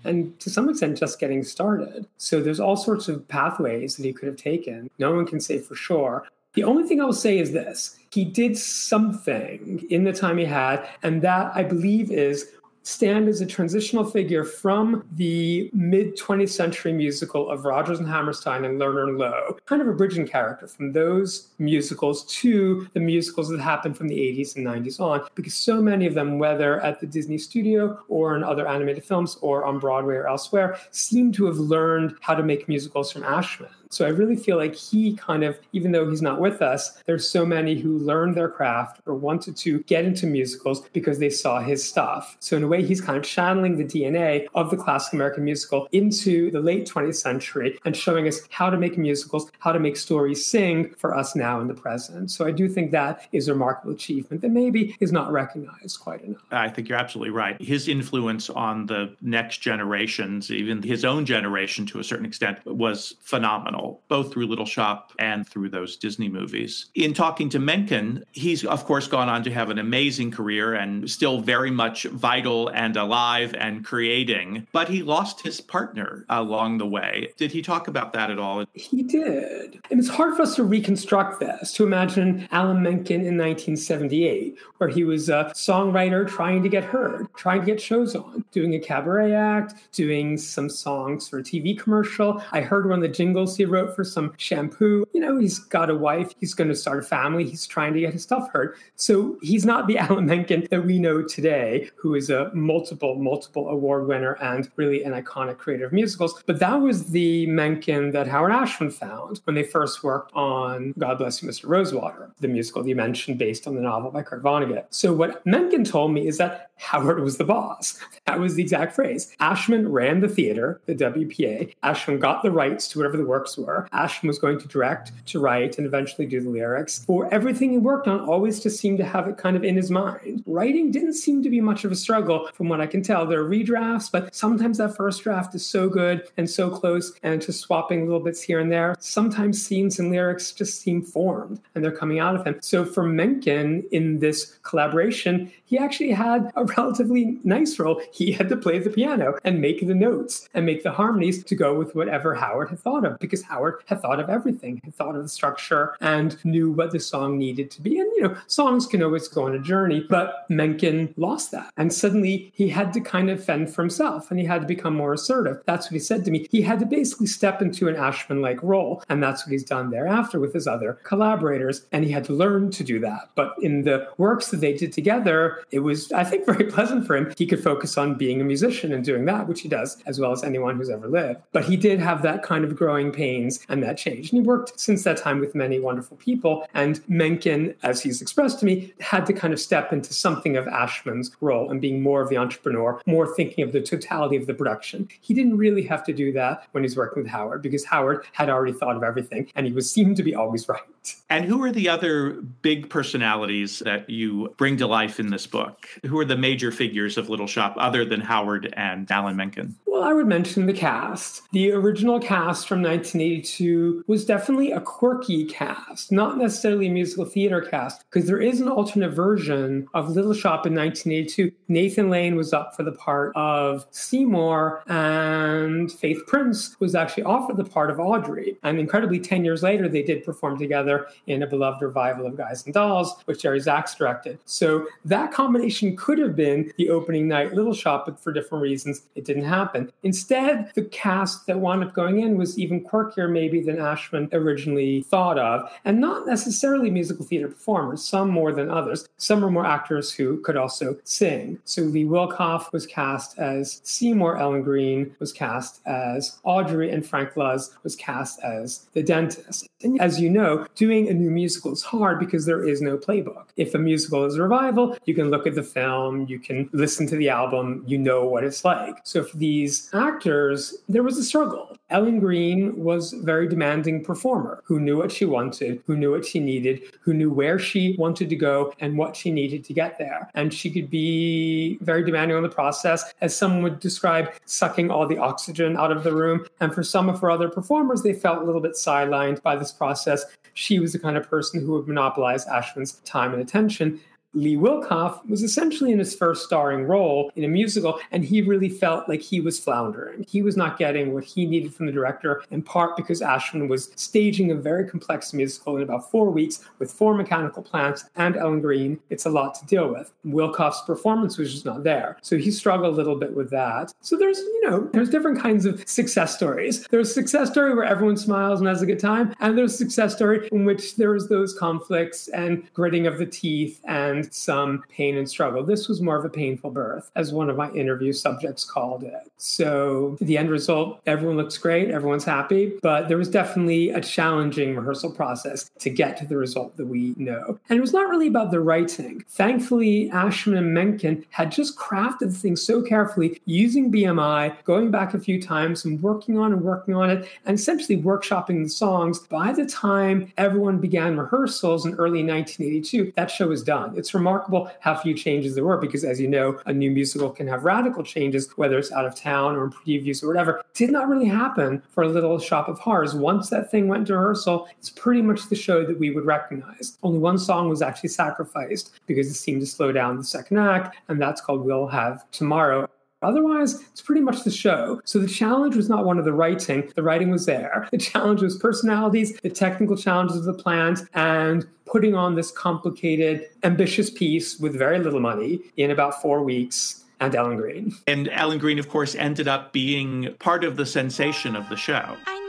and 0.05 0.39
to 0.41 0.51
some 0.51 0.69
extent 0.69 0.99
just 0.99 1.21
getting 1.21 1.45
started. 1.45 2.07
So 2.17 2.41
there's 2.41 2.61
all 2.61 2.77
sorts 2.77 3.09
of 3.09 3.27
pathways 3.29 3.97
that 3.97 4.05
he 4.05 4.13
could 4.13 4.27
have 4.27 4.37
taken. 4.37 4.91
No 4.99 5.15
one 5.15 5.27
can 5.27 5.41
say 5.41 5.59
for 5.59 5.75
sure. 5.75 6.27
The 6.55 6.65
only 6.65 6.85
thing 6.85 7.01
I 7.01 7.05
will 7.05 7.13
say 7.13 7.39
is 7.39 7.53
this 7.53 7.97
he 8.11 8.25
did 8.25 8.57
something 8.57 9.85
in 9.91 10.05
the 10.05 10.13
time 10.13 10.39
he 10.39 10.45
had, 10.45 10.89
and 11.03 11.21
that 11.23 11.51
I 11.55 11.65
believe 11.65 12.13
is 12.13 12.53
stand 12.85 13.29
as 13.29 13.41
a 13.41 13.47
transitional 13.47 14.05
figure 14.05 14.45
from 14.45 15.05
the 15.13 15.71
mid 15.73 16.17
20th 16.17 16.51
century 16.51 16.93
musical 16.93 17.51
of 17.51 17.65
Rodgers 17.65 17.99
and 17.99 18.07
Hammerstein 18.07 18.65
and 18.65 18.81
Lerner 18.81 19.09
and 19.09 19.19
Loewe, 19.19 19.59
kind 19.67 19.83
of 19.83 19.89
a 19.89 19.93
bridging 19.93 20.29
character 20.29 20.69
from 20.69 20.93
those 20.93 21.49
musicals 21.59 22.25
to 22.27 22.87
the 22.93 23.01
musicals 23.01 23.49
that 23.49 23.61
happened 23.61 23.97
from 23.97 24.09
the 24.09 24.17
80s 24.17 24.55
and 24.57 24.67
90s 24.67 25.01
on, 25.01 25.27
because 25.35 25.55
so 25.55 25.81
many 25.81 26.07
of 26.07 26.15
them, 26.15 26.39
whether 26.39 26.81
at 26.83 27.01
the 27.01 27.07
Disney 27.07 27.39
studio 27.39 27.99
or 28.09 28.37
in 28.37 28.45
other 28.45 28.69
animated 28.69 29.05
films 29.05 29.39
or 29.41 29.65
on 29.65 29.79
Broadway 29.79 30.15
or 30.15 30.29
elsewhere, 30.29 30.79
seem 30.91 31.33
to 31.33 31.47
have 31.47 31.57
learned 31.57 32.15
how 32.21 32.35
to 32.35 32.43
make 32.43 32.69
musicals 32.69 33.11
from 33.11 33.25
Ashman. 33.25 33.71
So 33.95 34.05
I 34.05 34.09
really 34.09 34.35
feel 34.35 34.57
like 34.57 34.75
he 34.75 35.15
kind 35.15 35.45
of, 35.45 35.57
even 35.73 35.93
though 35.93 36.11
he's 36.11 36.21
not 36.21 36.41
with 36.41 36.61
us, 36.61 37.01
there's 37.07 37.29
so 37.29 37.47
many 37.47 37.77
who 37.77 37.99
learned 37.99 38.37
their 38.37 38.49
craft 38.49 39.01
or 39.07 39.15
wanted 39.15 39.57
to 39.59 39.81
get 39.85 40.05
into 40.05 40.27
musicals 40.27 40.81
because 40.93 41.21
they 41.21 41.31
saw 41.31 41.61
his 41.61 41.87
stuff. 41.87 42.37
So 42.41 42.57
in 42.57 42.65
a 42.65 42.69
way, 42.69 42.85
he's 42.85 43.01
kind 43.01 43.17
of 43.17 43.23
channeling 43.23 43.77
the 43.77 43.85
DNA 43.85 44.49
of 44.57 44.71
the 44.71 44.77
classic 44.77 45.13
American 45.13 45.45
musical 45.45 45.89
into 45.93 46.51
the 46.51 46.61
late 46.61 46.89
20th 46.89 47.15
century 47.15 47.79
and 47.85 47.97
showing 47.97 48.27
us 48.27 48.41
how 48.51 48.69
to 48.69 48.77
make 48.77 48.99
musicals, 48.99 49.49
how 49.61 49.71
to 49.71 49.79
make 49.79 49.97
stories 49.97 50.45
sing 50.45 50.93
for 50.99 51.15
us 51.17 51.37
now 51.37 51.61
in 51.61 51.69
the 51.69 51.75
present. 51.75 52.33
So 52.33 52.47
I 52.47 52.51
do 52.51 52.69
think 52.69 52.91
that 52.91 53.29
is 53.31 53.47
a 53.47 53.53
remarkable 53.53 53.93
achievement 53.93 54.43
that 54.43 54.51
maybe 54.51 54.97
is 54.99 55.13
not 55.13 55.31
recognized 55.31 56.01
quite 56.01 56.23
enough. 56.23 56.43
I 56.51 56.69
think 56.69 56.89
you're 56.89 56.99
absolutely 56.99 57.31
right. 57.31 57.61
His 57.63 57.87
influence 57.87 58.51
on 58.51 58.87
the 58.87 59.15
next 59.23 59.59
generations, 59.59 60.51
even 60.51 60.83
his 60.83 61.05
own 61.05 61.25
generation 61.25 61.87
to 61.87 62.01
a 62.01 62.05
certain 62.05 62.27
extent, 62.27 62.59
was 62.67 63.15
phenomenal 63.21 63.84
both 64.09 64.33
through 64.33 64.47
Little 64.47 64.67
Shop 64.67 65.13
and 65.19 65.47
through 65.49 65.69
those 65.71 65.97
Disney 65.97 66.29
movies. 66.29 66.87
In 66.95 67.15
talking 67.15 67.49
to 67.51 67.59
Menken, 67.59 68.25
he's, 68.33 68.65
of 68.65 68.85
course, 68.85 69.07
gone 69.07 69.29
on 69.29 69.43
to 69.45 69.51
have 69.51 69.71
an 69.71 69.79
amazing 69.79 70.31
career 70.31 70.75
and 70.75 71.09
still 71.11 71.41
very 71.41 71.71
much 71.71 72.05
vital 72.05 72.69
and 72.69 72.97
alive 72.97 73.55
and 73.59 73.85
creating, 73.85 74.67
but 74.73 74.89
he 74.89 75.03
lost 75.03 75.43
his 75.43 75.61
partner 75.61 76.25
along 76.29 76.79
the 76.79 76.87
way. 76.87 77.33
Did 77.37 77.53
he 77.53 77.63
talk 77.63 77.89
about 77.89 78.13
that 78.13 78.31
at 78.31 78.39
all? 78.39 78.65
He 78.75 79.03
did. 79.03 79.81
And 79.91 80.01
it's 80.01 80.09
hard 80.09 80.35
for 80.37 80.43
us 80.43 80.57
to 80.57 80.65
reconstruct 80.65 81.41
this, 81.41 81.73
to 81.75 81.85
imagine 81.85 82.49
Alan 82.51 82.83
Menken 82.83 83.21
in 83.21 83.37
1978, 83.37 84.57
where 84.79 84.89
he 84.89 85.05
was 85.05 85.29
a 85.29 85.53
songwriter 85.55 86.29
trying 86.29 86.63
to 86.63 86.69
get 86.69 86.85
heard, 86.85 87.27
trying 87.35 87.61
to 87.61 87.67
get 87.67 87.81
shows 87.81 88.15
on, 88.15 88.45
doing 88.53 88.75
a 88.75 88.79
cabaret 88.79 89.33
act, 89.33 89.75
doing 89.93 90.37
some 90.37 90.69
songs 90.69 91.29
for 91.29 91.39
a 91.39 91.43
TV 91.43 91.79
commercial. 91.79 92.43
I 92.53 92.61
heard 92.61 92.89
one 92.89 92.99
of 92.99 93.03
the 93.03 93.09
jingles 93.09 93.57
he 93.57 93.65
wrote 93.75 93.95
for 93.95 94.05
some 94.05 94.33
shampoo. 94.37 95.05
You 95.13 95.21
know, 95.21 95.37
he's 95.37 95.59
got 95.59 95.91
a 95.91 95.95
wife, 95.95 96.33
he's 96.39 96.55
going 96.55 96.69
to 96.69 96.77
start 96.77 97.01
a 97.01 97.03
family, 97.03 97.45
he's 97.45 97.67
trying 97.67 97.93
to 97.95 98.01
get 98.01 98.13
his 98.13 98.23
stuff 98.23 98.49
heard. 98.53 98.77
So 98.97 99.37
he's 99.43 99.65
not 99.67 99.87
the 99.87 99.99
Alan 100.05 100.27
Menken 100.27 100.67
that 100.71 100.85
we 100.85 100.99
know 100.99 101.23
today, 101.23 101.91
who 101.97 102.15
is 102.15 102.31
a 102.31 102.51
multiple, 102.55 103.17
multiple 103.17 103.69
award 103.69 104.07
winner 104.07 104.35
and 104.35 104.71
really 104.77 105.03
an 105.03 105.13
iconic 105.13 105.59
creator 105.59 105.87
of 105.87 105.93
musicals. 105.93 106.43
But 106.47 106.61
that 106.61 106.77
was 106.81 107.11
the 107.11 107.47
Menken 107.47 108.13
that 108.13 108.29
Howard 108.29 108.53
Ashman 108.53 108.91
found 108.91 109.41
when 109.45 109.57
they 109.57 109.65
first 109.65 110.05
worked 110.05 110.33
on 110.35 110.95
God 110.99 111.19
Bless 111.19 111.43
You, 111.43 111.49
Mr. 111.49 111.69
Rosewater, 111.69 112.31
the 112.41 112.49
musical 112.49 112.83
that 112.83 112.89
you 112.89 112.97
mentioned 112.97 113.39
based 113.39 113.67
on 113.67 113.75
the 113.75 113.81
novel 113.81 114.11
by 114.11 114.23
Kurt 114.23 114.43
Vonnegut. 114.43 114.87
So 114.91 115.13
what 115.13 115.45
Menken 115.45 115.85
told 115.85 116.13
me 116.13 116.27
is 116.27 116.39
that 116.39 116.71
Howard 116.77 117.21
was 117.21 117.39
the 117.39 117.45
boss. 117.45 117.99
That 118.27 118.39
was 118.39 118.55
the 118.55 118.63
exact 118.63 118.95
phrase. 118.95 119.35
Ashman 119.41 119.91
ran 119.91 120.21
the 120.21 120.29
theater, 120.29 120.81
the 120.87 120.95
WPA. 120.95 121.75
Ashman 121.83 122.19
got 122.19 122.43
the 122.43 122.51
rights 122.51 122.89
to 122.89 122.99
whatever 122.99 123.17
the 123.17 123.25
works 123.25 123.57
were. 123.57 123.64
Ashman 123.93 124.29
was 124.29 124.39
going 124.39 124.59
to 124.61 124.69
direct, 124.69 125.13
to 125.27 125.41
write, 125.41 125.79
and 125.79 125.87
eventually 125.87 126.27
do 126.27 126.41
the 126.41 126.51
lyrics. 126.51 127.05
For 127.05 127.33
everything 127.33 127.71
he 127.71 127.79
worked 127.79 128.09
on, 128.09 128.21
always 128.21 128.61
just 128.61 128.81
seemed 128.81 128.99
to 128.99 129.05
have 129.05 129.29
it 129.29 129.37
kind 129.37 129.57
of 129.57 129.65
in 129.65 129.77
his 129.77 129.91
mind. 129.91 130.43
Writing 130.47 130.91
didn't 130.91 131.15
seem 131.15 131.43
to 131.43 131.51
be 131.51 131.61
much 131.61 131.85
of 131.85 131.93
a 131.93 131.97
struggle, 131.97 132.49
from 132.55 132.69
what 132.69 132.81
I 132.81 132.87
can 132.87 133.03
tell. 133.03 133.27
There 133.27 133.41
are 133.41 133.49
redrafts, 133.49 134.11
but 134.11 134.35
sometimes 134.35 134.79
that 134.79 134.97
first 134.97 135.23
draft 135.23 135.55
is 135.55 135.67
so 135.67 135.89
good 135.89 136.29
and 136.37 136.49
so 136.49 136.71
close, 136.71 137.13
and 137.23 137.41
just 137.41 137.61
swapping 137.61 138.05
little 138.07 138.21
bits 138.21 138.43
here 138.43 138.61
and 138.61 138.71
there. 138.71 138.97
Sometimes 138.99 139.65
scenes 139.65 139.99
and 139.99 140.11
lyrics 140.11 140.53
just 140.53 140.81
seem 140.81 141.03
formed 141.03 141.61
and 141.75 141.85
they're 141.85 141.93
coming 141.93 142.19
out 142.19 142.37
of 142.37 142.47
him. 142.47 142.59
So 142.63 142.85
for 142.85 143.03
Menken 143.03 143.85
in 143.93 144.19
this 144.19 144.59
collaboration, 144.63 145.53
he 145.75 145.79
actually 145.79 146.13
had 146.13 146.53
a 146.55 146.65
relatively 146.79 147.37
nice 147.43 147.81
role. 147.81 148.01
He 148.13 148.31
had 148.31 148.49
to 148.49 148.57
play 148.57 148.79
the 148.79 148.91
piano 148.91 149.35
and 149.43 149.61
make 149.61 149.85
the 149.85 149.95
notes 149.95 150.49
and 150.55 150.65
make 150.65 150.85
the 150.85 150.93
harmonies 150.93 151.43
to 151.43 151.57
go 151.57 151.77
with 151.77 151.97
whatever 151.97 152.33
Howard 152.33 152.69
had 152.69 152.79
thought 152.79 153.05
of, 153.05 153.19
because 153.19 153.43
Howard 153.43 153.83
had 153.87 154.01
thought 154.01 154.21
of 154.21 154.31
everything, 154.31 154.81
had 154.85 154.95
thought 154.95 155.17
of 155.17 155.23
the 155.25 155.29
structure 155.29 155.97
and 156.01 156.43
knew 156.45 156.71
what 156.71 156.93
the 156.93 157.01
song 157.01 157.39
needed 157.39 157.73
to 157.73 157.83
be. 157.83 157.99
And, 157.99 158.09
you 158.15 158.23
know, 158.23 158.37
songs 158.47 158.87
can 158.87 159.03
always 159.03 159.27
go 159.27 159.47
on 159.47 159.55
a 159.57 159.59
journey, 159.59 160.07
but 160.09 160.47
Menken 160.49 161.13
lost 161.17 161.51
that. 161.51 161.73
And 161.77 161.93
suddenly 161.93 162.53
he 162.55 162.69
had 162.69 162.93
to 162.93 163.01
kind 163.01 163.29
of 163.29 163.43
fend 163.43 163.75
for 163.75 163.83
himself 163.83 164.31
and 164.31 164.39
he 164.39 164.47
had 164.47 164.61
to 164.61 164.69
become 164.69 164.95
more 164.95 165.13
assertive. 165.13 165.61
That's 165.67 165.87
what 165.87 165.95
he 165.95 165.99
said 165.99 166.25
to 166.25 166.31
me. 166.31 166.47
He 166.53 166.63
had 166.63 166.79
to 166.79 166.87
basically 166.87 167.27
step 167.27 167.61
into 167.61 167.89
an 167.89 167.97
Ashman 167.97 168.41
like 168.41 168.63
role. 168.63 169.03
And 169.09 169.21
that's 169.21 169.45
what 169.45 169.51
he's 169.51 169.65
done 169.65 169.91
thereafter 169.91 170.39
with 170.39 170.55
his 170.55 170.69
other 170.69 171.01
collaborators. 171.03 171.85
And 171.91 172.05
he 172.05 172.13
had 172.13 172.25
to 172.27 172.33
learn 172.33 172.71
to 172.71 172.85
do 172.85 173.01
that. 173.01 173.31
But 173.35 173.55
in 173.61 173.83
the 173.83 174.09
works 174.19 174.53
that 174.53 174.59
they 174.59 174.73
did 174.73 174.93
together, 174.93 175.64
it 175.71 175.81
was, 175.81 176.13
I 176.13 176.25
think, 176.25 176.47
very 176.55 176.65
pleasant 176.65 177.07
for 177.07 177.17
him. 177.17 177.33
He 177.37 177.47
could 177.47 177.63
focus 177.63 177.97
on 177.99 178.15
being 178.15 178.41
a 178.41 178.45
musician 178.45 178.93
and 178.93 179.05
doing 179.05 179.25
that, 179.27 179.49
which 179.49 179.61
he 179.61 179.69
does 179.69 180.03
as 180.07 180.21
well 180.21 180.33
as 180.33 180.45
anyone 180.45 180.77
who's 180.77 180.91
ever 180.91 181.09
lived. 181.09 181.41
But 181.53 181.65
he 181.65 181.77
did 181.77 181.99
have 182.01 182.23
that 182.23 182.43
kind 182.43 182.65
of 182.65 182.77
growing 182.77 183.13
pains 183.13 183.65
and 183.69 183.83
that 183.83 183.97
change. 183.97 184.33
And 184.33 184.41
he 184.43 184.47
worked 184.47 184.79
since 184.79 185.05
that 185.05 185.17
time 185.17 185.41
with 185.41 185.55
many 185.55 185.81
wonderful 185.81 186.17
people. 186.17 186.67
And 186.75 187.01
Menken, 187.09 187.75
as 187.83 188.03
he's 188.03 188.21
expressed 188.21 188.61
to 188.61 188.67
me, 188.67 188.93
had 189.01 189.27
to 189.27 189.33
kind 189.33 189.53
of 189.53 189.61
step 189.61 189.93
into 189.93 190.13
something 190.13 190.57
of 190.57 190.67
Ashman's 190.67 191.31
role 191.41 191.71
and 191.71 191.81
being 191.81 192.03
more 192.03 192.21
of 192.21 192.29
the 192.29 192.37
entrepreneur, 192.37 193.01
more 193.07 193.35
thinking 193.35 193.65
of 193.65 193.73
the 193.73 193.81
totality 193.81 194.37
of 194.37 194.47
the 194.47 194.55
production. 194.55 195.09
He 195.21 195.35
didn't 195.35 195.57
really 195.57 195.83
have 195.83 196.05
to 196.05 196.13
do 196.13 196.33
that 196.33 196.67
when 196.73 196.85
he's 196.85 196.97
working 196.97 197.23
with 197.23 197.31
Howard 197.31 197.63
because 197.63 197.85
Howard 197.85 198.27
had 198.33 198.49
already 198.49 198.73
thought 198.73 198.97
of 198.97 199.03
everything 199.03 199.51
and 199.55 199.67
he 199.67 199.73
was 199.73 199.91
seemed 199.91 200.17
to 200.17 200.23
be 200.23 200.35
always 200.35 200.69
right. 200.69 200.81
And 201.29 201.45
who 201.45 201.63
are 201.63 201.73
the 201.73 201.89
other 201.89 202.33
big 202.63 202.89
personalities 202.89 203.81
that 203.81 204.09
you 204.09 204.55
bring 204.57 204.77
to 204.79 204.87
life 204.87 205.21
in 205.21 205.29
this 205.29 205.44
book? 205.47 205.87
Who 206.07 206.19
are 206.19 206.25
the 206.25 206.37
major 206.37 206.71
figures 206.71 207.17
of 207.17 207.29
Little 207.29 207.47
Shop 207.47 207.75
other 207.79 208.05
than 208.05 208.21
Howard 208.21 208.73
and 208.77 209.11
Alan 209.11 209.37
Menken? 209.37 209.77
Well, 209.87 210.03
I 210.03 210.13
would 210.13 210.27
mention 210.27 210.67
the 210.67 210.73
cast. 210.73 211.43
The 211.53 211.71
original 211.73 212.19
cast 212.19 212.67
from 212.67 212.83
1982 212.83 214.05
was 214.09 214.25
definitely 214.25 214.73
a 214.73 214.81
quirky 214.81 215.45
cast, 215.45 216.11
not 216.11 216.37
necessarily 216.37 216.89
a 216.89 216.91
musical 216.91 217.25
theater 217.25 217.61
cast, 217.61 218.05
because 218.11 218.27
there 218.27 218.41
is 218.41 218.61
an 218.61 218.69
alternate 218.69 219.11
version 219.11 219.87
of 219.95 220.11
Little 220.11 220.35
Shop 220.35 220.67
in 220.67 220.75
1982. 220.75 221.53
Nathan 221.69 222.11
Lane 222.11 222.35
was 222.35 222.53
up 222.53 222.75
for 222.75 222.83
the 222.83 222.93
part 222.93 223.33
of 223.37 223.87
Seymour, 223.93 224.83
and 224.89 225.93
Faith 225.93 226.27
Prince 226.27 226.77
was 226.81 226.95
actually 226.95 227.23
offered 227.23 227.57
the 227.57 227.65
part 227.65 227.91
of 227.91 228.01
Audrey. 228.01 228.57
And 228.65 228.81
incredibly, 228.81 229.21
10 229.21 229.45
years 229.45 229.63
later, 229.63 229.89
they 229.89 230.03
did 230.03 230.25
perform 230.25 230.59
together 230.59 231.07
in 231.29 231.43
a 231.43 231.47
beloved 231.47 231.83
revival 231.83 232.27
of 232.27 232.37
Guys 232.37 232.65
and 232.65 232.75
Dolls, 232.75 233.15
which 233.27 233.43
Jerry 233.43 233.61
Zaks 233.61 233.95
directed. 233.95 234.39
So 234.45 234.87
that 235.05 235.33
combination 235.35 235.97
could 235.97 236.19
have 236.19 236.37
been 236.37 236.73
the 236.79 236.89
opening 236.89 237.27
night 237.27 237.53
Little 237.55 237.75
Shop, 237.75 238.05
but 238.07 238.21
for 238.21 238.33
different 238.33 238.63
reasons, 238.63 239.03
it 239.15 239.25
didn't 239.25 239.45
happen. 239.45 239.93
Instead, 240.03 240.71
the 240.75 240.85
cast 240.85 241.47
that 241.47 241.59
wound 241.59 241.83
up 241.83 241.93
going 241.93 242.21
in 242.21 242.39
was 242.39 242.59
even 242.59 242.85
quirkier, 242.85 243.31
maybe, 243.31 243.61
than 243.61 243.81
Ashman 243.81 244.29
originally 244.33 245.03
thought 245.03 245.39
of, 245.39 245.71
and 245.85 246.01
not 246.01 246.27
necessarily 246.27 246.91
musical 246.91 247.25
theater 247.25 247.49
performers, 247.49 248.05
some 248.05 248.31
more 248.31 248.53
than 248.53 248.71
others. 248.71 249.09
Some 249.17 249.41
were 249.41 249.51
more 249.51 249.67
actors 249.67 250.13
who 250.13 250.41
could 250.43 250.57
also 250.57 250.97
sing. 251.05 251.59
So 251.65 251.83
Lee 251.83 252.05
Wilkoff 252.05 252.73
was 252.73 252.87
cast 252.87 253.39
as 253.39 253.81
Seymour, 253.85 254.39
Ellen 254.39 254.63
Greene, 254.63 255.15
was 255.19 255.33
cast 255.33 255.81
as 255.87 256.39
Audrey, 256.45 256.91
and 256.91 257.05
Franc 257.05 257.37
Luz 257.37 257.77
was 257.83 257.97
cast 257.97 258.41
as 258.43 258.87
the 258.93 259.03
dentist. 259.03 259.69
And 259.83 260.01
as 260.01 260.21
you 260.21 260.31
know, 260.31 260.67
doing 260.75 261.09
a 261.09 261.15
new 261.15 261.31
musical 261.31 261.73
is 261.73 261.83
hard 261.83 262.19
because 262.19 262.47
there 262.47 262.67
is 262.67 262.81
no 262.81 262.97
playbook. 262.97 263.47
If 263.57 263.75
a 263.75 263.79
musical 263.79 264.25
is 264.25 264.37
a 264.37 264.43
revival, 264.43 264.97
you 265.05 265.15
can 265.15 265.24
look 265.31 265.47
at 265.47 265.55
the 265.55 265.63
film, 265.63 266.27
you 266.29 266.39
can 266.39 266.69
listen 266.73 267.07
to 267.09 267.17
the 267.17 267.29
album, 267.29 267.83
you 267.87 267.99
know 267.99 268.25
what 268.25 268.45
it's 268.45 268.65
like. 268.65 268.99
So 269.05 269.25
for 269.25 269.37
these 269.37 269.91
actors, 269.93 270.77
there 270.89 271.03
was 271.03 271.19
a 271.19 271.25
struggle. 271.25 271.77
Ellen 271.91 272.19
Greene 272.19 272.77
was 272.77 273.13
a 273.13 273.21
very 273.21 273.47
demanding 273.47 274.03
performer 274.05 274.63
who 274.65 274.81
knew 274.81 274.97
what 274.97 275.13
she 275.13 275.25
wanted, 275.25 275.83
who 275.87 275.97
knew 275.97 276.11
what 276.11 276.25
she 276.25 276.41
needed, 276.41 276.83
who 277.01 277.15
knew 277.15 277.31
where 277.31 277.59
she 277.59 277.95
wanted 277.99 278.29
to 278.31 278.37
go 278.37 278.73
and 278.81 278.97
what 278.99 279.15
she 279.15 279.31
needed 279.31 279.65
to 279.65 279.73
get 279.73 279.99
there. 279.99 280.29
And 280.35 280.53
she 280.53 280.71
could 280.71 280.91
be 280.91 281.79
very 281.83 282.05
demanding 282.05 282.37
on 282.37 282.43
the 282.43 282.49
process, 282.49 283.13
as 283.21 283.37
someone 283.37 283.63
would 283.63 283.81
describe 283.81 284.33
sucking 284.45 284.91
all 284.91 285.07
the 285.07 285.19
oxygen 285.19 285.77
out 285.77 285.93
of 285.93 286.05
the 286.05 286.15
room. 286.15 286.47
And 286.61 286.75
for 286.75 286.83
some 286.83 287.09
of 287.09 287.21
her 287.21 287.31
other 287.31 287.49
performers, 287.49 288.03
they 288.03 288.15
felt 288.15 288.43
a 288.43 288.45
little 288.45 288.61
bit 288.61 288.73
sidelined 288.73 289.43
by 289.43 289.57
this 289.57 289.73
process. 289.73 290.25
She 290.55 290.79
was 290.79 290.93
the 290.93 290.99
kind 290.99 291.17
of 291.17 291.29
person 291.29 291.61
who 291.61 291.73
would 291.73 291.89
monopolize 291.89 292.47
Ashman's 292.47 292.95
time 293.05 293.33
and 293.33 293.43
attention. 293.43 294.01
Lee 294.35 294.57
Wilkoff 294.57 295.25
was 295.29 295.43
essentially 295.43 295.93
in 295.93 295.99
his 295.99 296.15
first 296.15 296.45
starring 296.45 296.85
role 296.85 297.31
in 297.37 297.45
a 297.45 297.49
musical, 297.49 298.01
and 298.11 298.25
he 298.25 298.43
really 298.43 298.69
felt 298.69 299.09
like 299.09 299.23
he 299.23 299.41
was 299.41 299.59
floundering. 299.59 300.25
He 300.29 300.43
was 300.43 300.57
not 300.57 300.77
getting 300.77 301.15
what 301.15 301.25
he 301.25 301.47
needed 301.47 301.73
from 301.73 301.87
the 301.87 301.93
director, 301.93 302.43
in 302.51 302.63
part 302.63 302.97
because 302.97 303.23
Ashman 303.23 303.69
was 303.69 303.93
staging 303.95 304.51
a 304.51 304.55
very 304.55 304.89
complex 304.89 305.33
musical 305.33 305.77
in 305.77 305.83
about 305.83 306.11
four 306.11 306.31
weeks 306.31 306.61
with 306.79 306.91
four 306.91 307.15
mechanical 307.15 307.63
plants 307.63 308.05
and 308.17 308.37
Ellen 308.37 308.61
Greene. 308.61 308.99
It's 309.11 309.27
a 309.27 309.31
lot 309.31 309.55
to 309.57 309.67
deal 309.67 309.89
with. 309.89 310.13
Wilkoff's 310.27 310.83
performance 310.83 311.39
was 311.39 311.53
just 311.53 311.65
not 311.65 311.85
there. 311.85 312.17
So 312.23 312.37
he 312.37 312.51
struggled 312.51 312.93
a 312.93 312.97
little 312.97 313.17
bit 313.17 313.35
with 313.35 313.51
that. 313.51 313.93
So 314.01 314.17
there's, 314.17 314.39
you 314.39 314.71
know, 314.71 314.89
there's 314.93 315.11
different 315.11 315.41
kinds 315.41 315.65
of 315.65 315.89
success 315.89 316.35
stories. 316.35 316.87
There's 316.89 317.11
a 317.11 317.15
success 317.15 317.51
story 317.51 317.75
where 317.75 317.85
everyone 317.85 318.17
smiles 318.17 318.61
and 318.61 318.69
has 318.69 318.83
a 318.83 318.87
good 318.87 318.99
time, 319.01 319.35
and 319.41 319.57
there's 319.57 319.75
a 319.75 319.77
success 319.77 320.15
story 320.15 320.49
in 320.51 320.65
which 320.65 320.97
there's 320.97 321.29
those 321.29 321.57
conflicts 321.57 322.29
and 322.29 322.63
gritting 322.75 323.07
of 323.07 323.19
the 323.19 323.27
teeth 323.27 323.81
and 323.85 324.24
some 324.33 324.85
pain 324.89 325.17
and 325.17 325.29
struggle. 325.29 325.63
This 325.65 325.89
was 325.89 326.01
more 326.01 326.17
of 326.17 326.25
a 326.25 326.31
painful 326.31 326.71
birth, 326.71 327.11
as 327.17 327.33
one 327.33 327.51
of 327.51 327.57
my 327.57 327.71
interview 327.73 328.13
subjects 328.13 328.65
called 328.65 329.03
it. 329.03 329.31
So 329.37 330.17
the 330.21 330.39
end 330.39 330.51
result, 330.51 331.01
everyone 331.07 331.37
looks 331.37 331.59
great, 331.59 331.91
everyone's 331.91 332.25
happy, 332.25 332.73
but 332.83 333.09
there 333.09 333.19
was 333.19 333.29
definitely 333.29 333.91
a 333.91 334.01
challenging 334.01 334.77
rehearsal 334.77 335.11
process 335.11 335.71
to 335.81 335.91
get 335.91 336.17
to 336.19 336.27
the 336.27 336.37
result 336.37 336.77
that 336.77 336.87
we 336.87 337.15
know. 337.17 337.59
And 337.69 337.79
it 337.79 337.81
was 337.81 337.93
not 337.93 338.09
really 338.09 338.29
about 338.29 338.51
the 338.51 338.61
writing. 338.61 339.25
Thankfully, 339.29 340.11
Ashman 340.11 340.57
and 340.57 340.73
Menken 340.73 341.27
had 341.31 341.53
just 341.53 341.77
crafted 341.77 342.19
the 342.21 342.31
thing 342.31 342.57
so 342.57 342.81
carefully, 342.81 343.41
using 343.45 343.93
BMI, 343.93 344.63
going 344.65 344.91
back 344.91 345.15
a 345.15 345.19
few 345.19 345.43
times 345.43 345.85
and 345.85 346.01
working 346.03 346.39
on 346.39 346.53
and 346.53 346.63
working 346.63 346.95
on 346.95 347.11
it, 347.11 347.29
and 347.45 347.59
essentially 347.59 348.01
workshopping 348.01 348.63
the 348.63 348.69
songs. 348.71 349.19
By 349.19 349.53
the 349.53 349.67
time 349.67 350.33
everyone 350.39 350.79
began 350.79 351.19
rehearsals 351.19 351.87
in 351.87 351.95
early 351.95 352.23
1982, 352.23 353.13
that 353.17 353.31
show 353.31 353.49
was 353.49 353.63
done. 353.63 353.93
It's 353.97 354.14
remarkable 354.15 354.71
how 354.81 354.97
few 354.97 355.15
changes 355.15 355.55
there 355.55 355.65
were 355.65 355.79
because, 355.79 356.05
as 356.05 356.21
you 356.21 356.29
know, 356.29 356.59
a 356.67 356.73
new 356.73 356.91
musical 356.91 357.31
can 357.31 357.47
have 357.49 357.65
radical 357.65 358.03
changes, 358.03 358.51
whether 358.57 358.79
it's 358.79 358.93
out 358.93 359.07
of 359.07 359.15
town 359.15 359.57
or 359.57 359.65
in 359.65 359.71
previews 359.71 360.23
or 360.23 360.29
whatever. 360.29 360.63
Did 360.75 360.91
not 360.91 361.09
really 361.09 361.27
happen 361.27 361.83
for 361.91 362.05
a 362.05 362.09
little 362.09 362.39
shop 362.39 362.69
of 362.69 362.79
horrors. 362.79 363.15
Once 363.15 363.51
that 363.51 363.71
thing 363.71 363.89
went 363.89 364.07
to 364.09 364.15
rehearsal, 364.15 364.69
it's 364.79 364.91
pretty 364.91 365.23
much 365.23 365.49
the 365.49 365.57
show 365.57 365.85
that 365.85 365.99
we 365.99 366.11
would 366.11 366.25
recognize. 366.25 366.99
Only 367.03 367.19
one 367.19 367.39
song 367.39 367.69
was 367.69 367.83
actually 367.83 368.11
sacrificed 368.11 368.93
because 369.07 369.29
it 369.29 369.35
seemed 369.35 369.61
to 369.61 369.67
slow 369.67 369.93
down 369.93 370.17
the 370.17 370.25
second 370.25 370.59
act, 370.59 370.97
and 371.09 371.21
that's 371.21 371.41
called 371.41 371.65
We'll 371.65 371.87
Have 371.87 372.31
Tomorrow. 372.31 372.89
Otherwise, 373.25 373.83
it's 373.91 374.03
pretty 374.03 374.21
much 374.21 374.45
the 374.45 374.51
show. 374.51 375.01
So 375.05 375.19
the 375.19 375.29
challenge 375.29 375.77
was 375.77 375.89
not 375.89 376.05
one 376.05 376.19
of 376.19 376.25
the 376.25 376.33
writing, 376.33 376.91
the 376.95 377.03
writing 377.03 377.31
was 377.31 377.47
there. 377.47 377.89
The 377.91 377.99
challenge 377.99 378.43
was 378.43 378.57
personalities, 378.59 379.39
the 379.41 379.51
technical 379.51 379.97
challenges 379.97 380.37
of 380.37 380.45
the 380.45 380.63
plans, 380.63 381.05
and 381.15 381.67
putting 381.87 382.15
on 382.15 382.35
this 382.35 382.51
complicated, 382.51 383.49
ambitious 383.63 384.11
piece 384.11 384.59
with 384.59 384.77
very 384.77 384.99
little 384.99 385.21
money 385.21 385.61
in 385.77 385.91
about 385.91 386.21
four 386.21 386.43
weeks 386.43 387.05
and 387.21 387.35
Ellen 387.35 387.57
Greene. 387.57 387.95
And 388.07 388.29
Ellen 388.29 388.59
Greene, 388.59 388.79
of 388.79 388.89
course, 388.89 389.15
ended 389.15 389.49
up 389.49 389.73
being 389.73 390.35
part 390.39 390.65
of 390.65 390.77
the 390.77 390.87
sensation 390.87 391.57
of 391.57 391.69
the 391.69 391.77
show. 391.77 392.17
I 392.27 392.44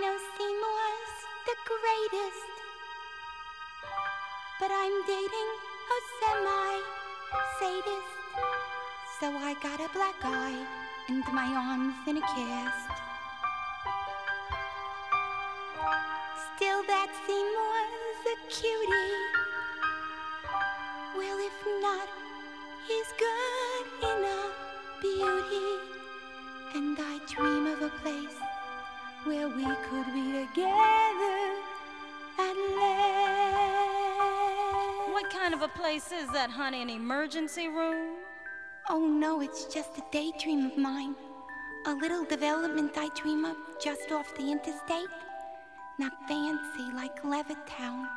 Well, 22.88 23.00
if 23.00 23.08
not, 23.08 23.10
he's 23.10 23.12
good 23.18 23.86
enough 24.18 24.54
beauty, 25.02 25.80
and 26.76 26.98
I 27.00 27.20
dream 27.28 27.68
of 27.68 27.82
a 27.82 27.90
place 28.02 28.38
where 29.24 29.48
we 29.48 29.64
could 29.64 30.14
be 30.14 30.32
together 30.32 31.56
at 32.38 32.56
last. 32.78 34.26
What 35.12 35.30
kind 35.32 35.54
of 35.54 35.62
a 35.62 35.68
place 35.70 36.12
is 36.12 36.30
that, 36.32 36.50
honey? 36.50 36.82
An 36.82 36.90
emergency 36.90 37.68
room? 37.68 38.18
Oh 38.90 39.06
no, 39.08 39.42
it's 39.42 39.66
just 39.74 39.98
a 39.98 40.04
daydream 40.12 40.66
of 40.66 40.78
mine. 40.78 41.16
A 41.88 41.94
little 41.94 42.26
development 42.26 42.92
I 42.98 43.10
dream 43.16 43.46
of 43.46 43.56
just 43.82 44.12
off 44.12 44.34
the 44.36 44.52
interstate. 44.52 45.10
Not 45.98 46.14
fancy 46.28 46.92
like 46.94 47.24
Levittown. 47.24 48.08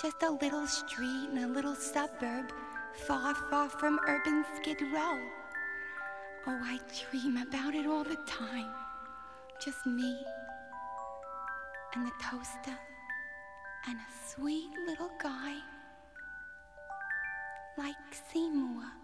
Just 0.00 0.22
a 0.22 0.30
little 0.30 0.66
street 0.66 1.30
in 1.30 1.38
a 1.38 1.46
little 1.46 1.74
suburb, 1.74 2.52
far, 2.94 3.34
far 3.34 3.68
from 3.68 3.98
urban 4.06 4.44
Skid 4.56 4.80
Row. 4.92 5.18
Oh, 6.46 6.60
I 6.62 6.78
dream 7.10 7.36
about 7.36 7.74
it 7.74 7.86
all 7.86 8.04
the 8.04 8.18
time. 8.26 8.70
Just 9.64 9.86
me 9.86 10.18
and 11.94 12.06
the 12.06 12.12
toaster 12.22 12.78
and 13.88 13.98
a 13.98 14.28
sweet 14.28 14.70
little 14.86 15.10
guy 15.22 15.56
like 17.78 17.96
Seymour. 18.32 19.01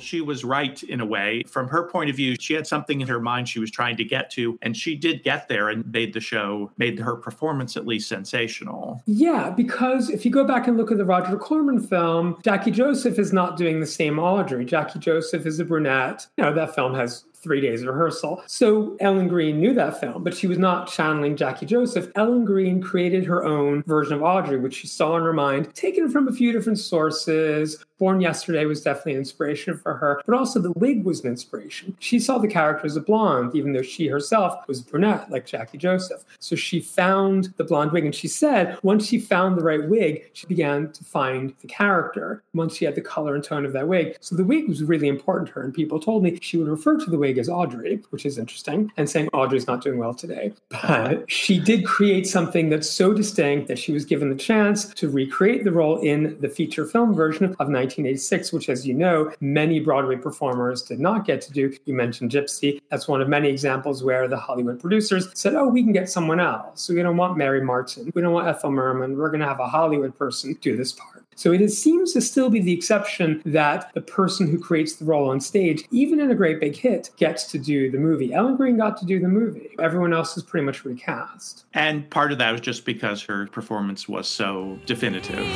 She 0.00 0.20
was 0.20 0.44
right 0.44 0.82
in 0.82 1.00
a 1.00 1.06
way. 1.06 1.42
From 1.46 1.68
her 1.68 1.88
point 1.88 2.10
of 2.10 2.16
view, 2.16 2.36
she 2.38 2.54
had 2.54 2.66
something 2.66 3.00
in 3.00 3.08
her 3.08 3.20
mind 3.20 3.48
she 3.48 3.58
was 3.58 3.70
trying 3.70 3.96
to 3.96 4.04
get 4.04 4.30
to, 4.32 4.58
and 4.62 4.76
she 4.76 4.94
did 4.94 5.24
get 5.24 5.48
there 5.48 5.68
and 5.68 5.90
made 5.92 6.12
the 6.12 6.20
show, 6.20 6.70
made 6.78 6.98
her 6.98 7.16
performance 7.16 7.76
at 7.76 7.86
least 7.86 8.08
sensational. 8.08 9.02
Yeah, 9.06 9.50
because 9.50 10.10
if 10.10 10.24
you 10.24 10.30
go 10.30 10.44
back 10.44 10.68
and 10.68 10.76
look 10.76 10.92
at 10.92 10.98
the 10.98 11.04
Roger 11.04 11.36
Corman 11.36 11.80
film, 11.80 12.38
Jackie 12.44 12.70
Joseph 12.70 13.18
is 13.18 13.32
not 13.32 13.56
doing 13.56 13.80
the 13.80 13.86
same 13.86 14.18
Audrey. 14.18 14.64
Jackie 14.64 14.98
Joseph 14.98 15.46
is 15.46 15.58
a 15.58 15.64
brunette. 15.64 16.26
You 16.36 16.44
know, 16.44 16.54
that 16.54 16.74
film 16.74 16.94
has 16.94 17.24
three 17.40 17.60
days 17.60 17.82
of 17.82 17.88
rehearsal. 17.88 18.42
So 18.46 18.96
Ellen 19.00 19.28
Greene 19.28 19.60
knew 19.60 19.74
that 19.74 20.00
film, 20.00 20.22
but 20.22 20.36
she 20.36 20.46
was 20.46 20.58
not 20.58 20.90
channeling 20.90 21.36
Jackie 21.36 21.66
Joseph. 21.66 22.10
Ellen 22.14 22.44
Greene 22.44 22.80
created 22.80 23.24
her 23.24 23.44
own 23.44 23.82
version 23.84 24.14
of 24.14 24.22
Audrey, 24.22 24.58
which 24.58 24.74
she 24.74 24.86
saw 24.86 25.16
in 25.16 25.22
her 25.22 25.32
mind, 25.32 25.74
taken 25.74 26.08
from 26.08 26.28
a 26.28 26.32
few 26.32 26.52
different 26.52 26.78
sources. 26.78 27.84
Born 27.98 28.20
Yesterday 28.20 28.64
was 28.64 28.82
definitely 28.82 29.14
an 29.14 29.18
inspiration 29.18 29.76
for 29.76 29.94
her, 29.94 30.22
but 30.24 30.36
also 30.36 30.60
the 30.60 30.72
wig 30.72 31.04
was 31.04 31.24
an 31.24 31.30
inspiration. 31.30 31.96
She 31.98 32.20
saw 32.20 32.38
the 32.38 32.46
character 32.46 32.86
as 32.86 32.96
a 32.96 33.00
blonde, 33.00 33.56
even 33.56 33.72
though 33.72 33.82
she 33.82 34.06
herself 34.06 34.66
was 34.68 34.80
brunette, 34.80 35.30
like 35.30 35.46
Jackie 35.46 35.78
Joseph. 35.78 36.24
So 36.38 36.54
she 36.54 36.80
found 36.80 37.52
the 37.56 37.64
blonde 37.64 37.90
wig, 37.90 38.04
and 38.04 38.14
she 38.14 38.28
said 38.28 38.78
once 38.82 39.06
she 39.06 39.18
found 39.18 39.58
the 39.58 39.64
right 39.64 39.88
wig, 39.88 40.30
she 40.32 40.46
began 40.46 40.92
to 40.92 41.04
find 41.04 41.54
the 41.60 41.66
character 41.66 42.42
once 42.54 42.76
she 42.76 42.84
had 42.84 42.94
the 42.94 43.00
color 43.00 43.34
and 43.34 43.42
tone 43.42 43.66
of 43.66 43.72
that 43.72 43.88
wig. 43.88 44.16
So 44.20 44.36
the 44.36 44.44
wig 44.44 44.68
was 44.68 44.84
really 44.84 45.08
important 45.08 45.48
to 45.48 45.54
her, 45.54 45.62
and 45.62 45.74
people 45.74 45.98
told 45.98 46.22
me 46.22 46.38
she 46.40 46.56
would 46.56 46.68
refer 46.68 46.98
to 46.98 47.10
the 47.10 47.18
wig 47.18 47.37
as 47.38 47.48
Audrey, 47.48 48.00
which 48.10 48.26
is 48.26 48.38
interesting, 48.38 48.90
and 48.96 49.08
saying 49.08 49.28
Audrey's 49.32 49.66
not 49.66 49.82
doing 49.82 49.98
well 49.98 50.14
today. 50.14 50.52
But 50.68 51.30
she 51.30 51.58
did 51.58 51.86
create 51.86 52.26
something 52.26 52.68
that's 52.68 52.88
so 52.88 53.12
distinct 53.12 53.68
that 53.68 53.78
she 53.78 53.92
was 53.92 54.04
given 54.04 54.28
the 54.30 54.36
chance 54.36 54.86
to 54.94 55.08
recreate 55.08 55.64
the 55.64 55.72
role 55.72 55.98
in 56.00 56.38
the 56.40 56.48
feature 56.48 56.86
film 56.86 57.14
version 57.14 57.44
of 57.44 57.68
1986, 57.68 58.52
which, 58.52 58.68
as 58.68 58.86
you 58.86 58.94
know, 58.94 59.32
many 59.40 59.80
Broadway 59.80 60.16
performers 60.16 60.82
did 60.82 61.00
not 61.00 61.24
get 61.24 61.40
to 61.42 61.52
do. 61.52 61.74
You 61.84 61.94
mentioned 61.94 62.30
Gypsy. 62.30 62.80
That's 62.90 63.08
one 63.08 63.20
of 63.20 63.28
many 63.28 63.48
examples 63.48 64.02
where 64.02 64.28
the 64.28 64.36
Hollywood 64.36 64.80
producers 64.80 65.28
said, 65.34 65.54
oh, 65.54 65.68
we 65.68 65.82
can 65.82 65.92
get 65.92 66.08
someone 66.08 66.40
else. 66.40 66.88
We 66.88 67.02
don't 67.02 67.16
want 67.16 67.36
Mary 67.36 67.62
Martin. 67.62 68.10
We 68.14 68.22
don't 68.22 68.32
want 68.32 68.48
Ethel 68.48 68.70
Merman. 68.70 69.16
We're 69.16 69.30
going 69.30 69.40
to 69.40 69.46
have 69.46 69.60
a 69.60 69.68
Hollywood 69.68 70.16
person 70.16 70.56
do 70.60 70.76
this 70.76 70.92
part. 70.92 71.24
So 71.38 71.52
it 71.52 71.60
is, 71.60 71.80
seems 71.80 72.12
to 72.14 72.20
still 72.20 72.50
be 72.50 72.58
the 72.58 72.72
exception 72.72 73.40
that 73.46 73.94
the 73.94 74.00
person 74.00 74.48
who 74.48 74.58
creates 74.58 74.96
the 74.96 75.04
role 75.04 75.30
on 75.30 75.38
stage, 75.38 75.84
even 75.92 76.18
in 76.18 76.32
a 76.32 76.34
great 76.34 76.58
big 76.58 76.74
hit, 76.74 77.10
gets 77.16 77.44
to 77.52 77.60
do 77.60 77.92
the 77.92 77.98
movie. 77.98 78.34
Ellen 78.34 78.56
Greene 78.56 78.76
got 78.76 78.96
to 78.96 79.06
do 79.06 79.20
the 79.20 79.28
movie. 79.28 79.70
Everyone 79.78 80.12
else 80.12 80.36
is 80.36 80.42
pretty 80.42 80.66
much 80.66 80.84
recast. 80.84 81.64
And 81.74 82.10
part 82.10 82.32
of 82.32 82.38
that 82.38 82.50
was 82.50 82.60
just 82.60 82.84
because 82.84 83.22
her 83.22 83.46
performance 83.46 84.08
was 84.08 84.26
so 84.26 84.80
definitive. 84.84 85.46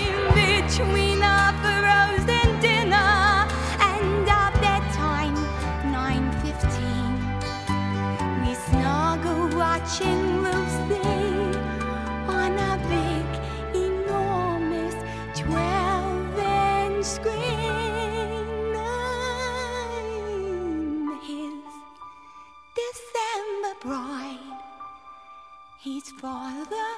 Father, 26.23 26.91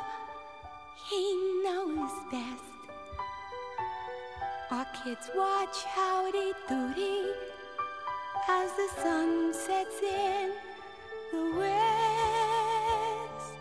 he 1.08 1.34
knows 1.64 2.12
best. 2.30 2.74
Our 4.70 4.86
kids 5.02 5.30
watch 5.34 5.82
Howdy 5.84 6.52
Doody 6.68 7.32
as 8.46 8.70
the 8.72 8.88
sun 9.00 9.54
sets 9.54 10.02
in 10.02 10.52
the 11.32 11.56
west. 11.58 13.54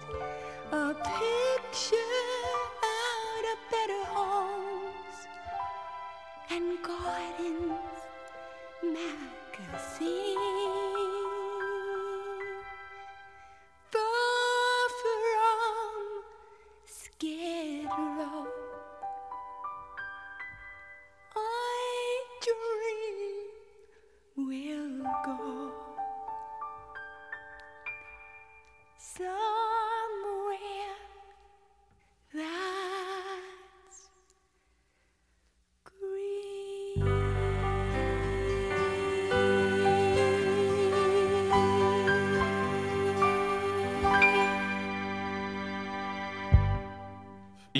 A 0.73 0.93
picture 1.21 2.19
out 2.99 3.45
of 3.53 3.57
better 3.71 4.03
homes 4.17 5.17
and 6.51 6.65
gardens 6.83 7.97
magazine. 8.83 10.37
From 13.91 14.32
Skid 17.23 17.85
Row. 17.87 18.47
I 21.37 22.25
dream 22.43 23.47
we'll 24.35 25.03
go 25.23 25.71
somewhere 28.97 29.62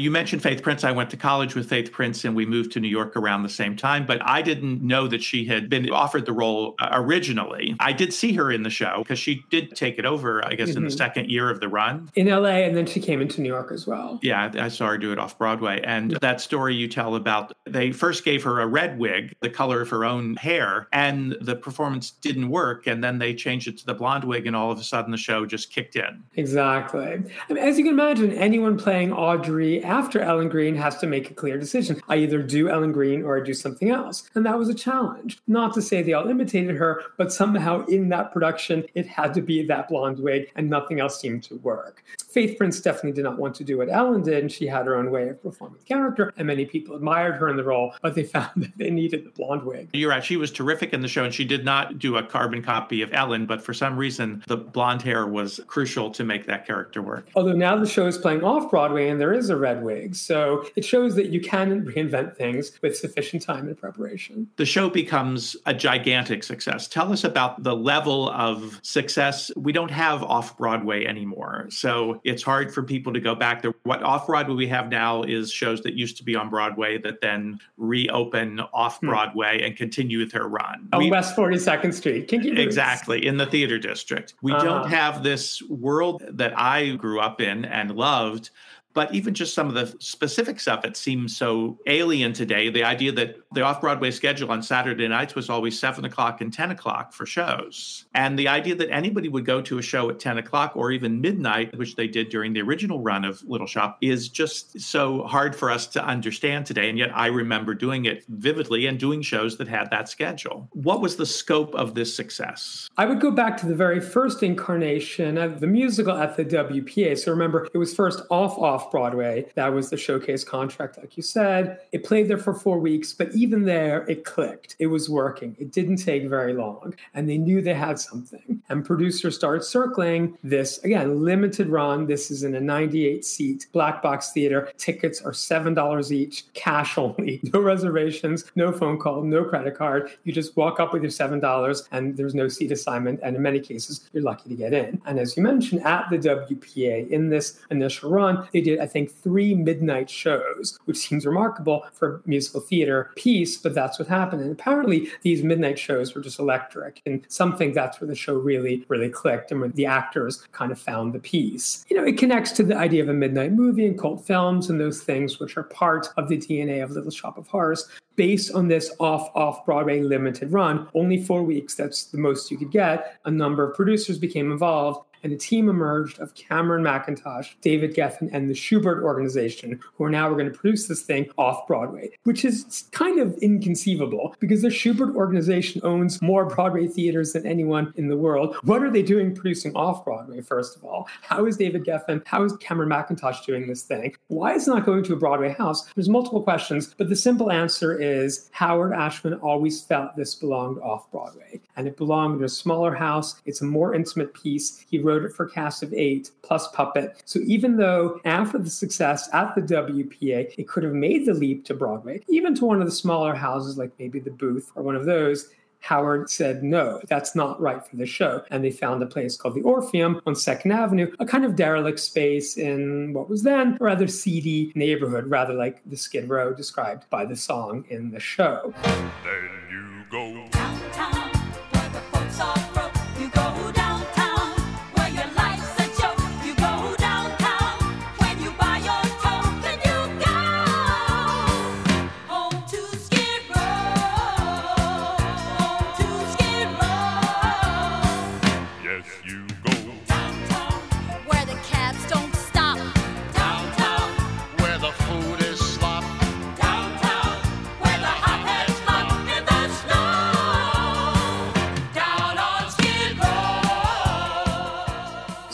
You 0.03 0.11
mentioned 0.11 0.43
Faith 0.43 0.61
Prince. 0.61 0.83
I 0.83 0.91
went 0.91 1.09
to 1.11 1.15
college 1.17 1.55
with 1.55 1.69
Faith 1.69 1.89
Prince 1.93 2.25
and 2.25 2.35
we 2.35 2.45
moved 2.45 2.73
to 2.73 2.81
New 2.81 2.89
York 2.89 3.15
around 3.15 3.43
the 3.43 3.47
same 3.47 3.77
time, 3.77 4.05
but 4.05 4.19
I 4.21 4.41
didn't 4.41 4.81
know 4.81 5.07
that 5.07 5.23
she 5.23 5.45
had 5.45 5.69
been 5.69 5.89
offered 5.91 6.25
the 6.25 6.33
role 6.33 6.75
uh, 6.81 6.89
originally. 6.91 7.73
I 7.79 7.93
did 7.93 8.13
see 8.13 8.33
her 8.33 8.51
in 8.51 8.63
the 8.63 8.69
show 8.69 8.97
because 8.99 9.17
she 9.17 9.45
did 9.49 9.77
take 9.77 9.97
it 9.97 10.03
over, 10.05 10.45
I 10.45 10.55
guess, 10.55 10.75
in 10.75 10.83
the 10.83 10.89
Mhm. 10.89 10.97
second 10.97 11.29
year 11.31 11.49
of 11.49 11.61
the 11.61 11.69
run. 11.69 12.09
In 12.15 12.27
LA, 12.27 12.65
and 12.65 12.75
then 12.75 12.85
she 12.85 12.99
came 12.99 13.21
into 13.21 13.39
New 13.39 13.47
York 13.47 13.71
as 13.71 13.87
well. 13.87 14.19
Yeah, 14.21 14.51
I 14.59 14.67
saw 14.67 14.87
her 14.87 14.97
do 14.97 15.13
it 15.13 15.19
off 15.19 15.37
Broadway. 15.37 15.79
And 15.85 16.17
that 16.19 16.41
story 16.41 16.75
you 16.75 16.89
tell 16.89 17.15
about 17.15 17.53
they 17.65 17.93
first 17.93 18.25
gave 18.25 18.43
her 18.43 18.59
a 18.59 18.67
red 18.67 18.99
wig, 18.99 19.33
the 19.39 19.49
color 19.49 19.79
of 19.79 19.87
her 19.87 20.03
own 20.03 20.35
hair, 20.35 20.89
and 20.91 21.37
the 21.39 21.55
performance 21.55 22.11
didn't 22.11 22.49
work. 22.49 22.87
And 22.87 23.01
then 23.01 23.19
they 23.19 23.33
changed 23.33 23.69
it 23.69 23.77
to 23.77 23.85
the 23.85 23.93
blonde 23.93 24.25
wig, 24.25 24.47
and 24.47 24.53
all 24.53 24.69
of 24.69 24.77
a 24.77 24.83
sudden 24.83 25.11
the 25.11 25.17
show 25.17 25.45
just 25.45 25.71
kicked 25.71 25.95
in. 25.95 26.23
Exactly. 26.35 27.23
I 27.49 27.53
mean, 27.53 27.63
as 27.63 27.77
you 27.77 27.85
can 27.85 27.93
imagine, 27.93 28.33
anyone 28.33 28.77
playing 28.77 29.13
Audrey 29.13 29.81
after 29.93 30.19
Ellen 30.19 30.49
Greene 30.49 30.75
has 30.75 30.97
to 30.97 31.05
make 31.05 31.29
a 31.29 31.35
clear 31.35 31.59
decision. 31.59 32.01
I 32.09 32.15
either 32.15 32.41
do 32.41 32.67
Ellen 32.67 32.91
Greene 32.91 33.21
or 33.23 33.39
I 33.39 33.43
do 33.43 33.53
something 33.53 33.91
else. 33.91 34.27
And 34.33 34.43
that 34.43 34.57
was 34.57 34.67
a 34.67 34.73
challenge. 34.73 35.39
Not 35.45 35.71
to 35.75 35.83
say 35.83 36.01
they 36.01 36.13
all 36.13 36.27
imitated 36.27 36.75
her, 36.77 37.03
but 37.15 37.31
somehow 37.31 37.85
in 37.85 38.09
that 38.09 38.33
production, 38.33 38.85
it 38.95 39.05
had 39.05 39.35
to 39.35 39.41
be 39.41 39.63
that 39.67 39.89
blonde 39.89 40.17
wig 40.17 40.51
and 40.55 40.67
nothing 40.67 40.99
else 40.99 41.21
seemed 41.21 41.43
to 41.43 41.57
work. 41.57 42.03
Faith 42.33 42.57
Prince 42.57 42.81
definitely 42.81 43.11
did 43.11 43.25
not 43.25 43.37
want 43.37 43.53
to 43.53 43.63
do 43.63 43.77
what 43.77 43.89
Ellen 43.89 44.23
did, 44.23 44.39
and 44.39 44.51
she 44.51 44.65
had 44.65 44.87
her 44.87 44.95
own 44.95 45.11
way 45.11 45.29
of 45.29 45.39
performing 45.43 45.77
the 45.77 45.85
character, 45.85 46.33
and 46.35 46.47
many 46.47 46.65
people 46.65 46.95
admired 46.95 47.35
her 47.35 47.47
in 47.47 47.57
the 47.57 47.63
role, 47.63 47.93
but 48.01 48.15
they 48.15 48.23
found 48.35 48.49
that 48.55 48.75
they 48.75 48.89
needed 48.89 49.23
the 49.23 49.29
blonde 49.29 49.61
wig. 49.61 49.89
You're 49.93 50.09
right. 50.09 50.23
She 50.23 50.37
was 50.37 50.49
terrific 50.49 50.93
in 50.93 51.01
the 51.01 51.07
show, 51.07 51.23
and 51.23 51.31
she 51.31 51.45
did 51.45 51.63
not 51.63 51.99
do 51.99 52.17
a 52.17 52.23
carbon 52.23 52.63
copy 52.63 53.03
of 53.03 53.13
Ellen, 53.13 53.45
but 53.45 53.61
for 53.61 53.75
some 53.75 53.95
reason, 53.95 54.43
the 54.47 54.57
blonde 54.57 55.03
hair 55.03 55.27
was 55.27 55.59
crucial 55.67 56.09
to 56.09 56.23
make 56.23 56.47
that 56.47 56.65
character 56.65 57.03
work. 57.03 57.27
Although 57.35 57.53
now 57.53 57.77
the 57.77 57.85
show 57.85 58.07
is 58.07 58.17
playing 58.17 58.43
off 58.43 58.71
Broadway 58.71 59.09
and 59.09 59.21
there 59.21 59.33
is 59.33 59.51
a 59.51 59.55
red 59.55 59.82
wigs. 59.83 60.21
So 60.21 60.65
it 60.75 60.85
shows 60.85 61.15
that 61.15 61.27
you 61.27 61.41
can 61.41 61.85
reinvent 61.85 62.35
things 62.35 62.71
with 62.81 62.97
sufficient 62.97 63.43
time 63.43 63.67
and 63.67 63.77
preparation. 63.77 64.47
The 64.55 64.65
show 64.65 64.89
becomes 64.89 65.55
a 65.65 65.73
gigantic 65.73 66.43
success. 66.43 66.87
Tell 66.87 67.11
us 67.11 67.23
about 67.23 67.63
the 67.63 67.75
level 67.75 68.29
of 68.29 68.79
success. 68.83 69.51
We 69.55 69.71
don't 69.71 69.91
have 69.91 70.23
off 70.23 70.57
Broadway 70.57 71.05
anymore. 71.05 71.67
So 71.69 72.21
it's 72.23 72.43
hard 72.43 72.73
for 72.73 72.83
people 72.83 73.13
to 73.13 73.19
go 73.19 73.35
back 73.35 73.61
there. 73.61 73.73
What 73.83 74.01
off 74.03 74.27
Broadway 74.27 74.55
we 74.55 74.67
have 74.67 74.89
now 74.89 75.23
is 75.23 75.51
shows 75.51 75.81
that 75.81 75.93
used 75.93 76.17
to 76.17 76.23
be 76.23 76.35
on 76.35 76.49
Broadway 76.49 76.97
that 76.99 77.21
then 77.21 77.59
reopen 77.77 78.61
off 78.73 79.01
Broadway 79.01 79.59
hmm. 79.59 79.65
and 79.65 79.77
continue 79.77 80.19
with 80.19 80.31
their 80.31 80.47
run. 80.47 80.89
On 80.93 80.99
we, 80.99 81.11
West 81.11 81.35
42nd 81.35 81.93
Street. 81.93 82.31
Exactly, 82.31 83.25
in 83.25 83.37
the 83.37 83.45
theater 83.45 83.77
district. 83.77 84.33
We 84.41 84.51
uh-huh. 84.51 84.63
don't 84.63 84.89
have 84.89 85.23
this 85.23 85.61
world 85.63 86.23
that 86.27 86.57
I 86.57 86.91
grew 86.95 87.19
up 87.19 87.41
in 87.41 87.65
and 87.65 87.95
loved 87.95 88.49
but 88.93 89.13
even 89.13 89.33
just 89.33 89.53
some 89.53 89.67
of 89.67 89.73
the 89.73 89.95
specific 89.99 90.59
stuff, 90.59 90.85
it 90.85 90.95
seems 90.95 91.35
so 91.35 91.77
alien 91.87 92.33
today. 92.33 92.69
The 92.69 92.83
idea 92.83 93.11
that 93.13 93.37
the 93.53 93.61
off 93.61 93.81
Broadway 93.81 94.11
schedule 94.11 94.51
on 94.51 94.61
Saturday 94.61 95.07
nights 95.07 95.35
was 95.35 95.49
always 95.49 95.77
seven 95.77 96.05
o'clock 96.05 96.41
and 96.41 96.53
10 96.53 96.71
o'clock 96.71 97.13
for 97.13 97.25
shows. 97.25 98.05
And 98.13 98.37
the 98.37 98.47
idea 98.47 98.75
that 98.75 98.91
anybody 98.91 99.29
would 99.29 99.45
go 99.45 99.61
to 99.61 99.77
a 99.77 99.81
show 99.81 100.09
at 100.09 100.19
10 100.19 100.37
o'clock 100.37 100.73
or 100.75 100.91
even 100.91 101.21
midnight, 101.21 101.77
which 101.77 101.95
they 101.95 102.07
did 102.07 102.29
during 102.29 102.53
the 102.53 102.61
original 102.61 102.99
run 102.99 103.25
of 103.25 103.43
Little 103.47 103.67
Shop, 103.67 103.97
is 104.01 104.29
just 104.29 104.79
so 104.79 105.23
hard 105.23 105.55
for 105.55 105.71
us 105.71 105.87
to 105.87 106.05
understand 106.05 106.65
today. 106.65 106.89
And 106.89 106.97
yet 106.97 107.11
I 107.15 107.27
remember 107.27 107.73
doing 107.73 108.05
it 108.05 108.23
vividly 108.29 108.85
and 108.85 108.99
doing 108.99 109.21
shows 109.21 109.57
that 109.57 109.67
had 109.67 109.89
that 109.91 110.09
schedule. 110.09 110.69
What 110.71 111.01
was 111.01 111.15
the 111.15 111.25
scope 111.25 111.73
of 111.75 111.95
this 111.95 112.15
success? 112.15 112.89
I 112.97 113.05
would 113.05 113.19
go 113.19 113.31
back 113.31 113.57
to 113.57 113.65
the 113.65 113.75
very 113.75 113.99
first 113.99 114.43
incarnation 114.43 115.37
of 115.37 115.59
the 115.59 115.67
musical 115.67 116.15
at 116.15 116.37
the 116.37 116.45
WPA. 116.45 117.17
So 117.17 117.31
remember, 117.31 117.67
it 117.73 117.77
was 117.77 117.93
first 117.93 118.21
off 118.29 118.57
off 118.57 118.82
Broadway. 118.91 119.45
That 119.55 119.73
was 119.73 119.89
the 119.89 119.97
showcase 119.97 120.43
contract, 120.43 120.97
like 120.97 121.17
you 121.17 121.23
said. 121.23 121.79
It 121.91 122.03
played 122.03 122.27
there 122.27 122.37
for 122.37 122.53
four 122.53 122.79
weeks, 122.79 123.13
but 123.13 123.33
even 123.33 123.63
there, 123.63 124.05
it 124.09 124.25
clicked. 124.25 124.75
It 124.79 124.87
was 124.87 125.09
working. 125.09 125.55
It 125.59 125.71
didn't 125.71 125.97
take 125.97 126.27
very 126.27 126.53
long. 126.53 126.95
And 127.13 127.29
they 127.29 127.37
knew 127.37 127.61
they 127.61 127.73
had 127.73 127.99
something. 127.99 128.61
And 128.69 128.85
producers 128.85 129.35
started 129.35 129.63
circling 129.63 130.37
this, 130.43 130.83
again, 130.83 131.23
limited 131.23 131.67
run. 131.69 132.05
This 132.07 132.31
is 132.31 132.43
in 132.43 132.55
a 132.55 132.61
98 132.61 133.25
seat 133.25 133.67
black 133.71 134.01
box 134.01 134.31
theater. 134.31 134.71
Tickets 134.77 135.21
are 135.21 135.31
$7 135.31 136.11
each, 136.11 136.51
cash 136.53 136.97
only, 136.97 137.39
no 137.53 137.59
reservations, 137.59 138.45
no 138.55 138.71
phone 138.71 138.99
call, 138.99 139.21
no 139.23 139.43
credit 139.43 139.75
card. 139.75 140.11
You 140.23 140.33
just 140.33 140.55
walk 140.57 140.79
up 140.79 140.93
with 140.93 141.01
your 141.01 141.11
$7 141.11 141.87
and 141.91 142.17
there's 142.17 142.35
no 142.35 142.47
seat 142.47 142.71
assignment. 142.71 143.19
And 143.23 143.35
in 143.35 143.41
many 143.41 143.59
cases, 143.59 144.09
you're 144.13 144.23
lucky 144.23 144.49
to 144.49 144.55
get 144.55 144.73
in. 144.73 145.01
And 145.05 145.19
as 145.19 145.35
you 145.35 145.43
mentioned, 145.43 145.85
at 145.85 146.09
the 146.09 146.17
WPA 146.17 147.09
in 147.09 147.29
this 147.29 147.59
initial 147.69 148.09
run, 148.09 148.47
they 148.53 148.61
did 148.61 148.72
did, 148.73 148.83
I 148.83 148.87
think, 148.87 149.11
three 149.11 149.53
midnight 149.55 150.09
shows, 150.09 150.79
which 150.85 150.97
seems 150.97 151.25
remarkable 151.25 151.85
for 151.93 152.21
musical 152.25 152.61
theater 152.61 153.11
piece, 153.15 153.57
but 153.57 153.73
that's 153.73 153.99
what 153.99 154.07
happened. 154.07 154.41
And 154.41 154.51
apparently, 154.51 155.09
these 155.21 155.43
midnight 155.43 155.79
shows 155.79 156.13
were 156.13 156.21
just 156.21 156.39
electric. 156.39 157.01
And 157.05 157.25
some 157.27 157.55
think 157.55 157.73
that's 157.73 157.99
where 158.01 158.07
the 158.07 158.15
show 158.15 158.35
really, 158.35 158.85
really 158.87 159.09
clicked 159.09 159.51
and 159.51 159.61
where 159.61 159.69
the 159.69 159.85
actors 159.85 160.47
kind 160.51 160.71
of 160.71 160.79
found 160.79 161.13
the 161.13 161.19
piece. 161.19 161.85
You 161.89 161.97
know, 161.97 162.05
it 162.05 162.17
connects 162.17 162.51
to 162.53 162.63
the 162.63 162.75
idea 162.75 163.03
of 163.03 163.09
a 163.09 163.13
midnight 163.13 163.53
movie 163.53 163.85
and 163.85 163.99
cult 163.99 164.25
films 164.25 164.69
and 164.69 164.79
those 164.79 165.01
things 165.01 165.39
which 165.39 165.57
are 165.57 165.63
part 165.63 166.09
of 166.17 166.29
the 166.29 166.37
DNA 166.37 166.83
of 166.83 166.91
Little 166.91 167.11
Shop 167.11 167.37
of 167.37 167.47
Horrors 167.47 167.87
based 168.15 168.53
on 168.53 168.67
this 168.67 168.91
off 168.99 169.29
off 169.35 169.65
Broadway 169.65 170.01
limited 170.01 170.51
run, 170.51 170.87
only 170.93 171.23
four 171.23 171.43
weeks, 171.43 171.75
that's 171.75 172.05
the 172.05 172.17
most 172.17 172.51
you 172.51 172.57
could 172.57 172.71
get. 172.71 173.19
A 173.25 173.31
number 173.31 173.67
of 173.67 173.75
producers 173.75 174.19
became 174.19 174.51
involved, 174.51 175.05
and 175.23 175.33
a 175.33 175.37
team 175.37 175.69
emerged 175.69 176.19
of 176.19 176.35
Cameron 176.35 176.83
Mackintosh, 176.83 177.53
David 177.61 177.95
Geffen, 177.95 178.29
and 178.31 178.49
the 178.49 178.53
Shubert 178.53 179.01
Organization, 179.01 179.79
who 179.95 180.03
are 180.03 180.09
now 180.09 180.29
going 180.33 180.51
to 180.51 180.57
produce 180.57 180.87
this 180.87 181.01
thing 181.01 181.29
off 181.37 181.65
Broadway, 181.67 182.11
which 182.23 182.45
is 182.45 182.85
kind 182.91 183.19
of 183.19 183.37
inconceivable 183.37 184.35
because 184.39 184.61
the 184.61 184.69
Shubert 184.69 185.15
Organization 185.15 185.81
owns 185.83 186.21
more 186.21 186.45
Broadway 186.45 186.87
theaters 186.87 187.33
than 187.33 187.45
anyone 187.45 187.93
in 187.95 188.07
the 188.07 188.17
world. 188.17 188.55
What 188.63 188.83
are 188.83 188.91
they 188.91 189.03
doing 189.03 189.33
producing 189.33 189.75
off 189.75 190.03
Broadway, 190.03 190.41
first 190.41 190.75
of 190.75 190.83
all? 190.83 191.07
How 191.21 191.45
is 191.45 191.57
David 191.57 191.85
Geffen, 191.85 192.21
how 192.25 192.43
is 192.43 192.53
Cameron 192.57 192.89
Mackintosh 192.89 193.45
doing 193.45 193.67
this 193.67 193.83
thing? 193.83 194.15
Why 194.27 194.53
is 194.53 194.67
it 194.67 194.71
not 194.71 194.85
going 194.85 195.03
to 195.03 195.13
a 195.13 195.17
Broadway 195.17 195.53
house? 195.53 195.87
There's 195.93 196.09
multiple 196.09 196.41
questions, 196.41 196.93
but 196.97 197.09
the 197.09 197.15
simple 197.15 197.51
answer 197.51 197.99
is 197.99 198.49
Howard 198.51 198.93
Ashman 198.93 199.35
always 199.35 199.81
felt 199.81 200.15
this 200.15 200.35
belonged 200.35 200.79
off 200.79 201.09
Broadway, 201.11 201.61
and 201.75 201.87
it 201.87 201.97
belonged 201.97 202.39
in 202.39 202.45
a 202.45 202.49
smaller 202.49 202.93
house. 202.93 203.41
It's 203.45 203.61
a 203.61 203.65
more 203.65 203.93
intimate 203.93 204.33
piece. 204.33 204.83
He 204.89 204.99
wrote 204.99 205.12
wrote 205.13 205.25
it 205.25 205.33
for 205.33 205.45
cast 205.45 205.83
of 205.83 205.93
eight 205.93 206.31
plus 206.41 206.67
puppet. 206.69 207.21
So 207.25 207.39
even 207.45 207.77
though 207.77 208.19
after 208.25 208.57
the 208.57 208.69
success 208.69 209.29
at 209.33 209.53
the 209.55 209.61
WPA, 209.61 210.53
it 210.57 210.67
could 210.67 210.83
have 210.83 210.93
made 210.93 211.25
the 211.25 211.33
leap 211.33 211.65
to 211.65 211.73
Broadway, 211.73 212.21
even 212.29 212.55
to 212.55 212.65
one 212.65 212.81
of 212.81 212.85
the 212.85 212.91
smaller 212.91 213.33
houses 213.33 213.77
like 213.77 213.91
maybe 213.99 214.19
the 214.19 214.31
Booth 214.31 214.71
or 214.75 214.83
one 214.83 214.95
of 214.95 215.05
those, 215.05 215.49
Howard 215.83 216.29
said, 216.29 216.63
no, 216.63 217.01
that's 217.09 217.35
not 217.35 217.59
right 217.59 217.85
for 217.85 217.97
the 217.97 218.05
show. 218.05 218.41
And 218.51 218.63
they 218.63 218.71
found 218.71 219.03
a 219.03 219.05
place 219.05 219.35
called 219.35 219.55
the 219.55 219.61
Orpheum 219.63 220.21
on 220.25 220.33
Second 220.33 220.71
Avenue, 220.71 221.11
a 221.19 221.25
kind 221.25 221.43
of 221.43 221.57
derelict 221.57 221.99
space 221.99 222.57
in 222.57 223.11
what 223.11 223.29
was 223.29 223.43
then 223.43 223.77
a 223.81 223.83
rather 223.83 224.07
seedy 224.07 224.71
neighborhood, 224.75 225.27
rather 225.27 225.53
like 225.53 225.81
the 225.85 225.97
Skid 225.97 226.29
Row 226.29 226.53
described 226.53 227.09
by 227.09 227.25
the 227.25 227.35
song 227.35 227.83
in 227.89 228.11
the 228.11 228.19
show. 228.19 228.73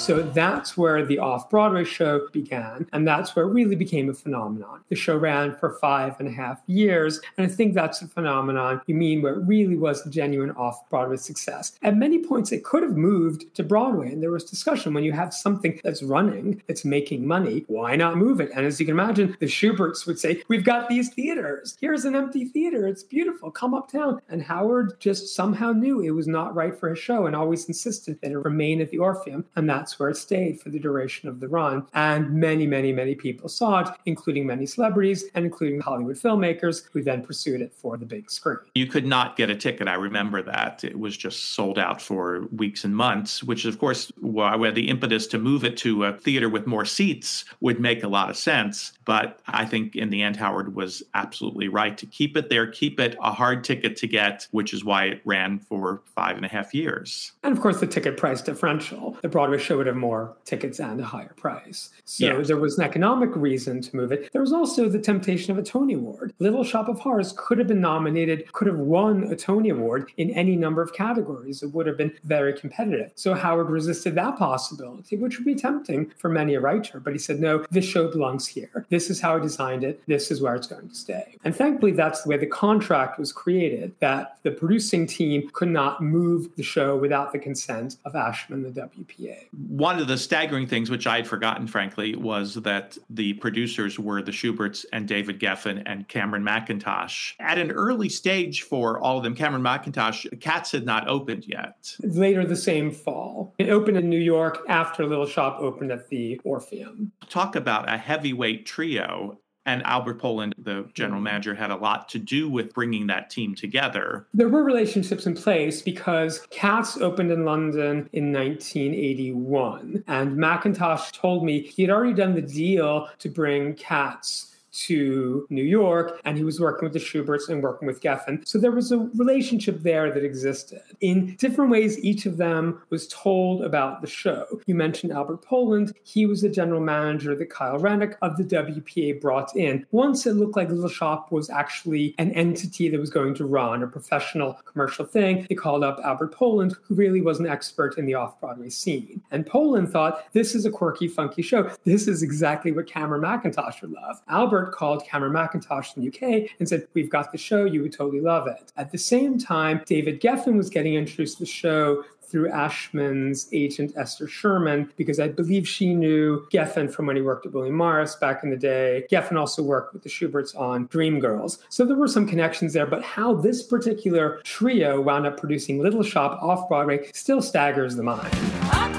So 0.10 0.24
that's 0.24 0.76
where 0.76 1.06
the 1.06 1.20
off 1.20 1.52
Broadway 1.52 1.84
show 1.84 2.30
began. 2.34 2.88
And 2.94 3.08
that's 3.08 3.36
where 3.36 3.46
it 3.46 3.54
really 3.54 3.76
became 3.76 4.10
a 4.10 4.14
phenomenon. 4.16 4.82
The 4.90 4.96
show 4.96 5.16
ran 5.16 5.56
for 5.56 5.74
five 5.74 6.20
and 6.20 6.28
a 6.28 6.32
half 6.32 6.64
years. 6.66 7.22
And 7.38 7.46
I 7.46 7.48
think 7.48 7.76
that's 7.76 8.02
a 8.02 8.08
phenomenon 8.08 8.82
you 8.88 8.96
mean 8.96 9.22
where 9.22 9.36
it 9.36 9.46
really 9.46 9.76
was 9.76 10.04
a 10.04 10.10
genuine 10.10 10.50
off 10.54 10.90
Broadway 10.90 11.18
success. 11.18 11.74
At 11.84 11.96
many 11.96 12.26
points, 12.26 12.52
it 12.52 12.64
could 12.64 12.82
have 12.82 12.98
moved 12.98 13.54
to 13.54 13.62
Broadway. 13.62 14.12
And 14.12 14.24
there 14.24 14.32
was 14.32 14.44
discussion 14.44 14.96
when 14.96 15.04
you 15.04 15.12
have 15.12 15.32
something 15.32 15.80
that's 15.84 16.02
running, 16.02 16.64
that's 16.66 16.84
making 16.84 17.28
money, 17.28 17.66
why 17.68 17.96
not 17.96 18.18
move 18.18 18.42
it? 18.42 18.50
And 18.56 18.66
as 18.66 18.80
you 18.80 18.88
can 18.88 18.96
imagine, 18.96 19.38
the 19.40 19.46
Shuberts 19.46 20.08
would 20.08 20.18
say, 20.18 20.42
We've 20.48 20.66
got 20.66 20.90
these 20.90 21.10
theaters. 21.10 21.78
Here's 21.80 22.06
an 22.06 22.16
empty 22.16 22.46
theater. 22.46 22.88
It's 22.88 23.04
beautiful. 23.04 23.52
Come 23.52 23.76
uptown. 23.76 24.22
And 24.28 24.42
Howard 24.42 25.00
just 25.00 25.36
somehow 25.36 25.72
knew 25.72 26.00
it 26.00 26.10
was 26.10 26.28
not 26.28 26.56
right 26.56 26.76
for 26.76 26.90
his 26.90 26.98
show 26.98 27.28
and 27.28 27.36
always 27.36 27.68
insisted 27.68 28.20
that 28.22 28.32
it 28.32 28.40
remain 28.40 28.82
at 28.82 28.90
the 28.90 28.98
Orpheum. 28.98 29.46
And 29.56 29.70
that's 29.70 29.99
where 30.00 30.10
it 30.10 30.18
stayed 30.18 30.60
for 30.60 30.70
the 30.70 30.80
duration 30.80 31.30
of 31.30 31.40
the 31.40 31.48
run. 31.48 31.86
And 31.94 32.32
many, 32.32 32.66
many, 32.66 32.92
many 32.94 33.16
people 33.16 33.50
saw 33.50 33.80
it, 33.80 33.90
including 34.06 34.48
many 34.48 34.66
celebrities 34.66 35.26
and 35.36 35.46
including 35.46 35.82
Hollywood 35.82 36.16
filmmakers 36.16 36.88
who 36.92 37.04
then 37.04 37.24
pursued 37.24 37.62
it 37.62 37.74
for 37.74 37.98
the 37.98 38.06
big 38.06 38.32
screen. 38.32 38.60
You 38.76 38.88
could 38.88 39.06
not 39.06 39.36
get 39.36 39.50
a 39.50 39.56
ticket. 39.56 39.88
I 39.88 39.96
remember 39.96 40.42
that. 40.44 40.84
It 40.84 41.00
was 41.00 41.16
just 41.18 41.52
sold 41.52 41.78
out 41.78 42.02
for 42.02 42.48
weeks 42.56 42.84
and 42.84 42.96
months, 42.96 43.44
which, 43.44 43.66
is, 43.66 43.74
of 43.74 43.80
course, 43.80 44.12
where 44.22 44.72
the 44.72 44.88
impetus 44.90 45.28
to 45.28 45.40
move 45.40 45.64
it 45.64 45.78
to 45.78 46.06
a 46.06 46.14
theater 46.14 46.50
with 46.50 46.66
more 46.66 46.86
seats 46.86 47.46
would 47.60 47.80
make 47.80 48.04
a 48.04 48.08
lot 48.08 48.30
of 48.30 48.38
sense. 48.38 48.94
But 49.06 49.40
I 49.48 49.66
think 49.66 49.96
in 49.96 50.10
the 50.10 50.22
end, 50.22 50.38
Howard 50.38 50.76
was 50.76 51.04
absolutely 51.14 51.68
right 51.68 51.98
to 51.98 52.06
keep 52.06 52.38
it 52.38 52.50
there, 52.50 52.68
keep 52.68 53.00
it 53.00 53.16
a 53.22 53.32
hard 53.32 53.64
ticket 53.64 53.96
to 53.98 54.08
get, 54.08 54.48
which 54.52 54.74
is 54.74 54.84
why 54.86 55.06
it 55.06 55.22
ran 55.26 55.60
for 55.60 56.02
five 56.16 56.38
and 56.38 56.46
a 56.46 56.50
half 56.50 56.74
years. 56.74 57.34
And 57.44 57.52
of 57.56 57.62
course, 57.62 57.80
the 57.80 57.88
ticket 57.88 58.18
price 58.18 58.42
differential. 58.42 59.18
The 59.22 59.30
Broadway 59.30 59.58
show 59.58 59.78
would 59.78 59.88
have 59.90 59.98
more 59.98 60.36
tickets 60.46 60.80
and 60.80 61.00
a 61.00 61.04
higher 61.04 61.34
price. 61.36 61.90
So 62.06 62.26
yeah. 62.26 62.42
there 62.42 62.58
was 62.58 62.78
an 62.78 62.84
economic 62.84 63.36
reason 63.36 63.82
to 63.82 63.96
move 63.96 64.12
it. 64.12 64.32
There 64.32 64.42
was 64.42 64.54
also 64.54 64.90
the 64.90 65.00
temptation 65.00 65.52
of 65.52 65.58
a 65.58 65.64
Tony 65.64 65.94
Award. 65.94 66.34
Little 66.40 66.64
Shop 66.64 66.88
of 66.88 67.00
Horrors 67.00 67.34
could 67.38 67.58
have 67.58 67.68
been 67.68 67.82
nominated, 67.82 68.52
could 68.54 68.68
have 68.68 68.80
won 68.80 69.24
a 69.32 69.36
Tony 69.36 69.70
Award 69.70 70.12
in 70.18 70.30
any 70.32 70.56
number 70.56 70.82
of 70.82 70.94
categories. 70.94 71.64
It 71.64 71.74
would 71.74 71.88
have 71.88 71.98
been 71.98 72.14
very 72.24 72.54
competitive. 72.54 73.12
So 73.16 73.34
Howard 73.34 73.70
resisted 73.70 74.16
that 74.16 74.38
possibility, 74.38 75.18
which 75.18 75.38
would 75.38 75.46
be 75.46 75.56
tempting 75.56 76.12
for 76.18 76.30
many 76.30 76.56
a 76.56 76.60
writer. 76.60 77.00
But 77.00 77.14
he 77.14 77.20
said, 77.20 77.40
no, 77.40 77.66
this 77.72 77.86
show 77.86 78.10
belongs 78.10 78.48
here. 78.48 78.86
This 78.90 79.10
is 79.10 79.20
how 79.20 79.36
I 79.36 79.40
designed 79.40 79.84
it. 79.84 80.02
This 80.08 80.32
is 80.32 80.42
where 80.42 80.56
it's 80.56 80.68
going 80.68 80.90
to 80.90 80.96
stay. 80.96 81.38
And 81.44 81.56
thankfully, 81.56 81.92
that's 81.92 82.24
the 82.24 82.30
way 82.30 82.38
the 82.38 82.46
contract 82.46 83.20
was 83.20 83.32
created, 83.32 83.94
that 84.00 84.38
the 84.44 84.52
producing 84.52 85.08
team 85.08 85.50
could 85.54 85.70
not 85.70 86.02
move 86.02 86.56
the 86.56 86.64
show 86.64 86.96
without 86.98 87.32
the 87.32 87.40
consent 87.40 87.98
of 88.06 88.16
Ashman, 88.16 88.64
the 88.64 88.70
WPA. 88.70 89.46
One 89.80 89.98
of 89.98 90.10
the 90.10 90.18
staggering 90.18 90.68
things, 90.68 90.90
which 90.90 91.08
I 91.08 91.16
had 91.16 91.26
forgotten, 91.26 91.66
frankly, 91.66 92.14
was 92.14 92.56
that 92.56 92.98
the 93.10 93.32
producers 93.36 93.98
were 93.98 94.22
the 94.22 94.34
Shuberts 94.34 94.86
and 94.92 95.08
David 95.08 95.40
Geffen 95.40 95.82
and 95.86 96.06
Cameron 96.06 96.44
Mackintosh. 96.44 97.36
At 97.40 97.58
an 97.58 97.72
early 97.72 98.10
stage 98.10 98.64
for 98.64 99.00
all 99.00 99.20
of 99.20 99.24
them, 99.24 99.36
Cameron 99.36 99.64
Mackintosh, 99.64 100.26
Cats 100.42 100.74
had 100.74 100.86
not 100.86 101.08
opened 101.08 101.46
yet. 101.48 101.96
Later 102.04 102.46
the 102.46 102.58
same 102.58 102.92
fall. 102.92 103.56
It 103.58 103.70
opened 103.70 103.96
in 103.96 104.10
New 104.10 104.20
York 104.20 104.66
after 104.68 105.06
Little 105.06 105.26
Shop 105.26 105.60
opened 105.62 105.94
at 105.94 106.10
the 106.10 106.42
Orpheum. 106.44 107.14
Talk 107.30 107.56
about 107.56 107.88
a 107.88 107.98
heavyweight 107.98 108.66
trio 108.66 109.40
and 109.70 109.84
Albert 109.84 110.16
Poland, 110.16 110.56
the 110.58 110.90
general 110.96 111.18
mm-hmm. 111.18 111.26
manager, 111.26 111.54
had 111.54 111.70
a 111.70 111.76
lot 111.76 112.10
to 112.10 112.20
do 112.20 112.50
with 112.50 112.74
bringing 112.74 113.06
that 113.08 113.30
team 113.30 113.54
together. 113.54 114.26
There 114.34 114.50
were 114.50 114.64
relationships 114.64 115.28
in 115.28 115.36
place 115.36 115.82
because 115.84 116.48
Cats 116.50 116.98
opened 116.98 117.32
in 117.32 117.46
London 117.46 118.10
in 118.14 118.34
1981. 118.34 120.04
And 120.08 120.38
Mackintosh 120.38 121.12
told 121.12 121.46
me 121.46 121.62
he 121.62 121.84
had 121.84 121.92
already 121.92 122.14
done 122.14 122.34
the 122.34 122.42
deal 122.42 123.10
to 123.20 123.30
bring 123.30 123.76
Cats 123.76 124.49
to 124.72 125.46
New 125.50 125.64
York, 125.64 126.20
and 126.26 126.38
he 126.38 126.44
was 126.44 126.60
working 126.60 126.86
with 126.86 126.94
the 126.94 127.00
Shuberts 127.00 127.50
and 127.50 127.64
working 127.64 127.88
with 127.88 128.02
Geffen. 128.02 128.48
So 128.48 128.58
there 128.58 128.72
was 128.72 128.92
a 128.92 128.98
relationship 129.16 129.82
there 129.82 130.12
that 130.12 130.24
existed. 130.24 130.82
In 131.02 131.36
different 131.36 131.72
ways, 131.72 132.00
each 132.04 132.26
of 132.26 132.38
them 132.38 132.82
was 132.90 133.08
told 133.08 133.64
about 133.64 134.02
the 134.02 134.08
show. 134.08 134.46
You 134.66 134.76
mentioned 134.76 135.12
Albert 135.12 135.42
Poland. 135.44 135.94
He 136.04 136.26
was 136.26 136.42
the 136.42 136.50
general 136.50 136.82
manager 136.82 137.36
that 137.36 137.50
Kyle 137.50 137.80
Renick 137.80 138.16
of 138.22 138.38
the 138.38 138.44
WPA 138.44 139.22
brought 139.22 139.56
in. 139.56 139.86
Once 139.92 140.26
it 140.26 140.34
looked 140.34 140.56
like 140.56 140.70
Little 140.70 140.90
Shop 140.90 141.32
was 141.32 141.50
actually 141.50 142.16
an 142.18 142.32
entity 142.34 142.90
that 142.90 143.00
was 143.00 143.10
going 143.10 143.34
to 143.36 143.46
run 143.46 143.84
a 143.84 143.88
professional 143.88 144.54
commercial 144.66 145.06
thing, 145.06 145.46
they 145.50 145.56
called 145.56 145.84
up 145.84 146.00
Albert 146.04 146.34
Poland, 146.34 146.76
who 146.84 146.96
really 146.96 147.22
was 147.22 147.40
an 147.40 147.48
expert 147.48 147.98
in 147.98 148.06
the 148.06 148.14
off 148.14 148.40
Broadway 148.40 148.70
scene. 148.70 149.22
And 149.32 149.46
Poland 149.46 149.90
thought, 149.90 150.32
this 150.34 150.56
is 150.56 150.66
a 150.66 150.72
quirky, 150.72 151.08
funky 151.08 151.42
show. 151.42 151.70
This 151.86 152.08
is 152.08 152.24
exactly 152.24 152.72
what 152.72 152.88
Cameron 152.88 153.22
Mackintosh 153.22 153.82
would 153.82 153.92
love. 153.92 154.22
Albert 154.28 154.59
called 154.68 155.06
Cameron 155.06 155.34
Mackintosh 155.34 155.96
in 155.96 156.04
the 156.04 156.10
UK 156.10 156.50
and 156.60 156.68
said, 156.68 156.88
We've 156.94 157.10
got 157.10 157.32
the 157.32 157.38
show, 157.38 157.66
you 157.66 157.82
would 157.82 157.94
totally 157.94 158.22
love 158.22 158.48
it. 158.48 158.72
At 158.78 158.92
the 158.92 158.98
same 158.98 159.38
time, 159.38 159.82
David 159.86 160.22
Geffen 160.22 160.58
was 160.58 160.70
getting 160.70 160.96
introduced 160.96 161.38
to 161.38 161.44
the 161.44 161.50
show 161.50 162.04
through 162.30 162.50
Ashman's 162.50 163.50
agent 163.52 163.94
Esther 163.98 164.28
Sherman 164.28 164.92
because 164.98 165.20
I 165.20 165.28
believe 165.28 165.68
she 165.68 165.94
knew 165.94 166.46
Geffen 166.52 166.92
from 166.92 167.08
when 167.08 167.16
he 167.16 167.22
worked 167.22 167.46
at 167.46 167.54
William 167.54 167.76
Morris 167.76 168.16
back 168.16 168.44
in 168.44 168.50
the 168.50 168.58
day. 168.58 169.06
Geffen 169.12 169.36
also 169.36 169.64
worked 169.64 169.94
with 169.94 170.04
the 170.04 170.10
Shuberts 170.10 170.58
on 170.58 170.88
Dreamgirls. 170.90 171.60
So 171.70 171.86
there 171.86 171.98
were 171.98 172.08
some 172.08 172.28
connections 172.28 172.74
there, 172.74 172.86
but 172.86 173.04
how 173.04 173.34
this 173.34 173.64
particular 173.64 174.42
trio 174.44 175.02
wound 175.02 175.26
up 175.26 175.40
producing 175.40 175.80
Little 175.80 176.04
Shop 176.04 176.42
off 176.42 176.70
Broadway 176.70 177.10
still 177.14 177.42
staggers 177.42 177.96
the 177.96 178.04
mind. 178.04 178.99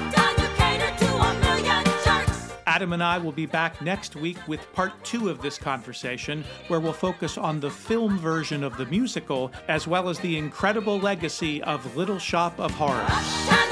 Adam 2.81 2.93
and 2.93 3.03
I 3.03 3.19
will 3.19 3.31
be 3.31 3.45
back 3.45 3.79
next 3.83 4.15
week 4.15 4.37
with 4.47 4.73
part 4.73 4.91
two 5.03 5.29
of 5.29 5.39
this 5.39 5.55
conversation, 5.55 6.43
where 6.67 6.79
we'll 6.79 6.93
focus 6.93 7.37
on 7.37 7.59
the 7.59 7.69
film 7.69 8.17
version 8.17 8.63
of 8.63 8.75
the 8.75 8.87
musical, 8.87 9.51
as 9.67 9.85
well 9.85 10.09
as 10.09 10.17
the 10.17 10.35
incredible 10.35 10.97
legacy 10.97 11.61
of 11.61 11.95
Little 11.95 12.17
Shop 12.17 12.59
of 12.59 12.71
Horrors. 12.71 13.70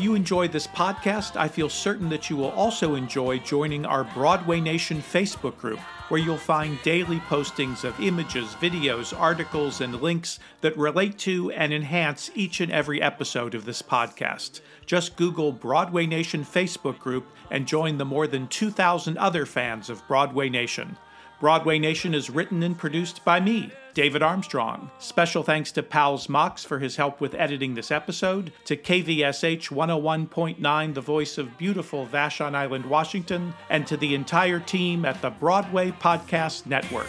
If 0.00 0.04
you 0.04 0.14
enjoyed 0.14 0.50
this 0.50 0.66
podcast, 0.66 1.36
I 1.36 1.46
feel 1.46 1.68
certain 1.68 2.08
that 2.08 2.30
you 2.30 2.36
will 2.38 2.52
also 2.52 2.94
enjoy 2.94 3.38
joining 3.40 3.84
our 3.84 4.02
Broadway 4.02 4.58
Nation 4.58 5.02
Facebook 5.02 5.58
group, 5.58 5.78
where 6.08 6.18
you'll 6.18 6.38
find 6.38 6.80
daily 6.82 7.18
postings 7.18 7.84
of 7.84 8.00
images, 8.00 8.54
videos, 8.54 9.12
articles, 9.14 9.82
and 9.82 10.00
links 10.00 10.38
that 10.62 10.74
relate 10.78 11.18
to 11.18 11.50
and 11.50 11.70
enhance 11.74 12.30
each 12.34 12.62
and 12.62 12.72
every 12.72 13.02
episode 13.02 13.54
of 13.54 13.66
this 13.66 13.82
podcast. 13.82 14.62
Just 14.86 15.16
Google 15.16 15.52
Broadway 15.52 16.06
Nation 16.06 16.46
Facebook 16.46 16.98
group 16.98 17.26
and 17.50 17.68
join 17.68 17.98
the 17.98 18.06
more 18.06 18.26
than 18.26 18.48
2,000 18.48 19.18
other 19.18 19.44
fans 19.44 19.90
of 19.90 20.08
Broadway 20.08 20.48
Nation. 20.48 20.96
Broadway 21.40 21.78
Nation 21.78 22.12
is 22.12 22.28
written 22.28 22.62
and 22.62 22.76
produced 22.76 23.24
by 23.24 23.40
me, 23.40 23.72
David 23.94 24.22
Armstrong. 24.22 24.90
Special 24.98 25.42
thanks 25.42 25.72
to 25.72 25.82
Pals 25.82 26.28
Mox 26.28 26.62
for 26.64 26.78
his 26.78 26.96
help 26.96 27.18
with 27.18 27.34
editing 27.34 27.74
this 27.74 27.90
episode, 27.90 28.52
to 28.66 28.76
KVSH 28.76 29.70
101.9, 29.70 30.94
the 30.94 31.00
voice 31.00 31.38
of 31.38 31.56
beautiful 31.56 32.06
Vashon 32.06 32.54
Island, 32.54 32.84
Washington, 32.84 33.54
and 33.70 33.86
to 33.86 33.96
the 33.96 34.14
entire 34.14 34.60
team 34.60 35.06
at 35.06 35.22
the 35.22 35.30
Broadway 35.30 35.92
Podcast 35.92 36.66
Network. 36.66 37.08